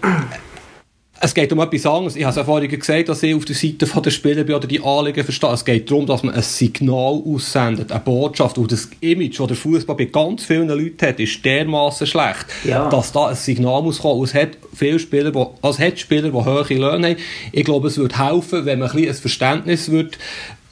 es 1.24 1.34
geht 1.34 1.54
um 1.54 1.60
etwas 1.62 1.86
anderes. 1.86 2.18
Ich 2.18 2.26
habe 2.26 2.38
es 2.38 2.46
vorhin 2.46 2.70
gesagt, 2.70 3.08
dass 3.08 3.24
ich 3.24 3.34
auf 3.34 3.46
der 3.46 3.56
Seite 3.56 3.86
der 3.86 4.12
Spieler 4.12 4.44
bin 4.44 4.56
oder 4.56 4.68
die 4.68 4.84
Anliegen 4.84 5.24
verstehe. 5.24 5.52
Es 5.52 5.64
geht 5.64 5.90
darum, 5.90 6.06
dass 6.06 6.22
man 6.22 6.36
ein 6.36 6.42
Signal 6.42 7.24
aussendet, 7.26 7.94
eine 7.94 8.02
Botschaft. 8.02 8.58
Und 8.58 8.74
das 8.74 8.90
Image, 9.00 9.40
das 9.40 9.48
der 9.48 9.56
Fußball 9.56 9.96
bei 9.96 10.06
ganz 10.06 10.44
vielen 10.44 10.68
Leuten 10.68 11.08
hat, 11.08 11.22
ist 11.22 11.44
dermaßen 11.46 12.08
schlecht, 12.08 12.48
ja. 12.66 12.90
dass 12.90 13.14
da 13.14 13.28
ein 13.28 13.36
Signal 13.36 13.82
muss 13.84 14.00
kommen. 14.00 14.20
Und 14.20 14.26
es 14.26 14.34
hat 14.34 14.50
viele 14.74 15.00
Spieler, 15.00 15.34
wo, 15.34 15.56
also 15.62 15.82
es 15.82 15.88
hat 15.88 15.98
Spieler, 15.98 16.30
die 16.30 16.34
hohe 16.34 16.66
Löhne 16.74 17.12
haben. 17.12 17.18
Ich 17.54 17.64
glaube, 17.64 17.88
es 17.88 17.98
würde 17.98 18.18
helfen, 18.18 18.66
wenn 18.66 18.80
man 18.80 18.92
ein, 18.92 19.08
ein 19.08 19.14
Verständnis 19.14 19.90
würde 19.90 20.18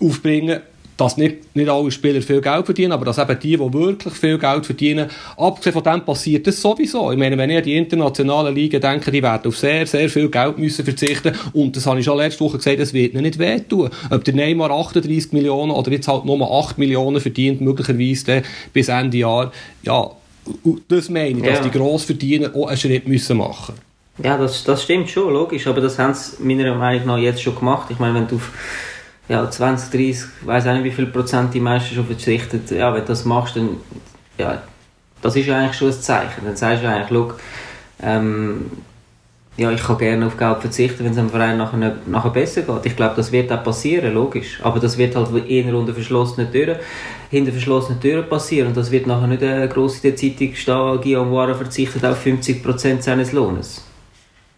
aufbringen 0.02 0.60
dass 1.02 1.18
nicht, 1.18 1.56
nicht 1.56 1.68
alle 1.68 1.90
Spieler 1.90 2.22
viel 2.22 2.42
Geld 2.42 2.66
verdienen, 2.66 2.92
aber 2.92 3.06
dass 3.06 3.18
eben 3.18 3.40
die, 3.40 3.58
die 3.58 3.74
wirklich 3.74 4.14
viel 4.14 4.38
Geld 4.38 4.66
verdienen, 4.66 5.10
abgesehen 5.36 5.74
von 5.74 5.84
dem 5.84 6.06
passiert 6.06 6.46
das 6.46 6.62
sowieso. 6.62 7.12
Ich 7.12 7.18
meine, 7.18 7.38
wenn 7.40 7.50
ich 7.50 7.58
an 7.58 7.64
die 7.64 7.76
internationalen 7.76 8.54
Ligen 8.54 8.80
denke, 8.80 9.10
die 9.10 9.24
werden 9.24 9.48
auf 9.48 9.58
sehr, 9.58 9.88
sehr 9.88 10.10
viel 10.10 10.30
Geld 10.30 10.60
müssen 10.60 10.86
verzichten 10.86 11.36
und 11.54 11.76
das 11.76 11.88
habe 11.88 12.00
ich 12.00 12.06
schon 12.06 12.18
letzte 12.18 12.44
Woche 12.44 12.58
gesagt, 12.58 12.80
das 12.80 12.94
wird 12.94 13.14
ihnen 13.14 13.24
nicht 13.24 13.40
wehtun. 13.40 13.90
Ob 14.12 14.24
der 14.24 14.36
Neymar 14.36 14.70
38 14.70 15.32
Millionen 15.32 15.72
oder 15.72 15.92
jetzt 15.92 16.08
halt 16.08 16.24
nur 16.26 16.40
8 16.52 16.78
Millionen 16.78 17.20
verdient, 17.20 17.62
möglicherweise 17.62 18.44
bis 18.72 18.88
Ende 18.88 19.18
Jahr, 19.18 19.52
ja, 19.82 20.12
das 20.88 21.10
meine 21.10 21.40
ich, 21.40 21.44
dass 21.44 21.60
ja. 21.60 21.64
die 21.64 21.72
Grossverdiener 21.72 22.56
auch 22.56 22.68
einen 22.68 22.78
Schritt 22.78 23.08
müssen 23.08 23.38
machen 23.38 23.74
Ja, 24.24 24.38
das, 24.38 24.64
das 24.64 24.84
stimmt 24.84 25.10
schon, 25.10 25.34
logisch, 25.34 25.66
aber 25.66 25.82
das 25.82 25.98
haben 25.98 26.14
sie 26.14 26.44
meiner 26.44 26.76
Meinung 26.76 27.08
nach 27.08 27.18
jetzt 27.18 27.42
schon 27.42 27.56
gemacht. 27.56 27.88
Ich 27.90 27.98
meine, 27.98 28.16
wenn 28.16 28.28
du 28.28 28.36
auf 28.36 28.52
ja, 29.28 29.50
20, 29.50 29.92
30, 29.92 30.10
ich 30.42 30.48
weiß 30.48 30.68
auch 30.68 30.74
nicht, 30.74 30.84
wie 30.84 30.92
viel 30.92 31.06
Prozent 31.06 31.54
die 31.54 31.60
meisten 31.60 31.96
schon 31.96 32.06
verzichtet. 32.06 32.72
Ja, 32.72 32.94
wenn 32.94 33.02
du 33.02 33.08
das 33.08 33.26
machst, 33.26 33.56
dann, 33.56 33.78
ja, 34.38 34.62
das 35.22 35.36
ist 35.36 35.46
ja 35.46 35.58
eigentlich 35.58 35.78
schon 35.78 35.90
ein 35.90 36.02
Zeichen. 36.02 36.46
Dann 36.46 36.56
sagst 36.56 36.84
du 36.84 36.90
eigentlich, 36.90 37.08
schau, 37.10 37.34
ähm, 38.04 38.72
ja, 39.58 39.70
ich 39.70 39.84
kann 39.84 39.98
gerne 39.98 40.26
auf 40.26 40.38
Geld 40.38 40.60
verzichten, 40.60 41.04
wenn 41.04 41.12
es 41.12 41.18
dem 41.18 41.30
Verein 41.30 41.58
nachher, 41.58 41.98
nachher 42.08 42.30
besser 42.32 42.62
geht. 42.62 42.86
Ich 42.86 42.96
glaube, 42.96 43.16
das 43.16 43.32
wird 43.32 43.52
auch 43.52 43.64
passieren, 43.64 44.14
logisch. 44.14 44.60
Aber 44.64 44.80
das 44.80 44.98
wird 44.98 45.16
halt 45.16 45.50
eher 45.50 45.76
unter 45.76 45.94
verschlossenen 45.94 46.52
Türen, 46.52 46.78
hinter 47.30 47.52
verschlossenen 47.52 48.00
Türen 48.00 48.28
passieren. 48.28 48.70
Und 48.70 48.78
das 48.78 48.90
wird 48.92 49.08
nachher 49.08 49.28
nicht 49.28 49.44
äh, 49.44 49.68
gross 49.68 49.96
in 49.98 50.02
der 50.04 50.16
Zeitung 50.16 50.56
stehen, 50.56 51.02
Guillaume 51.02 51.32
Wara 51.32 51.54
verzichtet 51.54 52.04
auf 52.06 52.26
50% 52.26 53.02
seines 53.02 53.34
Lohnes. 53.34 53.84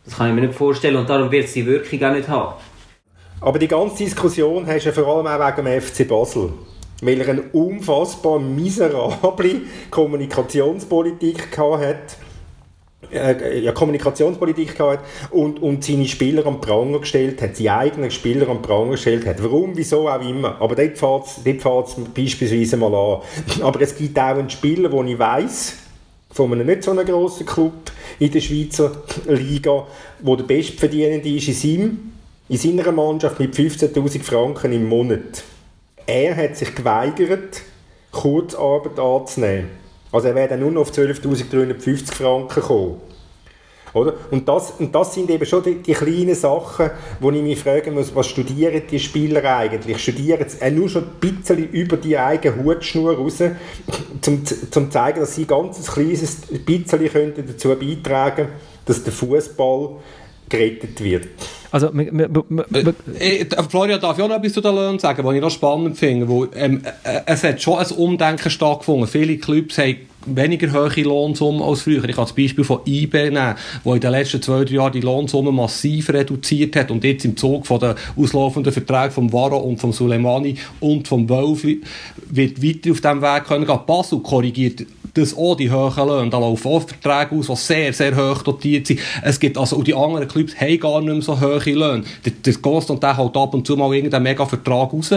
Das 0.05 0.17
kann 0.17 0.29
ich 0.29 0.35
mir 0.35 0.41
nicht 0.41 0.53
vorstellen 0.53 0.97
und 0.97 1.09
darum 1.09 1.31
wird 1.31 1.45
es 1.45 1.53
die 1.53 1.65
Wirkung 1.65 2.03
auch 2.03 2.13
nicht 2.13 2.27
haben. 2.27 2.53
Aber 3.43 3.59
die 3.59 3.67
ganze 3.67 4.05
Diskussion 4.05 4.65
hast 4.65 4.85
du 4.85 4.93
vor 4.93 5.05
allem 5.07 5.27
auch 5.27 5.57
wegen 5.57 5.65
dem 5.65 5.81
FC 5.81 6.07
Basel. 6.07 6.53
Weil 7.01 7.19
er 7.19 7.27
eine 7.27 7.41
unfassbar 7.51 8.39
miserable 8.39 9.61
Kommunikationspolitik 9.91 11.57
hat. 11.57 12.17
Äh, 13.11 13.59
ja, 13.59 13.73
Kommunikationspolitik 13.73 14.77
gehabt 14.77 15.05
und, 15.31 15.61
und 15.61 15.83
seine 15.83 16.07
Spieler 16.07 16.45
am 16.45 16.61
Pranger 16.61 16.99
gestellt 16.99 17.41
hat, 17.41 17.57
seine 17.57 17.77
eigenen 17.77 18.11
Spieler 18.11 18.47
am 18.47 18.61
Pranger 18.61 18.91
gestellt 18.91 19.25
hat. 19.25 19.43
Warum, 19.43 19.75
wieso 19.75 20.07
auch 20.07 20.21
immer. 20.21 20.59
Aber 20.61 20.75
dort 20.75 20.97
fährt 20.97 21.87
es 21.87 21.95
beispielsweise 22.13 22.77
mal 22.77 22.95
an. 22.95 23.21
Aber 23.61 23.81
es 23.81 23.97
gibt 23.97 24.17
auch 24.17 24.37
einen 24.37 24.49
Spieler, 24.49 24.87
den 24.87 25.07
ich 25.09 25.19
weiss, 25.19 25.79
von 26.31 26.51
einem 26.53 26.65
nicht 26.65 26.83
so 26.83 26.91
einem 26.91 27.05
grossen 27.05 27.45
Club 27.45 27.91
in 28.19 28.31
der 28.31 28.39
Schweizer 28.39 29.03
Liga, 29.27 29.85
wo 30.21 30.37
der 30.37 30.45
Bestverdienende 30.45 31.29
ist 31.29 31.49
in 31.49 31.53
seinem 31.53 32.12
in 32.49 32.57
seiner 32.57 32.91
Mannschaft 32.91 33.39
mit 33.39 33.55
15.000 33.55 34.21
Franken 34.21 34.73
im 34.73 34.87
Monat. 34.87 35.43
Er 36.05 36.35
hat 36.35 36.57
sich 36.57 36.75
geweigert, 36.75 37.61
Kurzarbeit 38.11 38.99
anzunehmen. 38.99 39.69
Also 40.11 40.27
er 40.27 40.35
wäre 40.35 40.49
dann 40.49 40.59
nur 40.59 40.71
noch 40.71 40.81
auf 40.81 40.91
12.350 40.91 42.13
Franken 42.13 42.53
gekommen. 42.53 43.01
Oder? 43.93 44.15
Und, 44.31 44.47
das, 44.47 44.71
und 44.79 44.93
das 44.93 45.13
sind 45.13 45.29
eben 45.29 45.45
schon 45.45 45.63
die, 45.63 45.75
die, 45.75 45.93
kleinen 45.93 46.33
Sachen, 46.33 46.89
wo 47.19 47.29
ich 47.29 47.43
mich 47.43 47.59
fragen 47.59 47.93
muss, 47.93 48.13
was 48.15 48.27
studieren 48.27 48.81
die 48.89 48.99
Spieler 48.99 49.43
eigentlich? 49.43 50.01
Studieren 50.01 50.47
sie 50.49 50.71
nur 50.71 50.89
schon 50.89 51.03
ein 51.03 51.19
bisschen 51.19 51.69
über 51.69 51.97
die 51.97 52.17
eigene 52.17 52.63
Hutschnur 52.63 53.15
raus, 53.15 53.41
um 54.25 54.45
zu 54.45 54.89
zeigen, 54.89 55.19
dass 55.19 55.35
sie 55.35 55.43
ein 55.43 55.47
ganz 55.47 55.91
kleines 55.91 56.37
bisschen 56.65 57.33
dazu 57.47 57.69
beitragen 57.69 58.35
können, 58.35 58.49
dass 58.85 59.03
der 59.03 59.13
Fußball 59.13 59.97
gerettet 60.49 61.03
wird. 61.03 61.27
Also, 61.73 61.87
äh, 61.87 63.39
äh, 63.39 63.45
Florian, 63.67 63.99
darf 63.99 64.15
ich 64.15 64.23
auch 64.23 64.27
noch 64.27 64.35
etwas 64.35 64.53
zu 64.53 64.61
den 64.61 64.75
Löhnen 64.75 64.99
sagen, 64.99 65.25
was 65.25 65.33
ich 65.33 65.41
noch 65.41 65.49
spannend 65.49 65.97
finde? 65.97 66.29
Wo, 66.29 66.45
ähm, 66.55 66.83
äh, 67.03 67.21
es 67.25 67.43
hat 67.43 67.63
schon 67.63 67.79
ein 67.79 67.87
Umdenken 67.87 68.51
stattgefunden. 68.51 69.07
Viele 69.07 69.37
Clubs 69.37 69.79
haben 69.79 69.97
weniger 70.27 70.71
hohe 70.71 71.01
Lohnsummen 71.01 71.63
als 71.63 71.81
früher. 71.81 72.03
Ich 72.03 72.15
kann 72.15 72.25
das 72.25 72.33
Beispiel 72.33 72.63
von 72.63 72.81
IB 72.85 73.31
nehmen, 73.31 73.55
wo 73.83 73.95
in 73.95 74.01
den 74.01 74.11
letzten 74.11 74.39
zwei, 74.41 74.63
drei 74.65 74.75
Jahren 74.75 74.93
die 74.93 75.01
Lohnsumme 75.01 75.51
massiv 75.51 76.09
reduziert 76.09 76.75
hat 76.75 76.91
und 76.91 77.03
jetzt 77.03 77.25
im 77.25 77.35
Zug 77.35 77.65
von 77.65 77.79
den 77.79 77.95
auslaufenden 78.15 78.71
Verträgen 78.71 79.11
vom 79.11 79.33
Varo 79.33 79.57
und 79.57 79.79
vom 79.79 79.91
Suleimani 79.91 80.57
und 80.79 81.07
vom 81.07 81.27
Wolf 81.27 81.63
wird 81.63 82.63
weiter 82.63 82.91
auf 82.91 83.01
diesem 83.01 83.21
Weg 83.23 83.45
können 83.45 83.65
gehen. 83.65 83.79
Basel 83.87 84.19
korrigiert 84.19 84.85
das 85.13 85.37
auch 85.37 85.55
die 85.55 85.71
hohen 85.71 86.07
Löhne. 86.07 86.29
Da 86.29 86.39
laufen 86.39 86.67
auch 86.67 86.81
Verträge 86.81 87.35
aus, 87.35 87.47
die 87.47 87.55
sehr, 87.55 87.93
sehr 87.93 88.15
hoch 88.15 88.41
dotiert 88.41 88.87
sind. 88.87 88.99
Es 89.21 89.39
gibt 89.39 89.57
also, 89.57 89.77
und 89.77 89.87
die 89.87 89.93
anderen 89.93 90.27
Clubs 90.27 90.59
haben 90.59 90.79
gar 90.79 91.01
nicht 91.01 91.13
mehr 91.13 91.21
so 91.21 91.39
hohe 91.39 91.59
Löhne. 91.59 92.03
Der, 92.25 92.33
der 92.45 92.53
Ghost 92.53 92.89
und 92.89 93.01
der 93.03 93.15
haut 93.15 93.37
ab 93.37 93.53
und 93.53 93.65
zu 93.65 93.77
mal 93.77 93.93
irgendeinen 93.93 94.23
Mega-Vertrag 94.23 94.91
raus. 94.91 95.11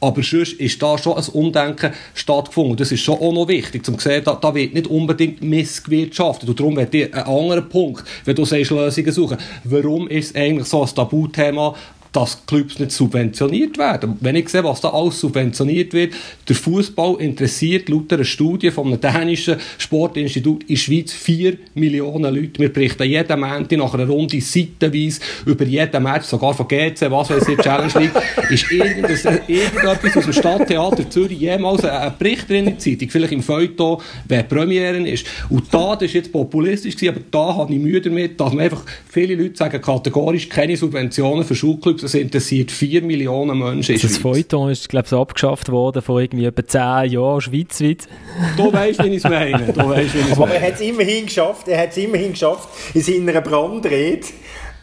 Aber 0.00 0.22
sonst 0.22 0.52
ist 0.54 0.80
da 0.82 0.96
schon 0.96 1.16
ein 1.16 1.24
Umdenken 1.32 1.92
stattgefunden. 2.14 2.76
Das 2.76 2.92
ist 2.92 3.00
schon 3.00 3.18
auch 3.18 3.32
noch 3.32 3.48
wichtig, 3.48 3.86
um 3.88 3.98
zu 3.98 4.08
sehen, 4.08 4.22
da, 4.24 4.34
da 4.34 4.54
wird 4.54 4.74
nicht 4.74 4.86
unbedingt 4.86 5.42
missgewirtschaftet. 5.42 6.48
Und 6.48 6.60
darum 6.60 6.76
wird 6.76 6.94
ein 6.94 7.12
anderer 7.14 7.62
Punkt, 7.62 8.04
wenn 8.24 8.36
du 8.36 8.44
sagst, 8.44 8.70
Lösungen 8.70 9.12
suchen. 9.12 9.38
Warum 9.64 10.06
ist 10.08 10.30
es 10.30 10.34
eigentlich 10.36 10.68
so 10.68 10.82
ein 10.82 10.94
Tabuthema, 10.94 11.74
dass 12.12 12.44
Clubs 12.46 12.78
nicht 12.78 12.92
subventioniert 12.92 13.78
werden. 13.78 14.16
Wenn 14.20 14.36
ich 14.36 14.48
sehe, 14.48 14.64
was 14.64 14.80
da 14.80 14.88
alles 14.90 15.20
subventioniert 15.20 15.92
wird, 15.92 16.14
der 16.48 16.56
Fußball 16.56 17.16
interessiert 17.20 17.88
laut 17.88 18.12
einer 18.12 18.24
Studie 18.24 18.70
vom 18.70 19.00
dänischen 19.00 19.56
Sportinstitut 19.78 20.62
in 20.62 20.68
der 20.68 20.76
Schweiz 20.76 21.12
4 21.12 21.56
Millionen 21.74 22.34
Leute. 22.34 22.60
Wir 22.60 22.72
berichten 22.72 23.04
jeden 23.04 23.40
Montag 23.40 23.78
nach 23.78 23.94
einer 23.94 24.06
Runde 24.06 24.40
seitenweise 24.40 25.20
über 25.46 25.64
jeden 25.64 26.02
Match, 26.02 26.26
sogar 26.26 26.54
von 26.54 26.66
GC, 26.66 27.10
was 27.10 27.30
weiß 27.30 27.48
ich, 27.48 27.58
Challenge 27.58 27.92
League, 28.00 28.12
ist 28.50 28.70
irgendetwas 28.70 30.16
aus 30.16 30.24
dem 30.24 30.32
Stadttheater 30.32 31.08
Zürich 31.08 31.38
jemals 31.40 31.84
ein 31.84 32.12
Bericht 32.18 32.48
drin 32.48 32.58
in 32.58 32.64
der 32.66 32.78
Zeitung, 32.78 33.08
vielleicht 33.08 33.32
im 33.32 33.42
Feuilleton, 33.42 34.02
wer 34.26 34.42
Premiere 34.42 34.96
ist. 35.08 35.26
Und 35.48 35.64
da, 35.70 35.94
das 35.94 36.04
ist 36.04 36.14
jetzt 36.14 36.32
populistisch 36.32 36.96
aber 37.08 37.20
da 37.30 37.56
habe 37.56 37.72
ich 37.72 37.80
Mühe 37.80 38.00
damit, 38.00 38.38
dass 38.38 38.52
man 38.52 38.64
einfach, 38.64 38.84
viele 39.08 39.34
Leute 39.34 39.56
sagen 39.56 39.80
kategorisch 39.80 40.48
keine 40.48 40.76
Subventionen 40.76 41.44
für 41.44 41.54
Schulclubs 41.54 41.99
Es 42.02 42.14
interessiert 42.14 42.70
4 42.70 43.02
Millionen 43.02 43.58
Menschen 43.58 43.94
in 43.94 44.00
Das 44.00 44.16
Feuilleton 44.18 44.70
ist, 44.70 44.88
glaube 44.88 45.06
ich, 45.06 45.12
abgeschafft 45.12 45.70
worden 45.70 46.02
vor 46.02 46.20
irgendwie 46.20 46.46
etwa 46.46 46.66
10 47.04 47.12
Jahren 47.12 47.40
schweizweit. 47.40 48.08
Du 48.56 48.72
weißt, 48.72 49.04
wie 49.04 49.08
ich 49.08 49.16
es 49.16 49.24
meine. 49.24 49.72
Du 49.72 49.88
weißt, 49.88 50.14
wie 50.14 50.18
ich's 50.18 50.32
Aber 50.32 50.50
er 50.50 50.62
hat 50.62 50.74
es 50.74 50.80
immerhin 50.80 51.26
geschafft, 51.26 51.68
er 51.68 51.82
hat 51.82 51.90
es 51.90 51.96
immerhin 51.96 52.32
geschafft, 52.32 52.68
in 52.94 53.02
seiner 53.02 53.40
Brandrede 53.40 54.26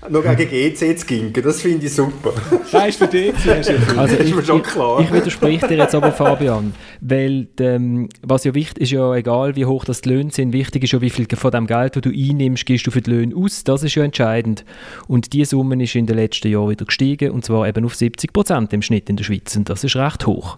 noch 0.09 0.23
gegen 0.23 0.49
GC 0.49 0.97
zu 0.97 1.05
ginken. 1.05 1.43
Das 1.43 1.61
finde 1.61 1.85
ich 1.85 1.93
super. 1.93 2.33
Das 2.71 2.87
ist 2.89 2.97
für 2.97 3.07
dich. 3.07 3.33
Also 3.97 4.15
ist 4.15 4.35
mir 4.35 4.43
schon 4.43 4.61
klar. 4.61 4.99
Ich, 4.99 5.07
ich 5.07 5.13
widerspreche 5.13 5.67
dir 5.67 5.77
jetzt 5.77 5.95
aber, 5.95 6.11
Fabian, 6.11 6.73
weil 7.01 7.47
ähm, 7.59 8.09
was 8.21 8.43
ja 8.43 8.53
wichtig 8.53 8.83
ist, 8.83 8.91
ja 8.91 9.13
egal 9.15 9.55
wie 9.55 9.65
hoch 9.65 9.85
das 9.85 10.01
die 10.01 10.09
Löhne 10.09 10.31
sind, 10.31 10.53
wichtig 10.53 10.83
ist 10.83 10.93
ja, 10.93 11.01
wie 11.01 11.09
viel 11.09 11.27
von 11.35 11.51
dem 11.51 11.67
Geld, 11.67 11.95
das 11.95 12.01
du 12.01 12.09
einnimmst, 12.09 12.65
gehst 12.65 12.85
du 12.87 12.91
für 12.91 13.01
die 13.01 13.09
Löhne 13.09 13.35
aus. 13.35 13.63
Das 13.63 13.83
ist 13.83 13.95
ja 13.95 14.03
entscheidend. 14.03 14.65
Und 15.07 15.33
diese 15.33 15.51
Summe 15.51 15.81
ist 15.81 15.95
in 15.95 16.05
den 16.05 16.17
letzten 16.17 16.49
Jahren 16.49 16.69
wieder 16.69 16.85
gestiegen 16.85 17.31
und 17.31 17.45
zwar 17.45 17.67
eben 17.67 17.85
auf 17.85 17.95
70 17.95 18.33
Prozent 18.33 18.73
im 18.73 18.81
Schnitt 18.81 19.09
in 19.09 19.17
der 19.17 19.23
Schweiz 19.23 19.55
und 19.55 19.69
das 19.69 19.83
ist 19.83 19.95
recht 19.95 20.25
hoch. 20.25 20.57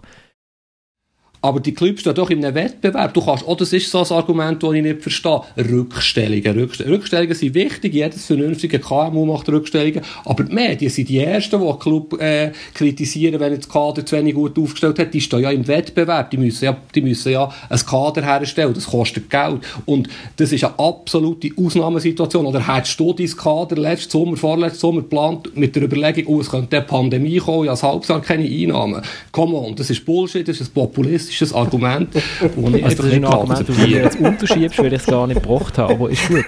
Aber 1.42 1.60
die 1.60 1.72
Clubs 1.72 2.00
stehen 2.00 2.14
doch 2.14 2.30
in 2.30 2.44
einem 2.44 2.54
Wettbewerb. 2.54 3.14
Du 3.14 3.24
kannst, 3.24 3.46
oh, 3.46 3.54
das 3.54 3.72
ist 3.72 3.90
so 3.90 4.00
ein 4.00 4.10
Argument, 4.10 4.62
das 4.62 4.72
ich 4.74 4.82
nicht 4.82 5.02
verstehe. 5.02 5.40
Rückstellungen. 5.56 6.58
Rückstellungen, 6.58 6.94
Rückstellungen 6.96 7.34
sind 7.34 7.54
wichtig. 7.54 7.94
Jedes 7.94 8.26
vernünftige 8.26 8.78
KMU 8.78 9.24
macht 9.24 9.48
Rückstellungen. 9.48 10.02
Aber 10.24 10.44
die 10.44 10.52
Medien 10.52 10.90
sind 10.90 11.08
die 11.08 11.18
Ersten, 11.18 11.58
die 11.58 11.66
einen 11.66 11.78
Club 11.78 12.20
äh, 12.20 12.52
kritisieren, 12.74 13.40
wenn 13.40 13.56
das 13.56 13.68
Kader 13.68 14.04
zu 14.04 14.16
wenig 14.16 14.34
gut 14.34 14.58
aufgestellt 14.58 14.98
hat. 14.98 15.14
Die 15.14 15.20
stehen 15.20 15.40
ja 15.40 15.50
im 15.50 15.66
Wettbewerb. 15.66 16.30
Die 16.30 16.36
müssen 16.36 16.66
ja, 16.66 16.76
die 16.94 17.00
müssen 17.00 17.32
ja 17.32 17.50
ein 17.68 17.78
Kader 17.78 18.22
herstellen. 18.22 18.74
Das 18.74 18.86
kostet 18.86 19.30
Geld. 19.30 19.60
Und 19.86 20.08
das 20.36 20.52
ist 20.52 20.64
eine 20.64 20.78
absolute 20.78 21.48
Ausnahmesituation. 21.56 22.44
Oder 22.44 22.66
hättest 22.66 23.00
du 23.00 23.14
dein 23.14 23.30
Kader 23.30 23.76
letzten 23.76 24.10
Sommer, 24.10 24.36
vorletzten 24.36 24.80
Sommer 24.80 25.00
geplant 25.00 25.56
mit 25.56 25.74
der 25.74 25.84
Überlegung, 25.84 26.24
oh, 26.26 26.40
es 26.40 26.50
könnte 26.50 26.76
eine 26.76 26.86
Pandemie 26.86 27.38
kommen, 27.38 27.64
ja, 27.64 27.70
als 27.70 27.82
Halbjahr 27.82 28.20
keine 28.20 28.44
Einnahmen. 28.44 29.02
Come 29.32 29.56
on, 29.56 29.74
das 29.74 29.90
ist 29.90 30.04
Bullshit, 30.04 30.46
das 30.46 30.60
ist 30.60 30.70
ein 30.70 30.74
Populist 30.74 31.29
ist 31.38 31.52
ein 31.52 31.58
Argument, 31.58 32.14
das 32.14 32.22
ich 32.40 32.84
also 32.84 32.96
das 32.96 33.06
ist 33.06 33.14
ein 33.14 33.24
Argument, 33.24 33.68
das 33.68 33.76
du 33.76 33.84
jetzt 33.84 34.18
unterschiebst, 34.18 34.78
weil 34.78 34.92
ich 34.92 35.00
es 35.00 35.06
gar 35.06 35.26
nicht 35.26 35.42
gebracht 35.42 35.76
habe, 35.76 35.92
aber 35.92 36.10
ist 36.10 36.26
gut. 36.28 36.44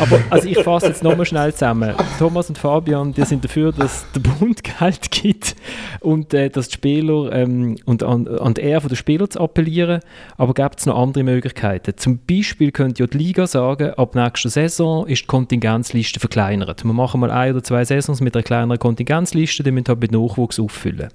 Aber 0.00 0.20
also 0.30 0.48
ich 0.48 0.58
fasse 0.62 0.86
jetzt 0.86 1.02
nochmal 1.02 1.26
schnell 1.26 1.52
zusammen. 1.52 1.94
Thomas 2.18 2.48
und 2.48 2.58
Fabian, 2.58 3.12
die 3.12 3.24
sind 3.24 3.44
dafür, 3.44 3.72
dass 3.72 4.06
der 4.14 4.20
Bund 4.20 4.62
Geld 4.78 5.10
gibt 5.10 5.56
und 6.00 6.32
äh, 6.34 6.50
dass 6.50 6.68
die 6.68 6.74
Spieler 6.74 7.32
ähm, 7.32 7.76
und 7.84 8.02
an, 8.02 8.26
an 8.28 8.54
die 8.54 8.62
Ehre 8.62 8.88
der 8.88 8.96
Spieler 8.96 9.28
zu 9.28 9.40
appellieren, 9.40 10.00
aber 10.36 10.54
gibt 10.54 10.80
es 10.80 10.86
noch 10.86 10.98
andere 10.98 11.24
Möglichkeiten. 11.24 11.94
Zum 11.96 12.18
Beispiel 12.18 12.72
könnte 12.72 13.02
ja 13.02 13.06
die 13.06 13.18
Liga 13.18 13.46
sagen, 13.46 13.90
ab 13.94 14.14
nächster 14.14 14.48
Saison 14.48 15.06
ist 15.06 15.22
die 15.22 15.26
Kontingenzliste 15.26 16.20
verkleinert. 16.20 16.84
Wir 16.84 16.92
machen 16.92 17.20
mal 17.20 17.30
ein 17.30 17.52
oder 17.52 17.62
zwei 17.62 17.84
Saisons 17.84 18.20
mit 18.20 18.34
einer 18.34 18.42
kleineren 18.42 18.78
Kontingenzliste, 18.78 19.62
die 19.62 19.70
müssen 19.70 19.88
halt 19.88 20.00
mit 20.00 20.12
Nachwuchs 20.12 20.58
auffüllen. 20.58 21.08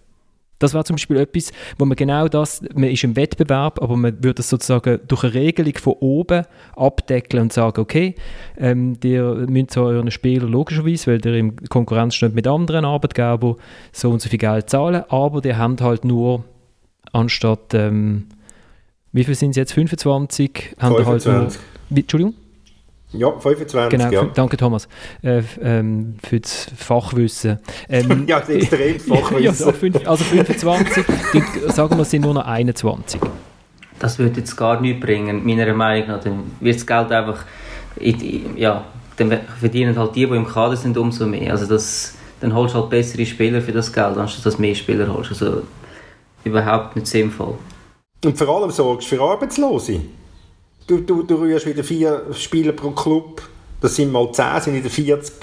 Das 0.62 0.74
war 0.74 0.86
zum 0.86 0.96
Beispiel 0.96 1.18
etwas, 1.18 1.52
wo 1.78 1.86
man 1.86 1.96
genau 1.96 2.28
das, 2.28 2.62
man 2.74 2.90
ist 2.90 3.04
im 3.04 3.16
Wettbewerb, 3.16 3.82
aber 3.82 3.98
man 3.98 4.24
würde 4.24 4.42
es 4.42 4.50
sozusagen 4.50 5.00
durch 5.08 5.24
eine 5.24 5.34
Regelung 5.34 5.78
von 5.78 5.94
oben 6.00 6.46
abdecken 6.76 7.40
und 7.40 7.54
sagen, 7.54 7.82
okay, 7.82 8.16
ähm, 8.58 8.98
ihr 9.04 9.46
müsst 9.48 9.72
zwar 9.72 9.86
euren 9.86 10.12
Spieler 10.12 10.48
logischerweise, 10.48 11.12
weil 11.12 11.26
ihr 11.26 11.34
in 11.34 11.56
Konkurrenz 11.70 12.16
steht 12.16 12.36
mit 12.36 12.48
anderen 12.48 12.86
Arbeitgebern, 12.86 13.56
so 13.92 14.10
und 14.10 14.22
so 14.22 14.30
viel 14.30 14.40
Geld 14.40 14.70
zahlen, 14.70 15.04
aber 15.10 15.42
die 15.42 15.56
haben 15.56 15.78
halt 15.80 16.06
nur 16.06 16.44
anstatt, 17.12 17.74
ähm, 17.74 18.28
wie 19.12 19.24
viel 19.24 19.36
sind 19.36 19.52
es 19.52 19.58
jetzt, 19.58 19.74
25? 19.74 20.76
25. 20.78 20.80
Haben 20.80 21.06
halt 21.06 21.26
nur, 21.26 21.98
Entschuldigung? 21.98 22.36
Ja, 23.14 23.32
25. 23.32 23.90
Genau, 23.90 24.12
ja. 24.12 24.30
danke 24.34 24.56
Thomas 24.56 24.88
äh, 25.22 25.44
ähm, 25.62 26.16
für 26.24 26.40
das 26.40 26.68
Fachwissen. 26.78 27.60
Ähm, 27.90 28.26
ja, 28.28 28.40
das 28.40 28.50
extrem 28.50 29.00
Fachwissen. 29.00 29.44
ja, 29.44 30.10
also 30.10 30.24
25, 30.24 31.06
die, 31.34 31.72
sagen 31.72 31.96
wir, 31.98 32.02
es 32.04 32.12
sind 32.12 32.22
nur 32.22 32.34
noch 32.34 32.46
21. 32.46 33.20
Das 34.00 34.18
würde 34.18 34.40
jetzt 34.40 34.56
gar 34.56 34.80
nichts 34.80 35.06
bringen, 35.06 35.46
meiner 35.46 35.74
Meinung 35.74 36.08
nach. 36.08 36.24
Dann 36.24 36.44
wird 36.62 36.76
das 36.78 36.88
Geld 36.88 37.12
einfach, 37.12 37.46
ja, 38.56 38.86
dann 39.18 39.40
verdienen 39.60 39.98
halt 39.98 40.16
die, 40.16 40.26
die 40.26 40.36
im 40.36 40.48
Kader 40.48 40.78
sind, 40.78 40.98
umso 40.98 41.28
mehr. 41.28 41.52
Also 41.52 41.68
das, 41.68 42.16
dann 42.40 42.54
holst 42.56 42.74
du 42.74 42.80
halt 42.80 42.90
bessere 42.90 43.26
Spieler 43.26 43.62
für 43.62 43.74
das 43.74 43.92
Geld, 43.92 44.18
anstatt 44.18 44.46
dass 44.46 44.56
du 44.56 44.62
mehr 44.62 44.74
Spieler 44.74 45.14
holst. 45.14 45.32
Also 45.32 45.64
überhaupt 46.44 46.96
nicht 46.96 47.08
sinnvoll. 47.08 47.56
Und 48.24 48.38
vor 48.38 48.50
allem 48.50 48.72
sorgst 48.72 49.12
du 49.12 49.16
für 49.16 49.22
Arbeitslose. 49.22 50.00
Du, 50.92 51.00
du, 51.00 51.24
du 51.24 51.36
rührst 51.36 51.66
wieder 51.66 51.86
vier 51.86 52.22
Spieler 52.34 52.74
pro 52.74 52.92
Club. 52.92 53.42
Das 53.80 53.96
sind 53.96 54.12
mal 54.12 54.30
zehn, 54.34 54.60
sind 54.60 54.76
wieder 54.76 54.90
40 54.90 55.34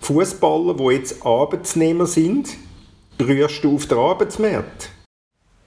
Fußballer, 0.00 0.74
die 0.74 0.94
jetzt 0.96 1.24
Arbeitsnehmer 1.24 2.06
sind. 2.06 2.48
Rührst 3.20 3.62
du 3.62 3.76
auf 3.76 3.86
den 3.86 3.98
Arbeitsmarkt? 3.98 4.90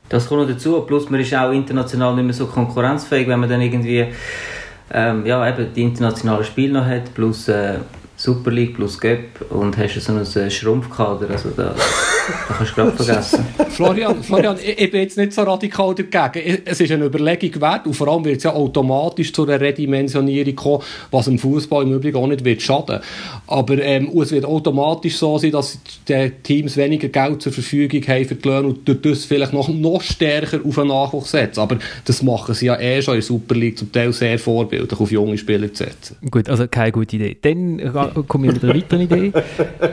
Das 0.10 0.28
kommt 0.28 0.42
noch 0.42 0.50
dazu. 0.50 0.82
Plus 0.82 1.10
man 1.10 1.22
ist 1.22 1.34
auch 1.34 1.54
international 1.54 2.16
nicht 2.16 2.26
mehr 2.26 2.34
so 2.34 2.48
konkurrenzfähig, 2.48 3.30
wenn 3.30 3.40
man 3.40 3.48
dann 3.48 3.62
irgendwie 3.62 4.08
ähm, 4.92 5.26
ja, 5.26 5.48
eben 5.48 5.74
die 5.74 5.84
internationalen 5.84 6.44
Spiele 6.44 6.74
noch 6.74 6.86
hat, 6.86 7.14
plus 7.14 7.48
äh, 7.48 7.80
Super 8.18 8.52
League 8.52 8.76
plus 8.76 9.00
Göpp 9.00 9.50
und 9.52 9.78
hast 9.78 10.02
so 10.02 10.12
einen 10.12 10.26
äh, 10.26 10.52
Schrumpfkader. 10.52 11.30
Also 11.30 11.52
da, 11.56 11.74
da 12.48 12.54
kannst 12.54 12.72
du 12.72 12.76
gerade 12.76 12.92
vergessen. 12.92 13.46
Florian, 13.70 14.24
Florian 14.24 14.58
ich, 14.62 14.80
ich, 14.80 14.92
bin 14.92 15.02
jetzt 15.02 15.18
nicht 15.18 15.34
so 15.34 15.42
radikal 15.44 15.96
dagegen. 15.96 16.62
Es 16.66 16.80
ist 16.80 16.92
eine 16.92 17.06
Überlegung 17.06 17.62
wert 17.62 17.88
und 17.88 17.94
vor 17.94 18.08
allem 18.08 18.26
wird 18.26 18.38
es 18.38 18.44
ja 18.44 18.54
automatisch 18.54 19.34
zu 19.34 19.44
einer 19.46 19.60
Redimensionierung 19.60 20.56
kommen, 20.56 20.84
was 21.12 21.28
im 21.28 21.40
Fußball 21.40 21.84
im 21.84 21.94
Übrigen 21.94 22.18
auch 22.18 22.28
nicht 22.28 22.46
wird 22.46 22.62
schaden. 22.62 23.00
Aber 23.48 23.78
ähm, 23.80 24.12
es 24.22 24.32
wird 24.32 24.46
automatisch 24.46 25.18
so 25.18 25.38
sein, 25.38 25.52
dass 25.52 25.80
die 26.08 26.32
Teams 26.44 26.78
weniger 26.78 27.10
Geld 27.10 27.42
zur 27.42 27.52
Verfügung 27.52 28.02
haben 28.08 28.26
für 28.26 28.36
die 28.36 28.48
Löhne 28.48 28.68
und 28.68 28.88
durch 28.88 29.02
das 29.02 29.26
vielleicht 29.26 29.54
noch, 29.54 29.68
noch 29.70 30.02
stärker 30.02 30.60
auf 30.64 30.78
einen 30.78 30.90
Nachwuchs 30.90 31.32
setzen. 31.32 31.60
Aber 31.60 31.78
das 32.06 32.22
machen 32.22 32.54
sie 32.56 32.68
ja 32.68 32.80
eh 32.80 33.02
schon 33.02 33.16
in 33.16 33.20
der 33.20 33.26
Super 33.26 33.56
League 33.56 33.78
zum 33.78 33.92
Teil 33.92 34.14
sehr 34.14 34.38
vorbildlich, 34.40 35.00
auf 35.00 35.12
junge 35.12 35.38
Spieler 35.38 35.74
zu 35.74 35.84
setzen. 35.84 36.18
Gut, 36.30 36.50
also 36.50 36.68
keine 36.68 36.92
gute 36.92 37.16
Idee. 37.16 37.38
Dann 37.42 37.82
komme 38.28 38.48
ich 38.48 38.54
mit 38.54 38.64
einer 38.64 38.76
weiteren 38.76 39.02
Idee. 39.02 39.32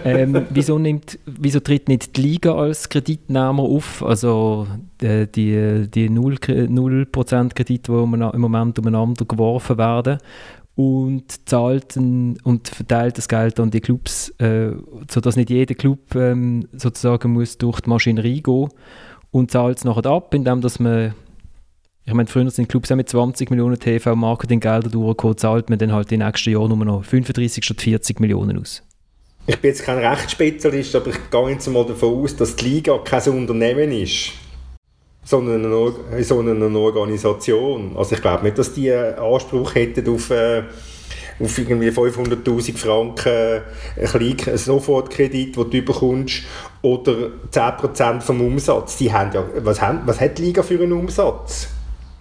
Ähm, 0.04 0.46
wieso, 0.50 0.78
nimmt, 0.78 1.18
wieso 1.26 1.60
tritt 1.60 1.88
nicht 1.88 2.16
die 2.16 2.22
Liga 2.26 2.54
als 2.54 2.88
Kreditnehmer 2.88 3.62
auf? 3.62 4.02
Also 4.02 4.66
äh, 5.00 5.26
die, 5.26 5.88
die 5.88 6.10
0%, 6.10 6.68
0 6.68 7.06
Kredite, 7.54 7.92
die 7.92 7.98
im 7.98 8.40
Moment 8.40 8.78
umeinander 8.78 9.24
geworfen 9.24 9.78
werden 9.78 10.18
und 10.74 11.48
zahlt 11.48 11.96
und 11.96 12.68
verteilt 12.68 13.16
das 13.16 13.28
Geld 13.28 13.58
an 13.58 13.70
die 13.70 13.80
Clubs, 13.80 14.28
äh, 14.38 14.72
sodass 15.10 15.36
nicht 15.36 15.50
jeder 15.50 15.74
Club 15.74 16.14
ähm, 16.14 16.68
sozusagen 16.72 17.32
muss 17.32 17.58
durch 17.58 17.80
die 17.80 17.90
Maschinerie 17.90 18.42
gehen 18.42 18.68
und 19.30 19.50
zahlt 19.50 19.78
es 19.78 19.84
nachher 19.84 20.06
ab, 20.06 20.34
indem 20.34 20.60
dass 20.60 20.78
man 20.78 21.14
ich 22.08 22.14
meine, 22.14 22.28
früher 22.28 22.48
sind 22.50 22.68
Clubs 22.68 22.92
auch 22.92 22.96
mit 22.96 23.08
20 23.08 23.50
Millionen 23.50 23.80
TV-Marketinggelder 23.80 24.90
durchgekommen, 24.90 25.38
zahlt 25.38 25.70
man 25.70 25.78
dann 25.80 25.92
halt 25.92 26.08
den 26.12 26.20
nächsten 26.20 26.50
Jahren 26.50 26.68
nur 26.68 26.84
noch 26.84 27.04
35 27.04 27.64
statt 27.64 27.80
40 27.80 28.20
Millionen 28.20 28.60
aus. 28.60 28.85
Ich 29.48 29.60
bin 29.60 29.70
jetzt 29.70 29.84
kein 29.84 29.98
Rechtsspezialist, 29.98 30.96
aber 30.96 31.10
ich 31.10 31.30
gehe 31.30 31.50
jetzt 31.50 31.68
mal 31.68 31.86
davon 31.86 32.24
aus, 32.24 32.34
dass 32.34 32.56
die 32.56 32.64
Liga 32.64 32.98
kein 32.98 33.22
Unternehmen 33.28 33.92
ist, 33.92 34.32
sondern 35.22 35.64
eine, 35.64 36.24
sondern 36.24 36.60
eine 36.60 36.78
Organisation. 36.78 37.96
Also 37.96 38.16
ich 38.16 38.22
glaube 38.22 38.42
nicht, 38.42 38.58
dass 38.58 38.74
die 38.74 38.92
Anspruch 38.92 39.76
hätten 39.76 40.12
auf, 40.12 40.30
äh, 40.30 40.64
auf 41.38 41.58
irgendwie 41.58 41.90
500'000 41.90 42.76
Franken 42.76 43.62
einen 43.96 44.58
Sofortkredit, 44.58 45.56
den 45.56 45.70
du 45.70 45.82
bekommst, 45.82 46.42
oder 46.82 47.30
10% 47.52 48.22
vom 48.22 48.40
Umsatz. 48.40 48.96
Die 48.96 49.12
haben 49.12 49.30
ja, 49.32 49.44
was, 49.58 49.80
haben, 49.80 50.00
was 50.06 50.20
hat 50.20 50.38
die 50.38 50.42
Liga 50.42 50.64
für 50.64 50.80
einen 50.80 50.92
Umsatz? 50.92 51.68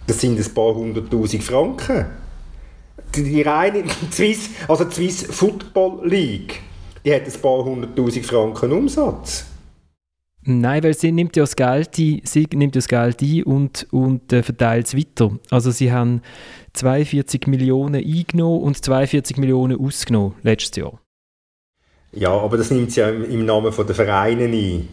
Das 0.06 0.20
sind 0.20 0.38
ein 0.38 0.54
paar 0.54 0.76
hunderttausend 0.76 1.42
Franken. 1.42 2.06
Die, 3.16 3.24
die 3.24 3.42
reine 3.42 3.82
Swiss, 4.12 4.50
also 4.68 4.84
die 4.84 4.94
Swiss 4.94 5.26
Football 5.28 6.08
League, 6.08 6.60
die 7.06 7.14
hat 7.14 7.22
ein 7.24 7.40
paar 7.40 7.64
hunderttausend 7.64 8.26
Franken 8.26 8.72
Umsatz. 8.72 9.46
Nein, 10.42 10.82
weil 10.82 10.94
sie 10.94 11.12
nimmt 11.12 11.36
ja 11.36 11.44
das 11.44 11.56
Geld 11.56 11.98
ein, 11.98 12.20
sie 12.24 12.46
nimmt 12.52 12.76
das 12.76 12.88
Geld 12.88 13.22
ein 13.22 13.42
und, 13.44 13.86
und 13.92 14.32
äh, 14.32 14.42
verteilt 14.42 14.86
es 14.86 14.96
weiter. 14.96 15.30
Also 15.50 15.70
sie 15.70 15.92
haben 15.92 16.20
42 16.74 17.46
Millionen 17.46 18.04
eingenommen 18.04 18.62
und 18.62 18.84
42 18.84 19.38
Millionen 19.38 19.78
ausgenommen 19.78 20.34
letztes 20.42 20.76
Jahr. 20.76 21.00
Ja, 22.12 22.30
aber 22.30 22.56
das 22.56 22.70
nimmt 22.70 22.92
sie 22.92 23.00
ja 23.00 23.08
im, 23.08 23.24
im 23.28 23.44
Namen 23.44 23.72
der 23.76 23.94
Vereine 23.94 24.44
ein. 24.44 24.88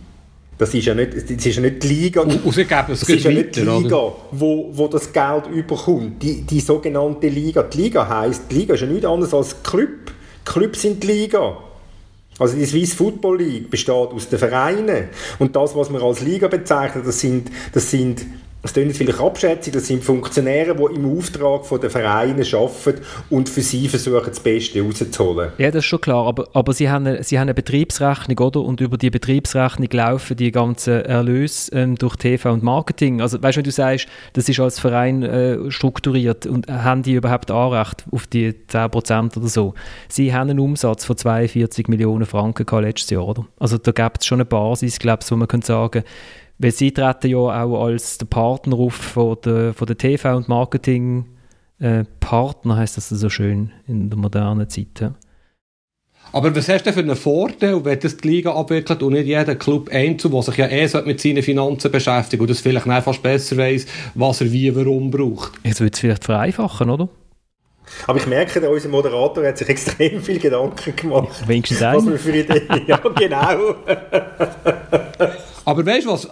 Das 0.57 0.73
ist 0.73 0.85
ja 0.85 0.93
nicht, 0.93 1.13
das 1.13 1.23
ist 1.23 1.55
ja 1.55 1.61
nicht 1.61 1.81
die 1.81 1.87
Liga, 1.87 2.21
Ausgegeben, 2.21 2.85
das 2.89 3.03
ist 3.03 3.23
ja 3.23 3.31
nicht 3.31 3.55
die 3.55 3.61
Liga, 3.61 4.11
wo, 4.31 4.69
wo 4.71 4.87
das 4.87 5.11
Geld 5.11 5.47
überkommt. 5.47 6.21
Die, 6.21 6.41
die 6.41 6.59
sogenannte 6.59 7.27
Liga. 7.27 7.63
Die 7.63 7.81
Liga 7.81 8.07
heisst, 8.07 8.43
die 8.51 8.55
Liga 8.55 8.75
ist 8.75 8.81
ja 8.81 8.87
nichts 8.87 9.05
anderes 9.05 9.33
als 9.33 9.63
Club. 9.63 10.11
Clubs 10.45 10.81
sind 10.83 11.01
die 11.01 11.07
Liga. 11.07 11.57
Also 12.43 12.57
die 12.57 12.65
Swiss 12.65 12.93
Football 12.93 13.37
League 13.37 13.69
besteht 13.69 13.95
aus 13.95 14.27
den 14.27 14.37
Vereinen. 14.37 15.07
Und 15.39 15.55
das, 15.55 15.77
was 15.77 15.89
man 15.89 16.01
als 16.01 16.19
Liga 16.19 16.49
bezeichnet, 16.49 17.07
das 17.07 17.21
sind, 17.21 17.49
das 17.71 17.89
sind 17.89 18.25
das 18.63 18.71
klingt 18.71 18.95
vielleicht 18.95 19.19
abschätzig, 19.19 19.73
das 19.73 19.87
sind 19.87 20.05
Funktionäre, 20.05 20.73
die 20.73 20.95
im 20.95 21.17
Auftrag 21.17 21.63
der 21.81 21.89
Vereine 21.89 22.45
arbeiten 22.53 23.01
und 23.29 23.49
für 23.49 23.61
sie 23.61 23.89
versuchen, 23.89 24.23
das 24.25 24.39
Beste 24.39 24.81
rauszuholen. 24.81 25.51
Ja, 25.57 25.69
das 25.69 25.79
ist 25.79 25.85
schon 25.85 25.99
klar, 25.99 26.25
aber, 26.25 26.47
aber 26.53 26.71
sie, 26.71 26.89
haben 26.89 27.05
eine, 27.05 27.23
sie 27.23 27.37
haben 27.37 27.43
eine 27.43 27.53
Betriebsrechnung, 27.53 28.39
oder? 28.39 28.61
Und 28.61 28.79
über 28.79 28.97
die 28.97 29.09
Betriebsrechnung 29.09 29.89
laufen 29.91 30.37
die 30.37 30.53
ganzen 30.53 31.01
Erlöse 31.03 31.73
ähm, 31.73 31.95
durch 31.95 32.15
TV 32.15 32.53
und 32.53 32.63
Marketing. 32.63 33.19
Also, 33.19 33.43
weißt 33.43 33.57
du, 33.57 33.59
wenn 33.59 33.65
du 33.65 33.71
sagst, 33.71 34.07
das 34.31 34.47
ist 34.47 34.61
als 34.61 34.79
Verein 34.79 35.23
äh, 35.23 35.69
strukturiert 35.69 36.45
und 36.45 36.69
haben 36.69 37.03
die 37.03 37.15
überhaupt 37.15 37.51
Anrecht 37.51 38.05
auf 38.11 38.27
die 38.27 38.53
10% 38.53 39.37
oder 39.37 39.47
so? 39.49 39.73
Sie 40.07 40.33
haben 40.33 40.49
einen 40.49 40.59
Umsatz 40.59 41.03
von 41.03 41.17
42 41.17 41.89
Millionen 41.89 42.25
Franken 42.25 42.65
letztes 42.81 43.09
Jahr, 43.09 43.27
oder? 43.27 43.45
Also, 43.59 43.77
da 43.77 43.91
gibt 43.91 44.21
es 44.21 44.25
schon 44.25 44.37
eine 44.37 44.45
Basis, 44.45 44.99
glaube 44.99 45.19
ich, 45.21 45.29
wo 45.29 45.35
man 45.35 45.49
könnte 45.49 45.67
sagen 45.67 46.03
weil 46.63 46.71
sie 46.71 46.91
treten 46.91 47.29
ja 47.29 47.37
auch 47.37 47.85
als 47.85 48.17
der 48.17 48.25
Partner 48.25 48.79
auf 48.79 48.93
von 48.93 49.37
der, 49.43 49.73
von 49.73 49.85
der 49.85 49.97
TV- 49.97 50.35
und 50.35 50.47
Marketing-Partner, 50.47 52.73
äh, 52.73 52.77
heißt 52.77 52.95
das 52.97 53.09
so 53.09 53.29
schön 53.29 53.71
in 53.87 54.09
der 54.09 54.17
modernen 54.17 54.67
Zeit. 54.69 55.01
Ja. 55.01 55.13
Aber 56.31 56.55
was 56.55 56.69
hast 56.69 56.85
du 56.85 56.93
für 56.93 57.01
einen 57.01 57.17
Vorteil, 57.17 57.83
wenn 57.83 57.99
das 57.99 58.15
die 58.17 58.27
Liga 58.27 58.53
abwickelt 58.53 59.03
und 59.03 59.13
nicht 59.13 59.27
jeder 59.27 59.55
Club 59.55 59.89
einzeln, 59.91 60.31
der 60.31 60.41
sich 60.41 60.57
ja 60.57 60.65
eh 60.67 60.89
mit 61.05 61.19
seinen 61.19 61.43
Finanzen 61.43 61.91
beschäftigt 61.91 62.41
und 62.41 62.49
das 62.49 62.61
vielleicht 62.61 62.87
fast 62.87 63.21
besser 63.21 63.57
weiß, 63.57 63.85
was 64.15 64.41
er 64.41 64.51
wie 64.51 64.75
warum 64.75 65.11
braucht? 65.11 65.51
Jetzt 65.63 65.81
würde 65.81 65.93
es 65.93 65.99
vielleicht 65.99 66.23
vereinfachen, 66.23 66.89
oder? 66.89 67.09
Aber 68.07 68.17
ich 68.17 68.25
merke, 68.25 68.67
unser 68.69 68.89
Moderator 68.89 69.45
hat 69.45 69.57
sich 69.57 69.69
extrem 69.69 70.21
viel 70.21 70.39
Gedanken 70.39 70.95
gemacht. 70.95 71.47
Wenigstens 71.47 71.81
ein. 71.81 71.97
Was 71.97 72.07
wir 72.07 72.17
für 72.17 72.37
Ideen. 72.37 72.61
Ja, 72.87 72.97
genau. 72.97 73.75
Aber 75.65 75.85
weißt 75.85 76.05
du 76.05 76.11
was? 76.11 76.27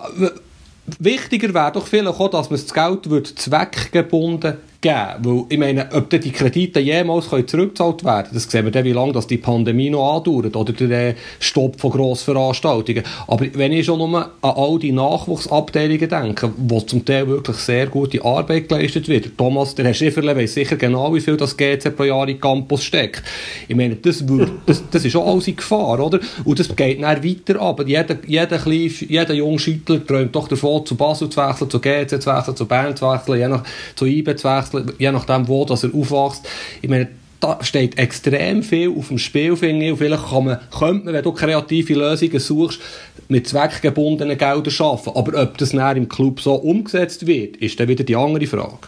Wichtiger 1.00 1.54
wäre 1.54 1.72
doch 1.72 1.88
vielleicht 1.88 2.20
auch, 2.20 2.30
dass 2.30 2.50
man 2.50 2.60
das 2.60 2.74
Geld 2.74 3.10
wird 3.10 3.28
zweckgebunden 3.28 4.58
geben 4.82 4.96
Weil, 5.22 5.44
ich 5.50 5.58
meine, 5.60 5.90
ob 5.94 6.10
die 6.10 6.32
Kredite 6.32 6.80
jemals 6.80 7.30
zurückgezahlt 7.30 8.04
werden 8.04 8.24
können, 8.24 8.34
das 8.34 8.44
sehen 8.44 8.66
wir 8.66 8.72
dann, 8.72 8.84
wie 8.84 8.94
lange 8.94 9.14
die 9.30 9.38
Pandemie 9.38 9.90
noch 9.92 10.18
andauert 10.18 10.56
oder 10.56 10.74
der 10.74 11.16
Stopp 11.40 11.80
von 11.80 11.92
Grossveranstaltungen. 11.92 13.04
Aber 13.28 13.46
wenn 13.54 13.72
ich 13.72 13.86
schon 13.86 14.00
nur 14.00 14.18
an 14.18 14.32
all 14.42 14.80
die 14.80 14.92
Nachwuchsabteilungen 14.92 16.10
denke, 16.10 16.52
wo 16.58 16.82
zum 16.82 17.06
Teil 17.06 17.28
wirklich 17.28 17.58
sehr 17.58 17.88
gute 17.88 18.24
Arbeit 18.26 18.70
geleistet 18.70 19.08
wird. 19.08 19.38
Thomas, 19.38 19.76
der 19.76 19.86
Herr 19.86 19.94
Schifferle 19.94 20.36
weiß 20.36 20.54
sicher 20.54 20.76
genau, 20.76 21.14
wie 21.14 21.22
viel 21.22 21.38
das 21.38 21.56
GC 21.56 21.96
pro 21.96 22.04
Jahr 22.04 22.28
in 22.28 22.40
Campus 22.40 22.84
steckt. 22.84 23.24
Ich 23.68 23.76
meine, 23.76 23.96
das, 23.96 24.28
wird, 24.28 24.50
das, 24.66 24.84
das 24.90 25.06
ist 25.06 25.12
schon 25.12 25.28
alles 25.28 25.48
in 25.48 25.56
Gefahr, 25.56 26.00
oder? 26.00 26.20
Und 26.44 26.60
das 26.60 26.76
geht 26.76 27.02
dann 27.02 27.24
weiter 27.24 27.62
ab. 27.62 27.84
Jeder, 27.86 28.18
jeder, 28.26 28.58
kleine, 28.58 28.88
jeder 28.88 29.34
junge 29.34 29.60
Schüttler 29.60 30.06
träumt 30.06 30.36
doch 30.36 30.48
davon, 30.48 30.86
zu 30.86 30.96
Basel 30.96 31.30
zu 31.30 31.40
wechseln, 31.40 31.70
zu 31.70 31.80
GC 31.80 32.20
zu 32.20 32.30
wechseln, 32.30 32.56
zu 32.56 32.66
Bern 32.66 32.96
zu 32.96 33.10
wechseln, 33.10 33.40
je 33.40 33.48
nach, 33.48 33.64
zu 33.96 34.06
IBE 34.06 34.36
zu 34.36 34.48
wechseln 34.48 34.71
wechseln, 34.74 34.94
je 34.98 35.12
nachdem, 35.12 35.48
wo 35.48 35.66
dass 35.66 35.84
er 35.84 35.94
aufwächst. 35.94 36.48
Ich 36.82 36.90
meine, 36.90 37.10
da 37.40 37.58
steht 37.62 37.98
extrem 37.98 38.62
viel 38.62 38.94
auf 38.96 39.08
dem 39.08 39.18
Spiel, 39.18 39.56
finde 39.56 39.86
ich. 39.86 39.92
Und 39.92 39.98
vielleicht 39.98 40.30
kann 40.30 40.46
man, 40.46 40.60
könnte 40.78 41.06
man, 41.06 41.14
wenn 41.14 41.24
du 41.24 41.32
kreative 41.32 41.96
Lösungen 41.96 42.40
suchst, 42.40 42.80
mit 43.28 43.48
zweckgebundenen 43.48 44.38
Geldern 44.38 44.74
arbeiten. 44.80 45.12
Aber 45.16 45.42
ob 45.42 45.58
das 45.58 45.74
näher 45.74 45.96
im 45.96 46.08
Club 46.08 46.40
so 46.40 46.54
umgesetzt 46.54 47.26
wird, 47.26 47.58
ist 47.58 47.80
dann 47.80 47.88
wieder 47.88 48.04
die 48.04 48.16
andere 48.16 48.46
Frage. 48.46 48.88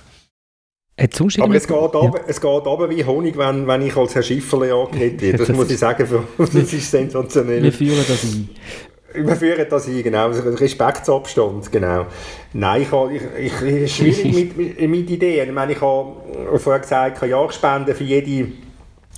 Aber 0.95 1.55
es 1.55 1.67
geht, 1.67 1.75
aber, 1.75 2.19
es 2.27 2.39
geht 2.39 2.67
aber 2.67 2.89
wie 2.91 3.03
Honig, 3.03 3.35
wenn, 3.35 3.65
wenn 3.65 3.81
ich 3.81 3.95
als 3.97 4.13
Herr 4.13 4.21
Schifferle 4.21 4.75
angeredet 4.75 5.21
werde. 5.21 5.37
Das, 5.39 5.47
das 5.47 5.57
muss 5.57 5.71
ich 5.71 5.79
sagen, 5.79 6.07
das 6.37 6.53
ist 6.53 6.91
sensationell. 6.91 7.63
Wir 7.63 7.73
führen 7.73 8.05
das 8.07 8.23
ein 8.23 8.49
wir 9.15 9.35
führen 9.35 9.65
das 9.69 9.87
ein, 9.87 10.03
genau. 10.03 10.27
Also 10.27 10.41
Respektsabstand, 10.41 11.71
genau. 11.71 12.07
Nein, 12.53 12.83
ich 12.83 12.91
habe, 12.91 13.13
ich, 13.13 13.21
ich, 13.37 13.61
ist 13.61 13.95
schwierig 13.95 14.55
mit, 14.57 14.79
mit, 14.79 15.09
Ideen. 15.09 15.47
Ich 15.49 15.53
meine, 15.53 15.73
ich 15.73 15.81
habe 15.81 16.59
vorher 16.59 16.81
gesagt, 16.81 17.15
ich 17.15 17.19
kann 17.19 17.29
Jahresspenden 17.29 17.95
für 17.95 18.03
jede, 18.03 18.51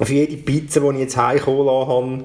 für 0.02 0.14
jede 0.14 0.38
Pizza, 0.38 0.80
die 0.80 0.96
ich 0.96 1.00
jetzt 1.02 1.18
heimgeholt 1.18 1.88
habe, 1.88 2.24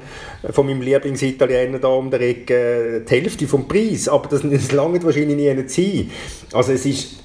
von 0.53 0.67
meinem 0.67 0.83
Lieblingsitaliener 0.83 1.81
da 1.81 1.89
um 1.89 2.11
der 2.11 2.21
Ecke, 2.21 3.05
die 3.09 3.11
Hälfte 3.11 3.49
vom 3.49 3.67
Preis. 3.67 4.09
Aber 4.09 4.29
das, 4.29 4.43
das 4.43 4.71
lange 4.71 5.03
wahrscheinlich 5.03 5.37
nie 5.37 5.69
sein. 5.69 6.11
Also 6.53 6.73
es 6.73 6.87
ist, 6.87 7.17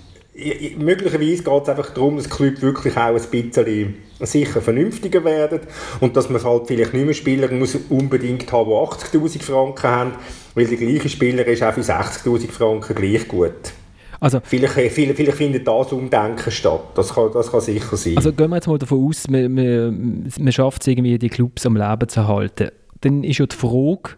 möglicherweise 0.80 1.44
geht 1.44 1.64
es 1.64 1.70
einfach 1.70 1.94
darum, 1.94 2.18
dass 2.18 2.30
Club 2.30 2.62
wirklich 2.62 2.98
auch 2.98 3.16
ein 3.16 3.22
bisschen 3.30 3.96
sicher 4.20 4.62
vernünftiger 4.62 5.24
werden 5.24 5.62
und 6.00 6.16
dass 6.16 6.30
man 6.30 6.44
halt 6.44 6.68
vielleicht 6.68 6.94
nicht 6.94 7.06
mehr 7.06 7.14
Spieler 7.14 7.52
muss 7.52 7.78
unbedingt 7.90 8.52
haben, 8.52 8.70
die 8.70 9.18
80'000 9.18 9.42
Franken 9.42 9.84
haben, 9.84 10.12
weil 10.54 10.68
der 10.68 10.78
gleiche 10.78 11.10
Spieler 11.10 11.46
ist 11.46 11.64
auch 11.64 11.74
für 11.74 11.82
60'000 11.82 12.50
Franken 12.50 12.96
gleich 12.96 13.28
gut. 13.28 13.74
Also, 14.20 14.40
vielleicht, 14.44 14.74
vielleicht, 14.74 15.18
vielleicht 15.18 15.38
findet 15.38 15.68
das 15.68 15.92
Umdenken 15.92 16.50
statt. 16.50 16.82
Das 16.96 17.14
kann, 17.14 17.32
das 17.34 17.52
kann 17.52 17.62
sicher 17.62 17.98
sein. 17.98 18.18
Also 18.18 18.32
gehen 18.32 18.50
wir 18.50 18.56
jetzt 18.56 18.68
mal 18.68 18.80
davon 18.80 19.08
aus, 19.08 19.28
man, 19.28 19.54
man, 19.54 20.32
man 20.40 20.52
schafft 20.52 20.82
es 20.82 20.88
irgendwie, 20.88 21.20
die 21.20 21.30
Clubs 21.30 21.66
am 21.66 21.76
Leben 21.76 22.08
zu 22.08 22.28
halten. 22.28 22.70
Dann 23.02 23.24
ist 23.24 23.38
ja 23.38 23.46
die 23.46 23.56
Frage, 23.56 24.16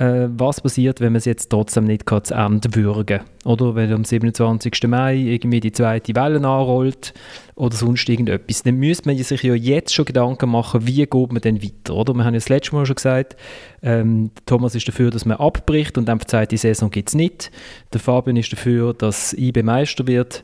äh, 0.00 0.28
was 0.30 0.62
passiert, 0.62 1.00
wenn 1.00 1.12
man 1.12 1.18
es 1.18 1.26
jetzt 1.26 1.50
trotzdem 1.50 1.84
nicht 1.84 2.08
zu 2.08 2.34
Ende 2.34 2.74
würgen 2.74 3.20
Oder 3.44 3.74
wenn 3.74 3.92
am 3.92 4.04
27. 4.04 4.88
Mai 4.88 5.14
irgendwie 5.16 5.60
die 5.60 5.72
zweite 5.72 6.14
Welle 6.14 6.36
anrollt 6.36 7.12
oder 7.54 7.76
sonst 7.76 8.08
irgendetwas. 8.08 8.62
Dann 8.62 8.76
müsste 8.76 9.08
man 9.08 9.18
sich 9.18 9.42
ja 9.42 9.54
jetzt 9.54 9.94
schon 9.94 10.06
Gedanken 10.06 10.50
machen, 10.50 10.86
wie 10.86 11.04
geht 11.04 11.32
man 11.32 11.42
denn 11.42 11.62
weiter, 11.62 11.94
oder? 11.94 12.14
Wir 12.14 12.24
haben 12.24 12.32
ja 12.32 12.38
das 12.38 12.48
letzte 12.48 12.74
Mal 12.74 12.86
schon 12.86 12.96
gesagt, 12.96 13.36
ähm, 13.82 14.30
Thomas 14.46 14.74
ist 14.74 14.88
dafür, 14.88 15.10
dass 15.10 15.26
man 15.26 15.36
abbricht 15.36 15.98
und 15.98 16.08
einfach 16.08 16.28
sagt, 16.28 16.52
die 16.52 16.56
Saison 16.56 16.90
gibt 16.90 17.10
es 17.10 17.14
nicht. 17.14 17.50
Der 17.92 18.00
Fabian 18.00 18.36
ist 18.36 18.52
dafür, 18.52 18.94
dass 18.94 19.34
IB 19.34 19.62
Meister 19.62 20.06
wird. 20.06 20.42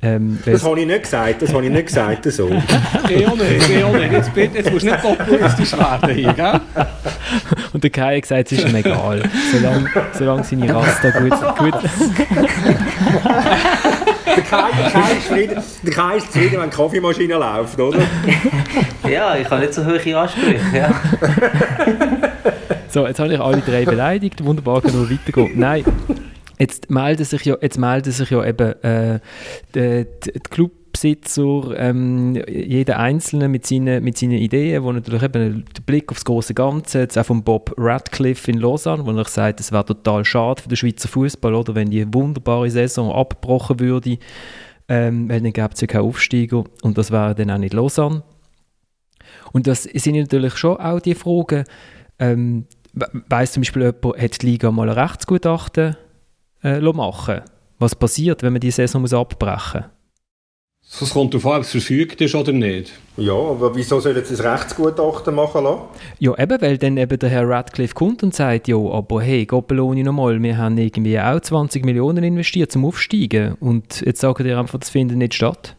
Ähm, 0.00 0.38
das 0.44 0.62
habe 0.64 0.78
ich 0.80 0.86
nicht 0.86 1.02
gesagt, 1.02 1.42
das 1.42 1.52
habe 1.52 1.64
ich 1.64 1.72
nicht 1.72 1.86
gesagt, 1.86 2.24
so. 2.30 2.48
nicht, 2.48 2.68
nicht. 3.08 4.12
Jetzt, 4.12 4.30
jetzt 4.36 4.72
musst 4.72 4.86
du 4.86 4.90
nicht 4.90 5.02
populistisch 5.02 5.72
werden 5.76 6.14
hier, 6.14 6.32
gell? 6.32 6.60
Und 7.72 7.82
der 7.82 7.90
Kai 7.90 8.14
hat 8.14 8.22
gesagt, 8.22 8.52
es 8.52 8.58
ist 8.58 8.68
ihm 8.68 8.76
egal, 8.76 9.22
solange, 9.52 9.90
solange 10.12 10.44
seine 10.44 10.72
Rasta 10.72 11.10
gut... 11.10 11.32
gut 11.58 11.74
der, 14.24 14.44
Kai, 14.44 14.70
der, 14.78 14.90
Kai 14.90 15.12
ist 15.12 15.26
zufrieden, 15.26 15.62
der 15.82 15.92
Kai 15.92 16.16
ist 16.16 16.32
zufrieden, 16.32 16.60
wenn 16.60 16.70
die 16.70 16.76
Kaffeemaschine 16.76 17.34
läuft, 17.34 17.80
oder? 17.80 17.98
ja, 19.10 19.36
ich 19.36 19.50
habe 19.50 19.62
nicht 19.62 19.74
so 19.74 19.84
hohe 19.84 20.18
Ansprüche, 20.18 20.60
ja. 20.74 20.90
So, 22.88 23.06
jetzt 23.06 23.18
habe 23.18 23.34
ich 23.34 23.40
alle 23.40 23.58
drei 23.58 23.84
beleidigt, 23.84 24.44
wunderbar, 24.44 24.80
kann 24.80 24.92
nur 24.92 25.10
weitergehen. 25.10 25.52
Nein, 25.56 25.84
Jetzt 26.58 26.90
melden 26.90 27.24
sich 27.24 27.44
ja, 27.44 27.56
jetzt 27.60 27.78
melden 27.78 28.12
sich 28.12 28.30
ja 28.30 28.44
eben 28.44 28.82
äh, 28.82 29.20
die, 29.74 30.06
die 30.24 30.40
Clubbesitzer, 30.40 31.78
ähm, 31.78 32.42
jeder 32.48 32.98
Einzelne 32.98 33.48
mit 33.48 33.64
seinen, 33.64 34.02
mit 34.02 34.18
seinen 34.18 34.32
Ideen, 34.32 34.82
wo 34.82 34.90
natürlich 34.90 35.22
eben 35.22 35.64
der 35.76 35.82
Blick 35.82 36.10
aufs 36.10 36.24
große 36.24 36.54
Ganze, 36.54 37.00
jetzt 37.00 37.16
auch 37.16 37.26
von 37.26 37.44
Bob 37.44 37.72
Radcliffe 37.76 38.50
in 38.50 38.58
Lausanne, 38.58 39.06
wo 39.06 39.12
er 39.12 39.24
sagt, 39.24 39.60
es 39.60 39.70
wäre 39.70 39.84
total 39.84 40.24
schade 40.24 40.62
für 40.62 40.68
den 40.68 40.76
Schweizer 40.76 41.08
Fußball, 41.08 41.54
oder 41.54 41.76
wenn 41.76 41.90
die 41.90 42.12
wunderbare 42.12 42.70
Saison 42.70 43.12
abgebrochen 43.12 43.78
würde, 43.78 44.18
ähm, 44.88 45.28
weil 45.28 45.40
dann 45.40 45.52
gäbe 45.52 45.70
es 45.72 45.80
ja 45.80 45.86
keinen 45.86 46.06
Aufsteiger 46.06 46.64
und 46.82 46.98
das 46.98 47.12
wäre 47.12 47.36
dann 47.36 47.52
auch 47.52 47.58
nicht 47.58 47.74
Lausanne. 47.74 48.24
Und 49.52 49.68
das 49.68 49.84
sind 49.84 50.16
natürlich 50.16 50.56
schon 50.56 50.76
auch 50.78 50.98
die 50.98 51.14
Fragen, 51.14 51.64
ähm, 52.18 52.66
weiss 53.28 53.52
zum 53.52 53.60
Beispiel 53.60 53.82
jemand, 53.82 54.20
hat 54.20 54.42
die 54.42 54.46
Liga 54.46 54.72
mal 54.72 54.88
ein 54.88 54.98
Rechtsgutachten 54.98 55.96
äh, 56.62 56.80
machen 56.80 57.42
Was 57.78 57.94
passiert, 57.94 58.42
wenn 58.42 58.52
man 58.52 58.60
die 58.60 58.70
Saison 58.70 59.02
muss 59.02 59.14
abbrechen 59.14 59.82
muss? 59.82 59.98
Es 61.02 61.10
kommt 61.10 61.34
darauf 61.34 61.46
an, 61.46 61.56
ob 61.58 61.62
es 61.62 61.70
verfügt 61.70 62.20
ist 62.22 62.34
oder 62.34 62.50
nicht. 62.50 62.92
Ja, 63.18 63.34
aber 63.34 63.76
wieso 63.76 64.00
soll 64.00 64.16
jetzt 64.16 64.30
ein 64.30 64.46
Rechtsgutachten 64.46 65.34
machen 65.34 65.64
lassen? 65.64 65.82
Ja, 66.18 66.36
eben, 66.38 66.60
weil 66.62 66.78
dann 66.78 66.96
eben 66.96 67.18
der 67.18 67.28
Herr 67.28 67.48
Radcliffe 67.48 67.94
kommt 67.94 68.22
und 68.22 68.34
sagt, 68.34 68.68
ja, 68.68 68.76
aber 68.76 69.20
hey, 69.20 69.44
Goppeloni 69.44 70.02
nochmal, 70.02 70.42
wir 70.42 70.56
haben 70.56 70.78
irgendwie 70.78 71.20
auch 71.20 71.38
20 71.38 71.84
Millionen 71.84 72.24
investiert 72.24 72.72
zum 72.72 72.86
Aufsteigen 72.86 73.54
und 73.60 74.00
jetzt 74.00 74.20
sagen 74.20 74.42
die 74.42 74.52
einfach, 74.52 74.78
das 74.78 74.88
findet 74.88 75.18
nicht 75.18 75.34
statt. 75.34 75.76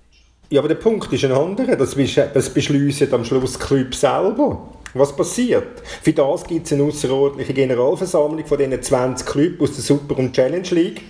Ja, 0.52 0.60
aber 0.60 0.68
der 0.68 0.76
Punkt 0.76 1.12
ist 1.12 1.26
ein 1.26 1.32
anderer, 1.32 1.76
das, 1.76 1.96
das 1.96 2.54
beschließt 2.54 3.12
am 3.14 3.26
Schluss 3.26 3.58
der 3.58 3.68
Club 3.68 3.96
selber. 3.96 4.70
Was 5.00 5.16
passiert? 5.16 5.82
Für 6.02 6.12
das 6.12 6.44
gibt 6.44 6.66
es 6.66 6.74
eine 6.74 6.84
außerordentliche 6.84 7.54
Generalversammlung 7.54 8.46
von 8.46 8.58
diesen 8.58 8.82
20 8.82 9.26
Clubs 9.26 9.62
aus 9.62 9.76
der 9.76 9.84
Super- 9.84 10.18
und 10.18 10.34
Challenge 10.34 10.68
League, 10.72 11.02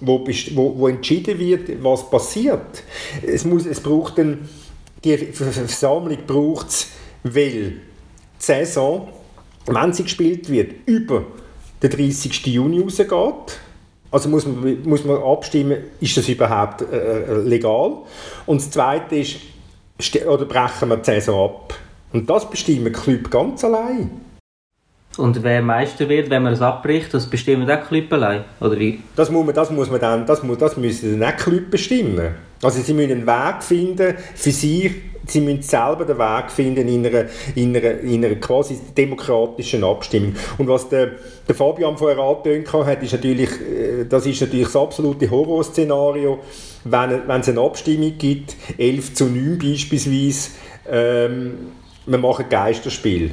wo, 0.00 0.24
wo, 0.54 0.78
wo 0.78 0.86
entschieden 0.86 1.36
wird, 1.36 1.82
was 1.82 2.08
passiert. 2.08 2.84
Es, 3.26 3.44
muss, 3.44 3.66
es 3.66 3.80
braucht 3.80 4.20
ein, 4.20 4.48
die 5.02 5.16
Versammlung 5.16 6.18
braucht 6.24 6.68
es, 6.68 6.90
weil 7.24 7.70
die 7.72 7.80
Saison, 8.38 9.08
wenn 9.66 9.92
sie 9.92 10.04
gespielt 10.04 10.48
wird, 10.48 10.86
über 10.86 11.24
den 11.82 11.90
30. 11.90 12.46
Juni 12.46 12.80
rausgeht. 12.80 13.58
Also 14.12 14.28
muss 14.28 14.46
man, 14.46 14.82
muss 14.84 15.04
man 15.04 15.20
abstimmen, 15.20 15.78
ist 16.00 16.16
das 16.16 16.28
überhaupt 16.28 16.82
äh, 16.82 17.22
äh 17.22 17.38
legal? 17.40 17.96
Und 18.46 18.60
das 18.60 18.70
Zweite 18.70 19.16
ist, 19.16 19.38
oder 20.28 20.44
brechen 20.44 20.90
wir 20.90 20.98
die 20.98 21.04
Saison 21.06 21.50
ab? 21.50 21.74
Und 22.12 22.30
das 22.30 22.48
bestimmen 22.48 22.92
Club 22.92 23.30
ganz 23.30 23.64
allein. 23.64 24.10
Und 25.16 25.42
wer 25.42 25.62
Meister 25.62 26.08
wird, 26.08 26.28
wenn 26.28 26.42
man 26.42 26.52
es 26.52 26.60
abbricht, 26.60 27.14
das 27.14 27.26
bestimmen 27.26 27.70
auch 27.70 27.88
Club 27.88 28.12
allein, 28.12 28.44
oder 28.60 28.78
wie? 28.78 29.00
Das 29.16 29.30
muss 29.30 29.46
man, 29.46 29.54
das 29.54 29.70
muss 29.70 29.90
man 29.90 30.00
dann, 30.00 30.26
das, 30.26 30.42
muss, 30.42 30.58
das 30.58 30.76
müssen 30.76 31.18
dann 31.18 31.32
auch 31.32 31.36
Club 31.36 31.70
bestimmen. 31.70 32.34
Also 32.62 32.82
sie 32.82 32.92
müssen 32.92 33.12
einen 33.12 33.26
Weg 33.26 33.62
finden 33.62 34.14
für 34.34 34.50
sich, 34.50 34.92
sie 35.26 35.40
müssen 35.40 35.62
selber 35.62 36.04
den 36.04 36.18
Weg 36.18 36.50
finden 36.50 36.86
in 36.86 37.06
einer, 37.06 37.24
in 37.54 37.74
einer, 37.74 38.00
in 38.00 38.24
einer 38.24 38.34
quasi 38.36 38.78
demokratischen 38.96 39.84
Abstimmung. 39.84 40.34
Und 40.58 40.68
was 40.68 40.88
der, 40.90 41.12
der 41.48 41.54
Fabian 41.54 41.96
vorher 41.96 42.18
angetönt 42.18 42.70
hat, 42.86 43.02
ist 43.02 43.12
natürlich, 43.12 43.50
äh, 43.60 44.04
das 44.04 44.26
ist 44.26 44.40
natürlich 44.42 44.66
das 44.66 44.76
absolute 44.76 45.30
Horrorszenario, 45.30 46.40
wenn, 46.84 47.26
wenn 47.26 47.40
es 47.40 47.48
eine 47.48 47.60
Abstimmung 47.60 48.18
gibt, 48.18 48.54
11 48.76 49.14
zu 49.14 49.24
9 49.26 49.58
beispielsweise, 49.58 50.50
ähm, 50.88 51.54
wir 52.06 52.18
machen 52.18 52.46
Geisterspiel. 52.48 53.32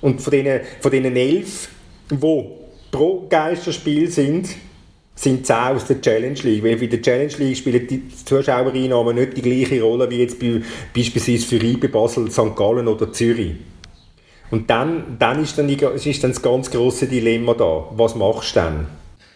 Und 0.00 0.20
von 0.20 0.30
diesen, 0.30 0.60
von 0.80 0.90
diesen 0.90 1.16
elf, 1.16 1.68
die 2.10 2.44
pro 2.90 3.26
Geisterspiel 3.28 4.10
sind, 4.10 4.48
sind 5.14 5.46
10 5.46 5.56
aus 5.56 5.86
der 5.86 6.00
Challenge 6.00 6.38
League. 6.42 6.62
Weil 6.62 6.76
bei 6.76 6.86
der 6.86 7.02
Challenge 7.02 7.32
League 7.38 7.56
spielen 7.56 7.86
die 7.86 8.08
Zuschauereinnahmen 8.08 9.16
nicht 9.16 9.36
die 9.36 9.42
gleiche 9.42 9.82
Rolle 9.82 10.08
wie 10.10 10.18
jetzt 10.18 10.38
bei, 10.38 10.60
beispielsweise 10.94 11.46
für 11.46 11.64
IBE, 11.64 11.88
Basel, 11.88 12.30
St. 12.30 12.54
Gallen 12.54 12.86
oder 12.86 13.12
Zürich. 13.12 13.54
Und 14.50 14.70
dann, 14.70 15.16
dann 15.18 15.42
ist, 15.42 15.58
dann 15.58 15.68
ist 15.68 16.22
dann 16.22 16.30
das 16.30 16.42
ganz 16.42 16.70
große 16.70 17.06
Dilemma 17.06 17.54
da. 17.54 17.88
Was 17.96 18.14
machst 18.14 18.54
du 18.54 18.60
dann? 18.60 18.86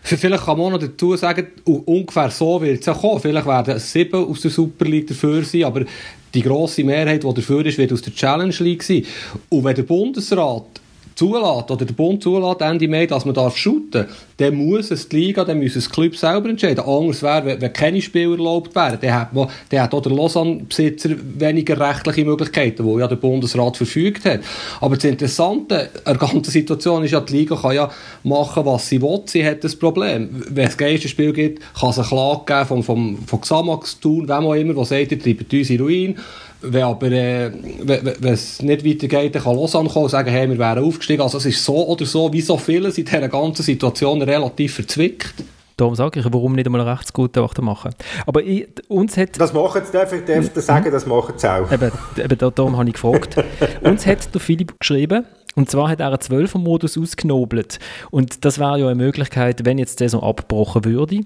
Vielleicht 0.03 0.45
kann 0.45 0.57
man 0.57 0.67
auch 0.67 0.71
noch 0.73 0.79
dazu 0.79 1.15
sagen, 1.17 1.47
ungefähr 1.65 2.31
so 2.31 2.61
wird 2.61 2.81
es 2.81 2.89
auch 2.89 3.01
kommen. 3.01 3.21
Vielleicht 3.21 3.47
werden 3.47 3.79
sieben 3.79 4.25
aus 4.25 4.41
der 4.41 4.51
Super 4.51 4.85
League 4.87 5.07
dafür 5.07 5.45
sein, 5.45 5.65
aber 5.65 5.85
die 6.33 6.43
grosse 6.43 6.85
Mehrheit, 6.85 7.23
die 7.23 7.35
dafür 7.35 7.67
ist, 7.67 7.79
wird 7.79 7.93
aus 7.93 8.03
der 8.03 8.15
Challenge 8.15 8.55
League 8.61 8.83
sein. 8.83 9.05
Und 9.49 9.65
wenn 9.65 9.75
der 9.75 9.83
Bundesrat 9.83 10.80
zulässt, 11.21 11.71
oder 11.71 11.85
der 11.85 11.93
Bund 11.93 12.23
zulässt, 12.23 12.63
Ende 12.63 12.89
Mai, 12.89 13.07
dass 13.07 13.27
man 13.27 13.35
darf 13.35 13.57
shooten 13.57 14.07
dann 14.41 14.55
muss 14.55 14.91
es 14.91 15.07
die 15.07 15.17
Liga, 15.17 15.45
dann 15.45 15.59
muss 15.59 15.77
es 15.77 15.85
das 15.85 15.91
Club 15.91 16.17
selber 16.17 16.49
entscheiden. 16.49 16.83
Anders 16.83 17.23
wäre, 17.23 17.45
wenn, 17.45 17.61
wenn 17.61 17.73
keine 17.75 18.01
Spieler 18.01 18.39
erlaubt 18.39 18.75
wären, 18.75 18.99
dann 18.99 19.13
hat, 19.13 19.29
hat 19.71 19.95
auch 19.95 20.01
der 20.01 20.13
Lausanne-Besitzer 20.13 21.11
weniger 21.39 21.79
rechtliche 21.79 22.25
Möglichkeiten, 22.25 22.85
wo 22.85 22.99
ja 22.99 23.07
der 23.07 23.17
Bundesrat 23.17 23.77
verfügt 23.77 24.25
hat. 24.25 24.41
Aber 24.81 24.95
das 24.95 25.05
Interessante 25.05 25.91
an 26.07 26.17
der 26.19 26.29
ganzen 26.29 26.51
Situation 26.51 27.05
ist 27.05 27.11
ja, 27.11 27.21
die 27.21 27.37
Liga 27.37 27.55
kann 27.55 27.75
ja 27.75 27.91
machen, 28.23 28.65
was 28.65 28.89
sie 28.89 29.03
will. 29.03 29.21
Sie 29.27 29.45
hat 29.45 29.63
das 29.63 29.77
Problem. 29.77 30.31
Wenn 30.49 30.69
es 30.69 30.79
ein 30.79 30.99
Spiel 31.09 31.35
gibt, 31.35 31.63
kann 31.79 31.91
es 31.91 31.99
eine 31.99 32.09
Klage 32.09 32.43
geben 32.47 32.67
vom, 32.67 32.83
vom, 32.83 33.19
vom 33.27 33.41
Xamax, 33.43 34.01
Thun, 34.01 34.27
wem 34.27 34.47
auch 34.47 34.55
immer, 34.55 34.73
der 34.73 34.85
sagt, 34.87 35.13
ihr 35.13 35.21
treibt 35.21 35.53
uns 35.53 35.69
in 35.69 35.81
Ruin. 35.83 36.19
Wenn 36.63 36.83
aber 36.83 37.11
äh, 37.11 37.51
wenn 37.83 38.35
es 38.35 38.61
nicht 38.63 38.85
weitergeht, 38.85 39.35
dann 39.35 39.43
kann 39.43 39.57
Lausanne 39.57 39.89
kommen 39.89 40.05
und 40.05 40.11
sagen, 40.11 40.31
hey, 40.31 40.49
wir 40.49 40.59
wären 40.59 40.85
aufgestiegen. 40.85 41.23
Also 41.23 41.39
es 41.39 41.47
ist 41.47 41.65
so 41.65 41.87
oder 41.87 42.05
so, 42.05 42.33
wie 42.33 42.41
so 42.41 42.57
vieles 42.57 42.99
in 42.99 43.05
dieser 43.05 43.29
ganzen 43.29 43.63
Situation 43.63 44.21
relativ 44.23 44.75
verzwickt. 44.75 45.35
Darum 45.81 45.95
sage 45.95 46.21
ich, 46.21 46.27
warum 46.31 46.55
nicht 46.55 46.67
einmal 46.67 46.83
ein 46.83 46.89
Rechtsgutachten 46.89 47.65
machen. 47.65 47.95
Aber 48.27 48.43
ich, 48.43 48.69
uns 48.89 49.17
hat... 49.17 49.41
Das 49.41 49.55
machen 49.55 49.81
sie, 49.83 49.93
darf 49.93 50.13
ich, 50.13 50.27
darf 50.27 50.55
ich 50.55 50.63
sagen, 50.63 50.93
das 50.93 51.07
machen 51.07 51.35
sie 51.39 51.51
auch. 51.51 51.73
Eben, 51.73 51.91
eben 52.19 52.53
darum 52.55 52.77
habe 52.77 52.87
ich 52.87 52.95
gefragt. 52.95 53.43
uns 53.81 54.05
hat 54.05 54.35
der 54.35 54.43
Philipp 54.43 54.79
geschrieben, 54.79 55.25
und 55.57 55.71
zwar 55.71 55.89
hat 55.89 56.01
er 56.01 56.09
einen 56.09 56.17
12er-Modus 56.17 56.99
ausgenobelt. 56.99 57.79
Und 58.11 58.45
das 58.45 58.59
wäre 58.59 58.79
ja 58.79 58.87
eine 58.87 58.95
Möglichkeit, 58.95 59.65
wenn 59.65 59.79
jetzt 59.79 60.01
der 60.01 60.11
so 60.11 60.23
abgebrochen 60.23 60.85
würde, 60.85 61.23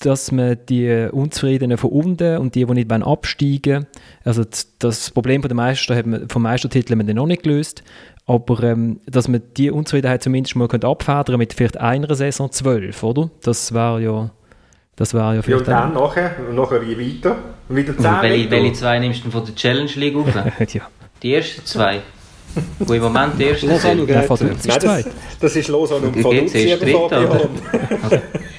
dass 0.00 0.32
man 0.32 0.58
die 0.68 1.08
Unzufriedenen 1.12 1.78
von 1.78 1.90
unten 1.90 2.38
und 2.38 2.54
die, 2.54 2.64
die 2.64 2.72
nicht 2.72 2.90
absteigen 2.90 3.74
wollen, 3.74 3.86
also 4.24 4.44
das 4.78 5.10
Problem 5.10 5.42
von 5.42 5.48
der 5.48 5.56
Meister 5.56 5.94
hat 5.94 6.06
man, 6.06 6.28
vom 6.28 6.42
Meistertitel 6.42 6.92
haben 6.92 7.06
wir 7.06 7.14
noch 7.14 7.26
nicht 7.26 7.42
gelöst, 7.42 7.82
aber 8.26 8.62
ähm, 8.62 9.00
dass 9.06 9.28
man 9.28 9.42
die 9.56 9.70
Unzufriedenheit 9.70 10.22
zumindest 10.22 10.56
mal 10.56 10.68
abfedern 10.70 11.38
mit 11.38 11.52
vielleicht 11.52 11.78
einer 11.78 12.14
Saison 12.14 12.50
zwölf, 12.50 13.02
oder? 13.02 13.30
Das 13.42 13.74
wäre 13.74 14.02
ja 14.02 14.30
das 15.00 15.14
wäre 15.14 15.36
ja 15.36 15.40
vielleicht... 15.42 15.66
Ja, 15.66 15.84
und 15.86 15.94
dann 15.94 16.02
nachher, 16.02 16.36
nachher 16.52 16.82
wie 16.86 16.98
weiter? 16.98 17.36
Wieder 17.70 17.96
zehn 17.96 18.16
welche, 18.20 18.50
welche 18.50 18.72
zwei 18.74 18.98
nimmst 18.98 19.24
du 19.24 19.30
von 19.30 19.46
der 19.46 19.54
Challenge 19.54 19.90
League 19.94 20.14
auf? 20.14 20.26
ja. 20.74 20.82
Die 21.22 21.34
ersten 21.34 21.64
zwei? 21.64 22.02
Wo 22.78 22.92
im 22.92 23.02
Moment 23.02 23.38
die 23.38 23.44
ersten 23.44 23.78
sind? 23.78 24.06
Nein, 24.06 24.26
das, 24.66 25.06
das 25.40 25.56
ist 25.56 25.68
Lausanne 25.68 26.08
und 26.08 26.22
Vaduz, 26.22 26.52
Fabian. 26.52 27.48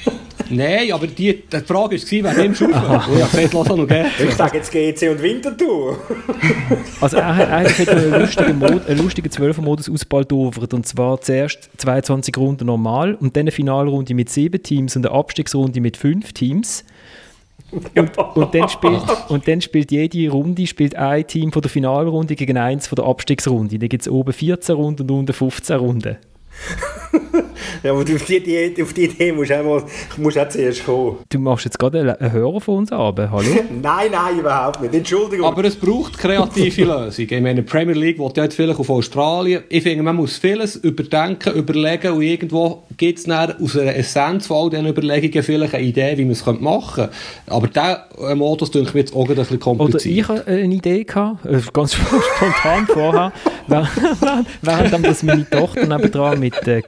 Nein, 0.52 0.92
aber 0.92 1.08
die, 1.08 1.44
die 1.44 1.60
Frage 1.62 1.96
war, 1.98 2.36
wer 2.36 2.44
nimmst 2.44 2.62
du 2.62 2.66
auf? 2.66 3.08
Ich 3.08 3.22
habe 3.22 3.32
gesagt, 3.32 3.54
Lausanne 3.54 3.82
und 3.82 3.88
GC. 3.88 4.06
Ich 4.28 4.36
sage 4.36 4.58
jetzt 4.58 4.72
GC 4.72 5.12
und 5.12 5.22
Winterthur. 5.22 5.98
also 7.02 7.18
er, 7.18 7.24
er 7.24 7.64
hat 7.64 7.90
einen 7.90 8.20
lustigen, 8.20 8.60
Mod, 8.60 8.88
einen 8.88 9.00
lustigen 9.00 9.30
12er-Modus 9.30 9.90
ausbaldovert 9.90 10.74
und 10.74 10.86
zwar 10.86 11.22
zuerst 11.22 11.70
22 11.78 12.36
Runden 12.38 12.66
normal 12.66 13.16
und 13.16 13.36
dann 13.36 13.42
eine 13.42 13.52
Finalrunde 13.52 14.14
mit 14.14 14.30
sieben 14.30 14.62
Teams 14.62 14.96
und 14.96 15.06
eine 15.06 15.16
Abstiegsrunde 15.16 15.80
mit 15.82 15.98
fünf 15.98 16.34
Teams. 16.34 16.84
Und, 17.72 18.18
und, 18.18 18.54
dann 18.54 18.68
spielt, 18.68 19.02
und 19.30 19.48
dann 19.48 19.62
spielt 19.62 19.92
jede 19.92 20.30
Runde 20.30 20.68
spielt 20.68 20.96
ein 20.96 21.26
Team 21.26 21.54
von 21.54 21.62
der 21.62 21.72
Finalrunde 21.72 22.36
gegen 22.36 22.58
eins 22.58 22.88
von 22.88 22.98
der 22.98 23.06
Abstiegsrunde. 23.06 23.80
Dann 23.80 23.88
gibt 23.88 24.02
es 24.02 24.10
oben 24.10 24.34
14 24.34 24.76
Runden 24.76 25.04
und 25.04 25.12
unten 25.12 25.34
15 25.34 25.78
Runden. 25.78 26.18
Ja, 27.84 27.92
aber 27.92 28.02
auf 28.02 28.26
die, 28.26 28.40
die, 28.40 28.82
auf 28.82 28.94
die 28.94 29.06
Idee 29.06 29.32
musst 29.32 29.50
du 29.50 29.60
auch, 29.60 29.84
musst 30.18 30.38
auch 30.38 30.48
zuerst 30.50 30.86
kommen. 30.86 31.18
Du 31.30 31.40
machst 31.40 31.66
jetzt 31.66 31.80
gerade 31.80 32.18
einen 32.20 32.32
Hörer 32.32 32.62
von 32.62 32.78
uns 32.78 32.92
ab, 32.92 33.18
hallo? 33.18 33.44
nein, 33.82 34.12
nein, 34.12 34.40
überhaupt 34.40 34.82
nicht. 34.82 34.94
Entschuldigung. 34.94 35.46
Aber 35.46 35.64
es 35.66 35.76
braucht 35.76 36.18
kreative 36.18 36.84
Lösungen. 36.84 37.30
Ich 37.32 37.42
meine, 37.42 37.56
die 37.56 37.62
Premier 37.64 37.96
League 37.96 38.20
will 38.20 38.32
jetzt 38.36 38.56
vielleicht 38.56 38.80
auf 38.80 38.90
Australien. 38.90 39.64
Ich 39.70 39.84
finde, 39.84 40.04
man 40.04 40.16
muss 40.16 40.38
vieles 40.38 40.76
überdenken, 40.76 41.54
überlegen 41.56 42.14
und 42.14 42.22
irgendwo 42.22 42.84
gibt 42.98 43.20
es 43.20 43.28
aus 43.28 43.78
einer 43.78 43.96
Essenz 43.96 44.48
von 44.48 44.58
all 44.58 44.70
diesen 44.70 44.88
Überlegungen 44.88 45.44
vielleicht 45.44 45.74
eine 45.74 45.84
Idee, 45.84 46.18
wie 46.18 46.26
man 46.26 46.34
es 46.34 46.46
machen 46.46 47.10
könnte. 47.10 47.12
Aber 47.48 47.68
dieser 47.68 48.36
Modus 48.36 48.70
denke 48.70 48.90
ich 48.90 48.94
mir 48.94 49.00
jetzt 49.00 49.16
auch 49.16 49.28
ein 49.28 49.36
bisschen 49.36 49.60
kompliziert. 49.60 50.30
Oder 50.30 50.38
ich 50.38 50.42
hatte 50.46 50.52
eine 50.52 50.76
Idee, 50.76 51.04
gehabt, 51.04 51.46
äh, 51.46 51.60
ganz 51.74 51.96
spontan 51.96 52.86
vorher, 52.86 53.34
während, 53.68 53.90
während 54.62 55.08
das 55.08 55.24
meine 55.24 55.50
Tochter 55.50 55.88
nebendran 55.88 56.40
mit 56.40 56.52
mit 56.52 56.84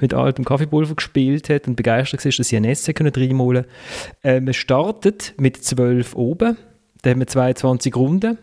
mit 0.00 0.14
altem 0.14 0.44
Kaffeepulver 0.44 0.94
gespielt 0.94 1.48
hat 1.48 1.68
und 1.68 1.76
begeistert 1.76 2.24
war, 2.24 2.32
dass 2.32 2.48
sie 2.48 2.56
ein 2.56 2.64
Essen 2.64 2.94
reinmalen 2.96 3.64
können. 3.64 3.66
Äh, 4.22 4.40
man 4.40 4.54
startet 4.54 5.34
mit 5.38 5.56
12 5.56 6.14
oben, 6.14 6.56
dann 7.02 7.12
haben 7.12 7.20
wir 7.20 7.26
22 7.26 7.94
Runden. 7.94 8.38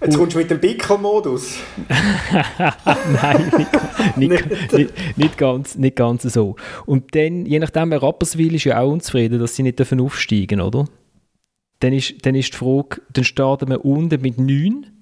Jetzt 0.00 0.18
kommst 0.18 0.34
du 0.34 0.40
mit 0.40 0.50
dem 0.50 0.60
Pickel-Modus. 0.60 1.58
Nein, 3.22 3.52
nicht, 4.16 4.30
nicht, 4.30 4.72
nicht, 4.72 5.16
nicht, 5.16 5.38
ganz, 5.38 5.74
nicht 5.76 5.96
ganz 5.96 6.22
so. 6.24 6.56
Und 6.84 7.14
dann, 7.14 7.46
je 7.46 7.58
nachdem, 7.58 7.90
wer 7.90 8.02
Rapperswil 8.02 8.54
ist 8.54 8.64
ja 8.64 8.78
auch 8.78 8.92
unzufrieden, 8.92 9.40
dass 9.40 9.56
sie 9.56 9.62
nicht 9.62 9.80
aufsteigen 9.80 10.58
dürfen, 10.58 10.60
oder? 10.60 10.84
Dann 11.80 11.94
ist, 11.94 12.14
dann 12.26 12.34
ist 12.34 12.52
die 12.52 12.56
Frage, 12.58 13.00
dann 13.12 13.24
starten 13.24 13.70
wir 13.70 13.84
unten 13.84 14.20
mit 14.20 14.38
9 14.38 14.46
und 14.48 14.95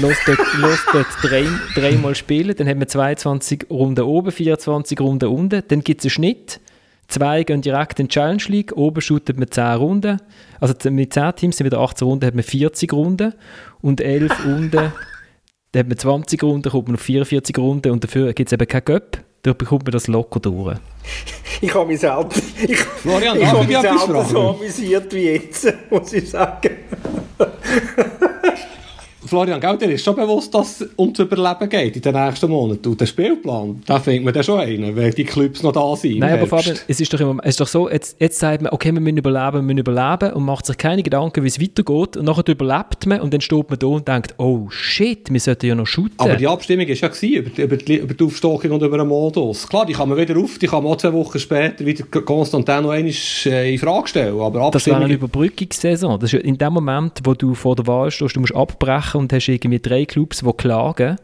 los 0.00 0.16
dort, 0.26 0.38
los 0.58 0.78
dort 0.92 1.06
drei, 1.22 1.46
dreimal 1.74 2.14
spielen, 2.14 2.54
dann 2.56 2.68
haben 2.68 2.80
wir 2.80 2.88
22 2.88 3.66
Runden 3.70 4.04
oben, 4.04 4.32
24 4.32 5.00
Runden 5.00 5.28
unten, 5.28 5.62
dann 5.68 5.80
gibt 5.80 6.00
es 6.00 6.06
einen 6.06 6.10
Schnitt. 6.10 6.60
Zwei 7.08 7.42
gehen 7.42 7.60
direkt 7.60 8.00
in 8.00 8.08
die 8.08 8.14
Challenge 8.14 8.42
League, 8.46 8.72
oben 8.74 9.02
shootet 9.02 9.38
man 9.38 9.50
10 9.50 9.64
Runden. 9.74 10.18
Also 10.60 10.74
mit 10.90 11.12
10 11.12 11.36
Teams 11.36 11.56
sind 11.58 11.66
wieder 11.66 11.80
18 11.80 12.08
Runden, 12.08 12.26
hat 12.26 12.34
man 12.34 12.42
40 12.42 12.90
Runden. 12.92 13.34
Und 13.82 14.00
11 14.00 14.46
Runden, 14.46 14.92
dann 15.72 15.78
hat 15.78 15.88
man 15.88 15.98
20 15.98 16.42
Runden, 16.42 16.70
kommt 16.70 16.88
man 16.88 16.96
auf 16.96 17.02
44 17.02 17.58
Runden 17.58 17.90
und 17.90 18.04
dafür 18.04 18.32
gibt 18.32 18.48
es 18.48 18.52
eben 18.54 18.66
kein 18.66 18.84
Göpp. 18.84 19.18
Da 19.42 19.52
bekommt 19.52 19.84
man 19.84 19.92
das 19.92 20.06
locker 20.06 20.40
durch. 20.40 20.76
Ich 21.60 21.72
habe 21.74 21.86
mich 21.86 22.00
selten, 22.00 22.42
ich, 22.66 22.76
Florian, 22.76 23.38
ich 23.38 23.46
habe 23.46 23.64
mich 23.64 23.78
selten 23.78 24.24
so 24.26 24.50
amüsiert 24.50 25.14
wie 25.14 25.26
jetzt, 25.26 25.72
muss 25.90 26.12
ich 26.12 26.28
sagen. 26.28 26.70
Florian, 29.32 29.62
gell, 29.62 29.78
dir 29.78 29.90
ist 29.94 30.04
schon 30.04 30.14
bewusst, 30.14 30.54
dass 30.54 30.82
es 30.82 30.90
ums 30.98 31.18
Überleben 31.18 31.66
geht 31.66 31.96
in 31.96 32.02
den 32.02 32.14
nächsten 32.14 32.50
Monaten. 32.50 32.86
Und 32.86 33.00
der 33.00 33.06
Spielplan, 33.06 33.82
da 33.86 33.98
findet 33.98 34.24
man 34.26 34.34
dann 34.34 34.42
schon 34.42 34.60
einen, 34.60 34.94
weil 34.94 35.10
die 35.10 35.24
Clubs 35.24 35.62
noch 35.62 35.72
da 35.72 35.96
sind. 35.96 36.18
Nein, 36.18 36.34
aber 36.34 36.46
Fabian, 36.46 36.76
es 36.86 37.00
ist 37.00 37.14
doch, 37.14 37.18
immer, 37.18 37.40
es 37.42 37.52
ist 37.52 37.60
doch 37.60 37.66
so, 37.66 37.88
jetzt, 37.88 38.20
jetzt 38.20 38.38
sagt 38.38 38.60
man, 38.60 38.72
okay, 38.72 38.92
wir 38.92 39.00
müssen 39.00 39.16
überleben, 39.16 39.54
wir 39.54 39.62
müssen 39.62 39.78
überleben 39.78 40.34
und 40.34 40.44
macht 40.44 40.66
sich 40.66 40.76
keine 40.76 41.02
Gedanken, 41.02 41.42
wie 41.44 41.48
es 41.48 41.58
weitergeht. 41.58 42.18
Und 42.18 42.26
nachher 42.26 42.46
überlebt 42.46 43.06
man 43.06 43.22
und 43.22 43.32
dann 43.32 43.40
steht 43.40 43.70
man 43.70 43.78
da 43.78 43.86
und 43.86 44.06
denkt, 44.06 44.34
oh 44.36 44.68
shit, 44.68 45.32
wir 45.32 45.40
sollten 45.40 45.64
ja 45.64 45.74
noch 45.74 45.86
shooten. 45.86 46.12
Aber 46.18 46.36
die 46.36 46.46
Abstimmung 46.46 46.86
war 46.86 46.94
ja 46.94 47.08
gewesen, 47.08 47.32
über, 47.32 47.62
über, 47.62 47.76
die, 47.78 47.96
über 47.96 48.12
die 48.12 48.24
Aufstockung 48.24 48.70
und 48.72 48.82
über 48.82 48.98
den 48.98 49.08
Modus. 49.08 49.66
Klar, 49.66 49.86
die 49.86 49.94
kann 49.94 50.10
man 50.10 50.18
wieder 50.18 50.38
auf, 50.38 50.58
die 50.58 50.66
kann 50.66 50.84
man 50.84 50.92
auch 50.92 50.98
zwei 50.98 51.14
Wochen 51.14 51.38
später 51.38 51.86
wieder 51.86 52.04
Konstantin 52.04 52.82
noch 52.82 52.90
einmal 52.90 53.14
äh, 53.46 53.72
in 53.72 53.78
Frage 53.78 54.08
stellen. 54.08 54.38
Aber 54.38 54.70
das 54.70 54.84
wäre 54.84 54.98
eine 54.98 55.14
Überbrückungssaison. 55.14 56.20
Das 56.20 56.34
ist 56.34 56.42
in 56.44 56.58
dem 56.58 56.74
Moment, 56.74 57.20
wo 57.24 57.32
du 57.32 57.54
vor 57.54 57.76
der 57.76 57.86
Wahl 57.86 58.10
stehst, 58.10 58.36
du 58.36 58.40
musst 58.40 58.54
abbrechen 58.54 59.21
und 59.22 59.32
hast 59.32 59.48
irgendwie 59.48 59.80
drei 59.80 60.04
Clubs, 60.04 60.40
die 60.40 60.52
klagen 60.52 61.16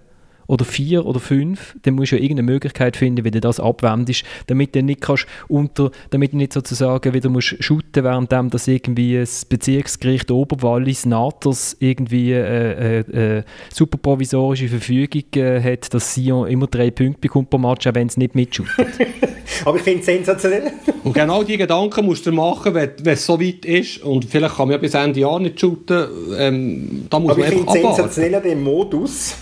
oder 0.48 0.64
vier 0.64 1.06
oder 1.06 1.20
fünf, 1.20 1.76
dann 1.82 1.94
musst 1.94 2.12
du 2.12 2.16
ja 2.16 2.22
irgendeine 2.22 2.50
Möglichkeit 2.50 2.96
finden, 2.96 3.24
wie 3.24 3.30
du 3.30 3.40
das 3.40 3.60
abwendest, 3.60 4.24
damit 4.46 4.74
du 4.74 4.82
nicht 4.82 5.02
kannst 5.02 5.26
unter, 5.46 5.90
damit 6.10 6.32
du 6.32 6.38
nicht 6.38 6.54
sozusagen 6.54 7.12
wieder 7.12 7.28
musst 7.28 7.62
shooten, 7.62 8.02
während 8.02 8.32
das 8.32 8.66
irgendwie 8.66 9.18
das 9.18 9.44
Bezirksgericht 9.44 10.30
Oberwallis 10.30 11.04
Natters 11.06 11.76
irgendwie 11.80 12.32
äh, 12.32 13.00
äh, 13.00 13.38
äh, 13.38 13.42
super 13.72 13.98
provisorische 13.98 14.68
Verfügung 14.68 15.22
äh, 15.36 15.60
hat, 15.60 15.92
dass 15.92 16.14
Sion 16.14 16.48
immer 16.48 16.66
drei 16.66 16.90
Punkte 16.90 17.20
bekommt 17.20 17.50
pro 17.50 17.58
Match, 17.58 17.86
auch 17.86 17.94
wenn 17.94 18.06
es 18.06 18.16
nicht 18.16 18.34
mitshootet. 18.34 18.74
Aber 19.64 19.76
ich 19.76 19.82
finde 19.82 20.00
es 20.00 20.06
sensationell. 20.06 20.72
Und 21.04 21.12
genau 21.12 21.42
diese 21.42 21.58
Gedanken 21.58 22.06
musst 22.06 22.24
du 22.26 22.32
machen, 22.32 22.72
wenn, 22.72 22.90
wenn 23.02 23.14
es 23.14 23.26
so 23.26 23.38
weit 23.38 23.64
ist 23.66 24.02
und 24.02 24.24
vielleicht 24.24 24.56
kann 24.56 24.68
man 24.68 24.72
ja 24.72 24.78
bis 24.78 24.94
Ende 24.94 25.20
Jahr 25.20 25.38
nicht 25.40 25.60
shooten, 25.60 26.06
ähm, 26.38 27.06
da 27.10 27.18
muss 27.18 27.32
Aber 27.32 27.40
man 27.40 27.48
ich 27.48 27.54
einfach 27.54 27.72
finde 27.74 27.78
es 27.80 27.84
abwarten. 27.84 27.96
sensationell 27.96 28.34
an 28.34 28.42
dem 28.42 28.62
Modus, 28.62 29.36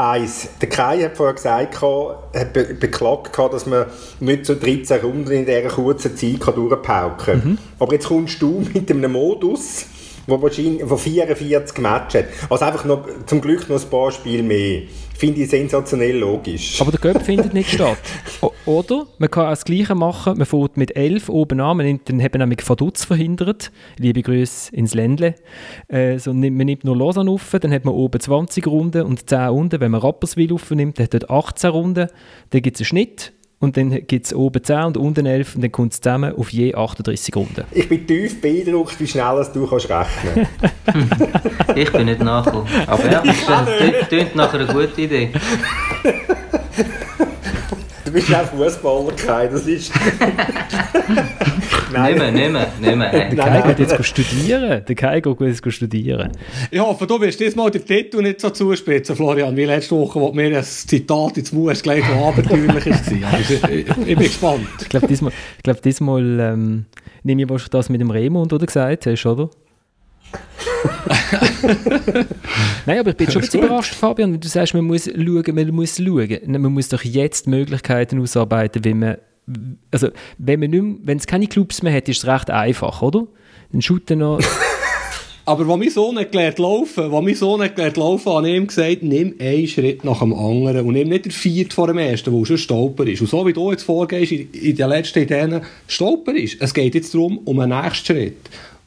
eins. 0.00 0.48
Der 0.60 0.68
Kai 0.68 1.02
hat 1.02 1.16
vorher 1.16 1.34
gesagt, 1.34 1.80
hat 1.82 2.52
be 2.52 2.74
beklagt, 2.74 3.36
dass 3.38 3.66
man 3.66 3.86
nicht 4.20 4.46
so 4.46 4.54
13 4.54 5.00
Runden 5.00 5.30
in 5.32 5.46
dieser 5.46 5.68
kurzen 5.68 6.16
Zeit 6.16 6.40
kann 6.40 6.54
durchpauken 6.54 7.40
kann. 7.40 7.50
Mhm. 7.50 7.58
Aber 7.78 7.92
jetzt 7.92 8.08
kommst 8.08 8.40
du 8.40 8.64
mit 8.72 8.90
einem 8.90 9.12
Modus, 9.12 9.86
wo 10.26 10.40
wahrscheinlich 10.40 10.88
wo 10.88 10.96
44 10.96 11.78
Matches 11.78 12.22
hat. 12.22 12.28
Also 12.50 12.64
einfach 12.64 12.84
noch, 12.84 13.06
zum 13.26 13.40
Glück 13.40 13.68
noch 13.68 13.82
ein 13.82 13.90
paar 13.90 14.10
Spiele 14.10 14.42
mehr. 14.42 14.82
Finde 15.20 15.42
ich 15.42 15.50
sensationell 15.50 16.16
logisch. 16.16 16.80
Aber 16.80 16.92
der 16.92 16.98
Göpp 16.98 17.22
findet 17.22 17.52
nicht 17.52 17.70
statt. 17.70 17.98
O 18.40 18.52
oder? 18.64 19.06
Man 19.18 19.30
kann 19.30 19.44
auch 19.44 19.50
das 19.50 19.66
Gleiche 19.66 19.94
machen, 19.94 20.38
man 20.38 20.46
fährt 20.46 20.78
mit 20.78 20.96
11 20.96 21.28
oben 21.28 21.60
an, 21.60 21.76
man 21.76 21.84
nimmt 21.84 22.08
dann 22.08 22.20
eben 22.20 22.38
nämlich 22.38 22.66
Vaduz 22.66 23.04
verhindert, 23.04 23.70
liebe 23.98 24.22
Grüße 24.22 24.74
ins 24.74 24.94
Ländle, 24.94 25.34
äh, 25.88 26.18
so 26.18 26.32
nimmt, 26.32 26.56
man 26.56 26.64
nimmt 26.64 26.84
nur 26.84 26.96
Lausanne 26.96 27.30
auf, 27.30 27.54
dann 27.60 27.70
hat 27.70 27.84
man 27.84 27.92
oben 27.92 28.18
20 28.18 28.66
Runden 28.66 29.02
und 29.02 29.28
10 29.28 29.50
unten, 29.50 29.80
wenn 29.80 29.90
man 29.90 30.00
Rapperswil 30.00 30.54
aufnimmt, 30.54 30.98
dann 30.98 31.04
hat 31.04 31.12
dort 31.12 31.28
18 31.28 31.68
Runden, 31.68 32.08
dann 32.48 32.62
gibt 32.62 32.76
es 32.76 32.80
einen 32.80 32.86
Schnitt 32.86 33.34
und 33.60 33.76
dann 33.76 33.90
gibt 34.06 34.26
es 34.26 34.34
oben 34.34 34.64
10 34.64 34.84
und 34.84 34.96
unten 34.96 35.26
11 35.26 35.54
und 35.54 35.62
dann 35.62 35.70
kommt 35.70 35.92
es 35.92 36.00
zusammen 36.00 36.34
auf 36.34 36.50
je 36.50 36.74
38 36.74 37.36
Runden. 37.36 37.64
Ich 37.70 37.88
bin 37.88 38.06
tief 38.06 38.40
beeindruckt, 38.40 38.98
wie 38.98 39.06
schnell 39.06 39.46
du 39.52 39.66
kannst 39.66 39.88
rechnen 39.90 40.46
Ich 41.76 41.92
bin 41.92 42.06
nicht 42.06 42.20
nachgekommen. 42.20 42.66
Aber 42.86 43.10
ja, 43.10 43.22
das 43.46 43.76
klingt- 43.78 44.08
klingt 44.08 44.34
nachher 44.36 44.60
eine 44.60 44.72
gute 44.72 45.00
Idee. 45.00 45.28
Du 48.10 48.14
bist 48.14 48.34
auch 48.34 48.46
Fußballer, 48.46 49.12
Kai, 49.12 49.46
das 49.46 49.68
ist... 49.68 49.94
Nicht 49.94 50.18
mehr. 52.96 53.08
Hey. 53.08 53.36
Der 53.36 53.44
Kai 53.44 53.60
geht 53.68 53.78
jetzt 53.78 53.96
go 53.96 54.02
studieren. 54.02 54.84
Der 54.84 54.96
Kai 54.96 55.20
geht 55.20 55.40
jetzt 55.40 55.62
go 55.62 55.70
studieren. 55.70 56.32
Ich 56.72 56.80
hoffe, 56.80 57.06
du 57.06 57.20
wirst 57.20 57.38
diesmal 57.38 57.70
den 57.70 57.86
Titel 57.86 58.20
nicht 58.20 58.40
so 58.40 58.50
zuspitzen, 58.50 59.14
Florian, 59.14 59.56
wie 59.56 59.64
letzte 59.64 59.94
Woche, 59.94 60.20
wo 60.20 60.32
mir 60.32 60.56
ein 60.56 60.64
Zitat 60.64 61.38
ins 61.38 61.52
hast 61.52 61.84
gelegt, 61.84 62.06
das 62.10 62.20
abenteuerlich 62.20 63.22
war. 63.22 63.32
Also, 63.32 63.54
ich, 63.68 63.88
ich, 63.88 63.94
bin 63.94 64.18
gespannt. 64.18 64.66
Ich 64.80 64.88
glaube, 64.88 65.06
diesmal, 65.06 65.32
ich 65.58 65.62
glaub, 65.62 65.80
diesmal 65.80 66.40
ähm, 66.40 66.86
nehme 67.22 67.42
ich 67.42 67.48
wahrscheinlich 67.48 67.70
das 67.70 67.90
mit 67.90 68.00
dem 68.00 68.10
Raymond, 68.10 68.52
oder 68.52 68.66
gesagt 68.66 69.06
hast, 69.06 69.26
oder? 69.26 69.50
Nein, 72.86 72.98
aber 72.98 73.10
ich 73.10 73.16
bin 73.16 73.30
schon 73.30 73.42
ein 73.42 73.46
bisschen 73.46 73.62
überrascht, 73.62 73.94
Fabian, 73.94 74.32
wenn 74.32 74.40
du 74.40 74.48
sagst, 74.48 74.74
man 74.74 74.84
muss 74.84 75.04
schauen, 75.04 75.54
man 75.54 75.68
muss 75.68 75.96
schauen. 75.96 76.38
Man 76.46 76.72
muss 76.72 76.88
doch 76.88 77.02
jetzt 77.02 77.46
Möglichkeiten 77.46 78.20
ausarbeiten, 78.20 78.84
wie 78.84 78.94
man, 78.94 79.16
also 79.90 80.08
wenn 80.38 80.60
man 80.60 80.70
nicht 80.70 80.82
mehr, 80.82 80.96
wenn 81.02 81.18
es 81.18 81.26
keine 81.26 81.46
Clubs 81.46 81.82
mehr 81.82 81.92
hat, 81.92 82.08
ist 82.08 82.18
es 82.18 82.26
recht 82.26 82.50
einfach, 82.50 83.02
oder? 83.02 83.26
Dann 83.72 83.82
shooten 83.82 84.18
noch, 84.20 84.40
Aber 85.50 85.66
als 85.66 85.78
mein 85.78 85.90
Sohn 85.90 86.14
gelernt 86.30 86.60
laufen, 86.60 87.12
als 87.12 87.24
mein 87.24 87.34
Sohn 87.34 87.60
gelernt 87.60 87.96
laufen, 87.96 88.32
habe 88.32 88.48
ich 88.48 88.54
ihm 88.54 88.68
gesagt, 88.68 89.02
nimm 89.02 89.34
einen 89.40 89.66
Schritt 89.66 90.04
nach 90.04 90.20
dem 90.20 90.32
anderen 90.32 90.86
und 90.86 90.92
nimm 90.92 91.08
nicht 91.08 91.24
den 91.24 91.32
vierten 91.32 91.72
vor 91.72 91.88
dem 91.88 91.98
ersten, 91.98 92.32
wo 92.32 92.44
schon 92.44 92.56
Stolper 92.56 93.04
ist. 93.08 93.20
Und 93.20 93.28
so 93.28 93.44
wie 93.44 93.52
du 93.52 93.72
jetzt 93.72 93.82
vorgehst, 93.82 94.30
in, 94.30 94.48
in 94.52 94.76
den 94.76 94.88
letzten 94.88 95.20
Ideen, 95.20 95.62
Stolper 95.88 96.36
ist. 96.36 96.60
Es 96.60 96.72
geht 96.72 96.94
jetzt 96.94 97.12
darum, 97.14 97.38
um 97.38 97.58
einen 97.58 97.82
nächsten 97.82 98.06
Schritt. 98.06 98.36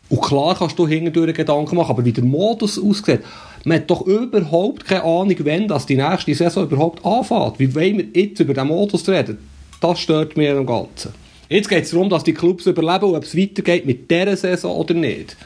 Und 0.10 0.22
klar 0.22 0.56
kannst 0.58 0.78
du 0.78 0.88
hintendurch 0.88 1.34
Gedanken 1.34 1.76
machen, 1.76 1.91
aber 1.91 2.06
wie 2.06 2.12
der 2.12 2.24
Modus 2.24 2.78
aussieht, 2.78 3.22
man 3.64 3.78
hat 3.78 3.89
doch 3.89 4.06
überhaupt 4.06 4.86
keine 4.86 5.04
Ahnung, 5.04 5.36
wenn 5.39 5.68
das 5.68 5.86
die 5.86 5.95
nächste 5.95 6.36
Saison 6.36 6.66
überhaupt 6.66 7.06
anfängt. 7.06 7.60
Wie 7.60 7.74
wollen 7.74 7.97
wir 7.97 8.22
jetzt 8.22 8.39
über 8.39 8.54
den 8.54 8.68
Modus 8.68 9.08
reden? 9.08 9.38
Das 9.80 9.99
stört 9.99 10.38
mir 10.38 10.58
am 10.58 10.66
Ganzen. 10.66 11.14
Jetzt 11.49 11.70
geht 11.70 11.84
es 11.84 11.91
darum, 11.91 12.10
dass 12.10 12.24
die 12.24 12.34
Clubs 12.34 12.66
überleben 12.66 13.06
und 13.06 13.16
ob 13.16 13.24
es 13.24 13.38
weitergeht 13.38 13.86
mit 13.86 14.10
dieser 14.10 14.36
Saison 14.36 14.76
oder 14.76 14.93
nicht. 14.93 15.38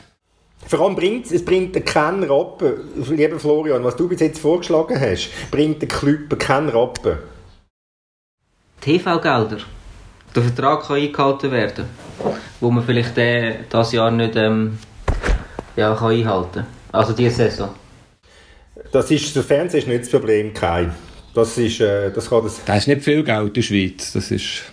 Vor 0.65 0.81
allem 0.81 0.95
bringt 0.95 1.31
es 1.31 1.45
bringt 1.45 1.85
keinen 1.85 2.23
Rappen, 2.23 2.73
lieber 3.15 3.39
Florian, 3.39 3.83
was 3.83 3.95
du 3.95 4.07
bis 4.07 4.19
jetzt 4.19 4.39
vorgeschlagen 4.39 4.99
hast, 4.99 5.29
bringt 5.49 5.81
den 5.81 5.87
Club 5.87 6.37
keinen 6.39 6.69
Rappen. 6.69 7.17
TV-Gelder. 8.81 9.59
Der 10.35 10.43
Vertrag 10.43 10.83
kann 10.83 10.97
eingehalten 10.97 11.51
werden, 11.51 11.85
wo 12.59 12.71
man 12.71 12.83
vielleicht 12.83 13.17
äh, 13.17 13.55
das 13.69 13.91
Jahr 13.91 14.11
nicht 14.11 14.35
ähm, 14.35 14.77
ja, 15.75 15.93
kann 15.95 16.11
einhalten 16.11 16.53
kann. 16.53 16.65
Also 16.91 17.13
diese 17.13 17.35
Saison. 17.35 17.69
Das 18.91 19.11
ist, 19.11 19.35
der 19.35 19.43
Fernsehen 19.43 19.81
ist 19.81 19.87
nicht 19.87 20.01
das 20.01 20.09
Problem, 20.09 20.53
Kai. 20.53 20.89
Das 21.33 21.57
ist, 21.57 21.81
äh, 21.81 22.11
das 22.11 22.29
kann 22.29 22.43
das... 22.43 22.63
Das 22.65 22.77
ist 22.77 22.87
nicht 22.87 23.03
viel 23.03 23.23
Geld 23.23 23.47
in 23.47 23.53
der 23.53 23.61
Schweiz. 23.61 24.13
Das 24.13 24.31
ist... 24.31 24.63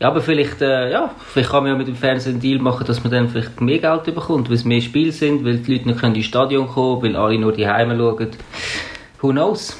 Ja, 0.00 0.08
aber 0.08 0.20
vielleicht, 0.20 0.62
äh, 0.62 0.92
ja, 0.92 1.14
vielleicht 1.32 1.50
kann 1.50 1.64
man 1.64 1.72
ja 1.72 1.78
mit 1.78 1.88
dem 1.88 1.96
Fernsehen 1.96 2.34
einen 2.34 2.40
Deal 2.40 2.60
machen, 2.60 2.86
dass 2.86 3.02
man 3.02 3.12
dann 3.12 3.28
vielleicht 3.28 3.60
mehr 3.60 3.78
Geld 3.78 4.04
bekommt, 4.04 4.48
weil 4.48 4.56
es 4.56 4.64
mehr 4.64 4.80
Spiele 4.80 5.10
sind, 5.10 5.44
weil 5.44 5.58
die 5.58 5.74
Leute 5.74 5.88
nicht 5.88 6.00
können 6.00 6.14
ins 6.14 6.26
Stadion 6.26 6.68
kommen 6.68 7.02
weil 7.02 7.16
alle 7.16 7.38
nur 7.38 7.52
die 7.52 7.66
Heime 7.66 7.96
schauen. 7.96 8.30
Who 9.20 9.30
knows? 9.30 9.76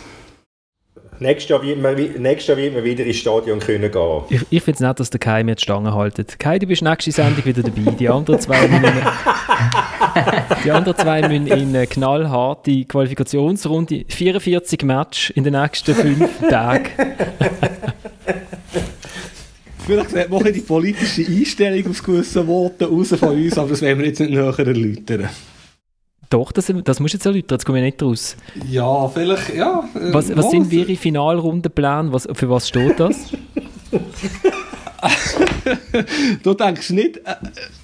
Nächstes 1.21 1.49
Jahr, 1.51 1.63
wird 1.63 1.81
man, 1.83 1.97
wi- 1.97 2.13
nächstes 2.19 2.47
Jahr 2.49 2.57
wird 2.59 2.75
man 2.75 2.85
wieder 2.85 3.05
ins 3.05 3.17
Stadion 3.17 3.59
können 3.59 3.91
gehen. 3.91 4.21
ich, 4.31 4.41
ich 4.51 4.63
finde 4.63 4.75
es 4.77 4.81
nett, 4.81 5.01
dass 5.01 5.11
der 5.11 5.19
Kai 5.21 5.43
mir 5.43 5.57
die 5.57 5.63
Stange 5.63 5.93
haltet. 5.95 6.39
Kai, 6.39 6.59
du 6.59 6.67
bist 6.67 6.83
nächste 6.83 7.11
Sendung 7.13 7.45
wieder 7.45 7.63
dabei. 7.63 7.91
Die 7.93 8.09
anderen 8.09 8.39
zwei 8.41 8.69
müssen, 8.69 8.85
die 10.65 10.71
anderen 10.71 10.97
zwei 10.99 11.23
müssen 11.27 11.47
in 11.49 11.69
eine 11.77 11.87
knallharte 11.87 12.85
Qualifikationsrunde, 12.85 14.05
44 14.09 14.83
Match 14.85 15.31
in 15.31 15.45
den 15.45 15.55
nächsten 15.61 15.95
fünf 15.95 16.31
Tagen. 16.49 16.87
Vielleicht 19.87 20.11
sieht 20.11 20.29
man 20.31 20.45
die 20.53 20.61
politische 20.61 21.27
Einstellung 21.27 21.91
aus 21.91 22.03
gewissen 22.03 22.47
Worten 22.47 22.85
raus 22.85 23.09
von 23.19 23.31
uns, 23.31 23.57
aber 23.57 23.71
das 23.71 23.81
werden 23.81 23.99
wir 24.01 24.07
jetzt 24.07 24.21
nicht 24.21 24.31
näher 24.31 24.55
erläutern. 24.59 25.29
Doch, 26.31 26.53
das, 26.53 26.73
das 26.85 27.01
musst 27.01 27.15
du 27.15 27.17
jetzt 27.17 27.27
erläutern, 27.27 27.57
jetzt 27.57 27.65
komme 27.65 27.79
ich 27.79 27.85
nicht 27.85 28.03
raus. 28.03 28.37
Ja, 28.69 29.09
vielleicht, 29.09 29.55
ja. 29.55 29.89
äh, 29.95 30.13
Was, 30.13 30.35
was 30.37 30.51
sind 30.51 30.71
Ihre 30.73 30.97
Finalrundenpläne? 30.97 32.13
Was, 32.13 32.29
für 32.33 32.51
was 32.51 32.69
steht 32.69 33.01
das? 33.01 33.17
Du 36.43 36.55
denkst 36.55 36.91
nicht 36.91 37.19
äh, 37.19 37.35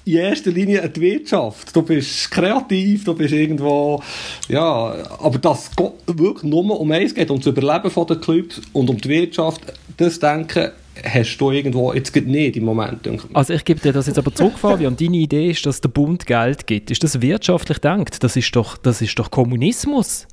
in 0.05 0.17
erster 0.17 0.51
Linie 0.51 0.83
an 0.83 0.91
die 0.91 1.01
Wirtschaft. 1.01 1.75
Du 1.75 1.81
bist 1.81 2.29
kreativ, 2.31 3.03
du 3.03 3.13
bist 3.13 3.33
irgendwo, 3.33 4.01
ja, 4.47 4.93
aber 5.19 5.37
das 5.37 5.71
geht 5.75 5.91
wirklich 6.07 6.43
nur 6.43 6.79
um 6.79 6.91
eins 6.91 7.13
geht, 7.13 7.29
um 7.29 7.37
das 7.37 7.47
Überleben 7.47 7.91
den 7.93 8.21
Clubs 8.21 8.61
und 8.73 8.89
um 8.89 8.97
die 8.97 9.09
Wirtschaft. 9.09 9.61
Das 9.97 10.19
Denken 10.19 10.71
hast 11.03 11.37
du 11.37 11.51
irgendwo 11.51 11.93
jetzt 11.93 12.13
gerade 12.13 12.29
nicht 12.29 12.57
im 12.57 12.65
Moment. 12.65 13.05
denke 13.05 13.27
ich. 13.29 13.35
Also 13.35 13.53
ich 13.53 13.65
gebe 13.65 13.79
dir 13.79 13.93
das 13.93 14.07
jetzt 14.07 14.17
aber 14.17 14.33
zurück, 14.33 14.57
Fabian. 14.57 14.95
Deine 14.99 15.17
Idee 15.17 15.49
ist, 15.49 15.65
dass 15.65 15.81
der 15.81 15.89
Bund 15.89 16.25
Geld 16.25 16.67
gibt. 16.67 16.91
Ist 16.91 17.03
das 17.03 17.21
wirtschaftlich 17.21 17.79
denkt? 17.79 18.23
Das 18.23 18.35
ist 18.35 18.55
doch, 18.55 18.77
das 18.77 19.01
ist 19.01 19.17
doch 19.17 19.31
Kommunismus. 19.31 20.27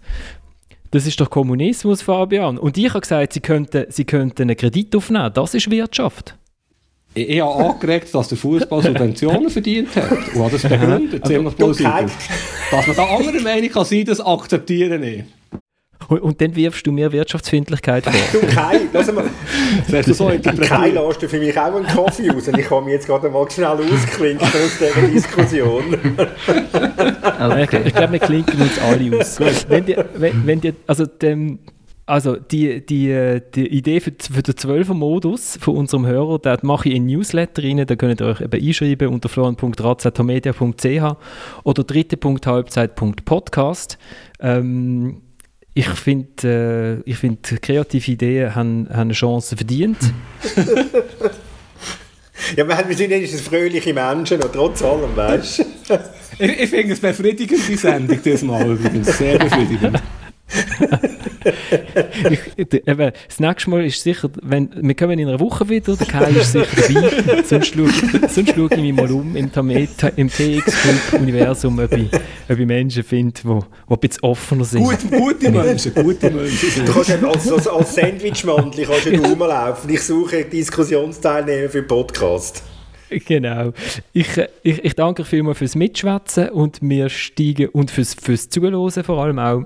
Das 0.91 1.07
ist 1.07 1.21
doch 1.21 1.31
Kommunismus, 1.31 2.03
Fabian. 2.03 2.59
Und 2.59 2.77
ich 2.77 2.91
habe 2.91 3.01
gesagt, 3.01 3.33
sie 3.33 3.41
könnten, 3.41 3.87
sie 3.89 4.05
könnten 4.05 4.43
einen 4.43 4.57
Kredit 4.57 4.95
aufnehmen. 4.95 5.31
Das 5.33 5.55
ist 5.55 5.71
Wirtschaft. 5.71 6.37
Ich, 7.15 7.29
ich 7.29 7.41
habe 7.41 7.65
angeregt, 7.65 8.15
dass 8.15 8.29
der 8.29 8.39
Fußball 8.39 8.83
Subventionen 8.83 9.51
verdient 9.51 9.95
hat. 9.97 10.11
Und 10.11 10.43
habe 10.43 10.51
das 10.51 10.63
begründet, 10.63 11.27
ziemlich 11.27 11.55
Du, 11.55 11.57
plausibel. 11.57 11.93
Kai, 11.93 12.07
Dass 12.71 12.87
man 12.87 12.97
da 12.97 13.05
anderer 13.05 13.41
Meinung 13.43 13.71
kann 13.71 13.85
sein, 13.85 14.05
das 14.05 14.21
akzeptiere 14.21 14.97
ich. 15.05 15.25
Und, 16.09 16.21
und 16.21 16.41
dann 16.41 16.57
wirfst 16.57 16.87
du 16.87 16.93
mir 16.93 17.13
Wirtschaftsfindlichkeit 17.13 18.05
vor. 18.05 18.41
du 18.41 18.47
Kai, 18.47 18.81
lass 18.93 19.13
mal, 19.13 19.25
Das 19.89 19.99
hast 19.99 20.09
du 20.09 20.15
so 20.15 20.31
Kai 20.61 20.91
lässt 20.91 21.23
du 21.23 21.29
für 21.29 21.39
mich 21.39 21.57
auch 21.59 21.75
einen 21.75 21.87
Kaffee 21.87 22.31
aus 22.31 22.49
und 22.49 22.59
ich 22.59 22.67
kann 22.67 22.85
mich 22.85 22.95
jetzt 22.95 23.07
gerade 23.07 23.29
mal 23.31 23.49
schnell 23.51 23.67
ausklinken 23.67 24.47
aus 24.47 24.79
dieser 24.79 25.09
Diskussion. 25.09 25.83
Ich, 27.43 27.63
Okay. 27.63 27.83
ich 27.87 27.95
glaube, 27.95 28.13
wir 28.15 28.19
klinken 28.21 28.61
uns 28.61 28.79
alle 28.79 29.19
aus. 29.19 29.39
wenn 29.69 29.85
die, 29.85 29.97
wenn, 30.15 30.47
wenn 30.47 30.61
die, 30.61 30.73
also, 30.87 31.07
dem, 31.07 31.59
also 32.07 32.37
die, 32.37 32.85
die, 32.85 33.41
die 33.55 33.67
Idee 33.69 34.01
für, 34.01 34.13
für 34.13 34.43
den 34.43 34.55
12er-Modus 34.55 35.59
von 35.61 35.77
unserem 35.77 36.07
Hörer, 36.07 36.39
den 36.39 36.57
mache 36.63 36.89
ich 36.89 36.95
in 36.97 37.07
Newsletter 37.07 37.63
rein, 37.63 37.85
da 37.87 37.95
könnt 37.97 38.21
ihr 38.21 38.27
euch 38.27 38.41
eben 38.41 38.67
einschreiben 38.67 39.09
unter 39.09 39.29
florian.razatomedia.ch 39.29 41.17
oder 41.65 41.85
dritte.halbzeit.podcast. 41.85 43.99
Ähm, 44.41 45.23
ich 45.75 45.89
finde, 45.89 47.03
äh, 47.05 47.11
ich 47.11 47.17
find, 47.17 47.63
kreative 47.63 48.11
Ideen 48.11 48.55
haben, 48.55 48.89
haben 48.91 49.01
eine 49.01 49.13
Chance 49.13 49.57
verdient. 49.57 49.99
Ja, 52.57 52.67
wir 52.67 52.89
wir 52.89 52.97
sind 52.97 53.11
wenigstens 53.11 53.43
fröhliche 53.43 53.95
Menschen 53.95 54.43
und 54.43 54.53
trotz 54.53 54.83
allem, 54.83 55.15
weißt 55.15 55.61
du? 55.61 55.65
Ich, 56.39 56.61
ich 56.61 56.71
finde 56.71 56.93
es 56.93 57.01
befriedigend, 57.01 57.61
die 57.69 57.77
Sendung 57.77 58.21
diesmal 58.23 58.69
übrigens. 58.69 59.17
Sehr 59.17 59.39
befriedigend. 59.39 60.03
ich, 62.31 62.73
eben, 62.87 63.13
das 63.29 63.41
nächste 63.41 63.71
Mal 63.71 63.85
ist 63.85 64.03
sicher, 64.03 64.31
wenn, 64.43 64.71
wir 64.75 64.95
kommen 64.95 65.19
in 65.19 65.29
einer 65.29 65.41
Woche 65.41 65.69
wieder, 65.69 65.97
der 65.97 66.07
Kai 66.07 66.31
ist 66.31 66.53
sicher 66.53 66.67
dabei, 66.77 67.43
sonst 67.43 67.75
schaue, 67.75 67.91
sonst 68.29 68.55
schaue 68.55 68.69
ich 68.71 68.81
mich 68.81 68.93
mal 68.93 69.11
um 69.11 69.37
im, 69.37 69.51
im 70.17 70.29
TX-Universum, 70.29 71.79
ob 71.79 71.93
ich, 71.93 72.09
ob 72.49 72.59
ich 72.59 72.67
Menschen 72.67 73.03
finde, 73.03 73.41
die, 73.43 73.49
ein 73.49 73.99
bisschen 73.99 74.23
offener 74.23 74.65
sind. 74.65 74.85
Gut, 74.85 75.11
gute 75.11 75.51
Menschen, 75.51 75.95
gute 75.95 76.31
Menschen. 76.31 76.85
Du 76.85 76.93
kannst 76.93 77.11
eben 77.11 77.27
als, 77.27 77.51
als, 77.51 77.69
als 77.69 77.95
Sandwichmandel 77.95 78.87
kannst 78.87 79.07
du 79.07 79.17
rumlaufen. 79.17 79.91
Ich 79.91 80.03
suche 80.03 80.45
Diskussionsteilnehmer 80.45 81.69
für 81.69 81.83
den 81.83 81.89
Podcast. 81.89 82.63
Genau. 83.27 83.73
Ich, 84.13 84.29
ich, 84.63 84.85
ich 84.85 84.95
danke 84.95 85.25
vielmals 85.25 85.59
fürs 85.59 85.75
Mitschwätzen 85.75 86.49
und 86.51 86.79
wir 86.81 87.09
steigen 87.09 87.69
und 87.69 87.91
fürs, 87.91 88.15
fürs 88.15 88.49
Zuhören 88.49 88.91
vor 89.05 89.23
allem 89.23 89.39
auch. 89.39 89.65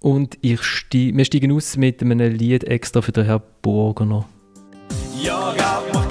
Und 0.00 0.38
ich 0.40 0.62
steig, 0.62 1.14
wir 1.14 1.24
steigen 1.26 1.52
aus 1.52 1.76
mit 1.76 2.00
einem 2.00 2.32
Lied 2.34 2.64
extra 2.64 3.02
für 3.02 3.12
den 3.12 3.26
Herrn 3.26 3.42
Burgener. 3.60 4.26
Ja, 5.22 5.54
gab 5.56 6.09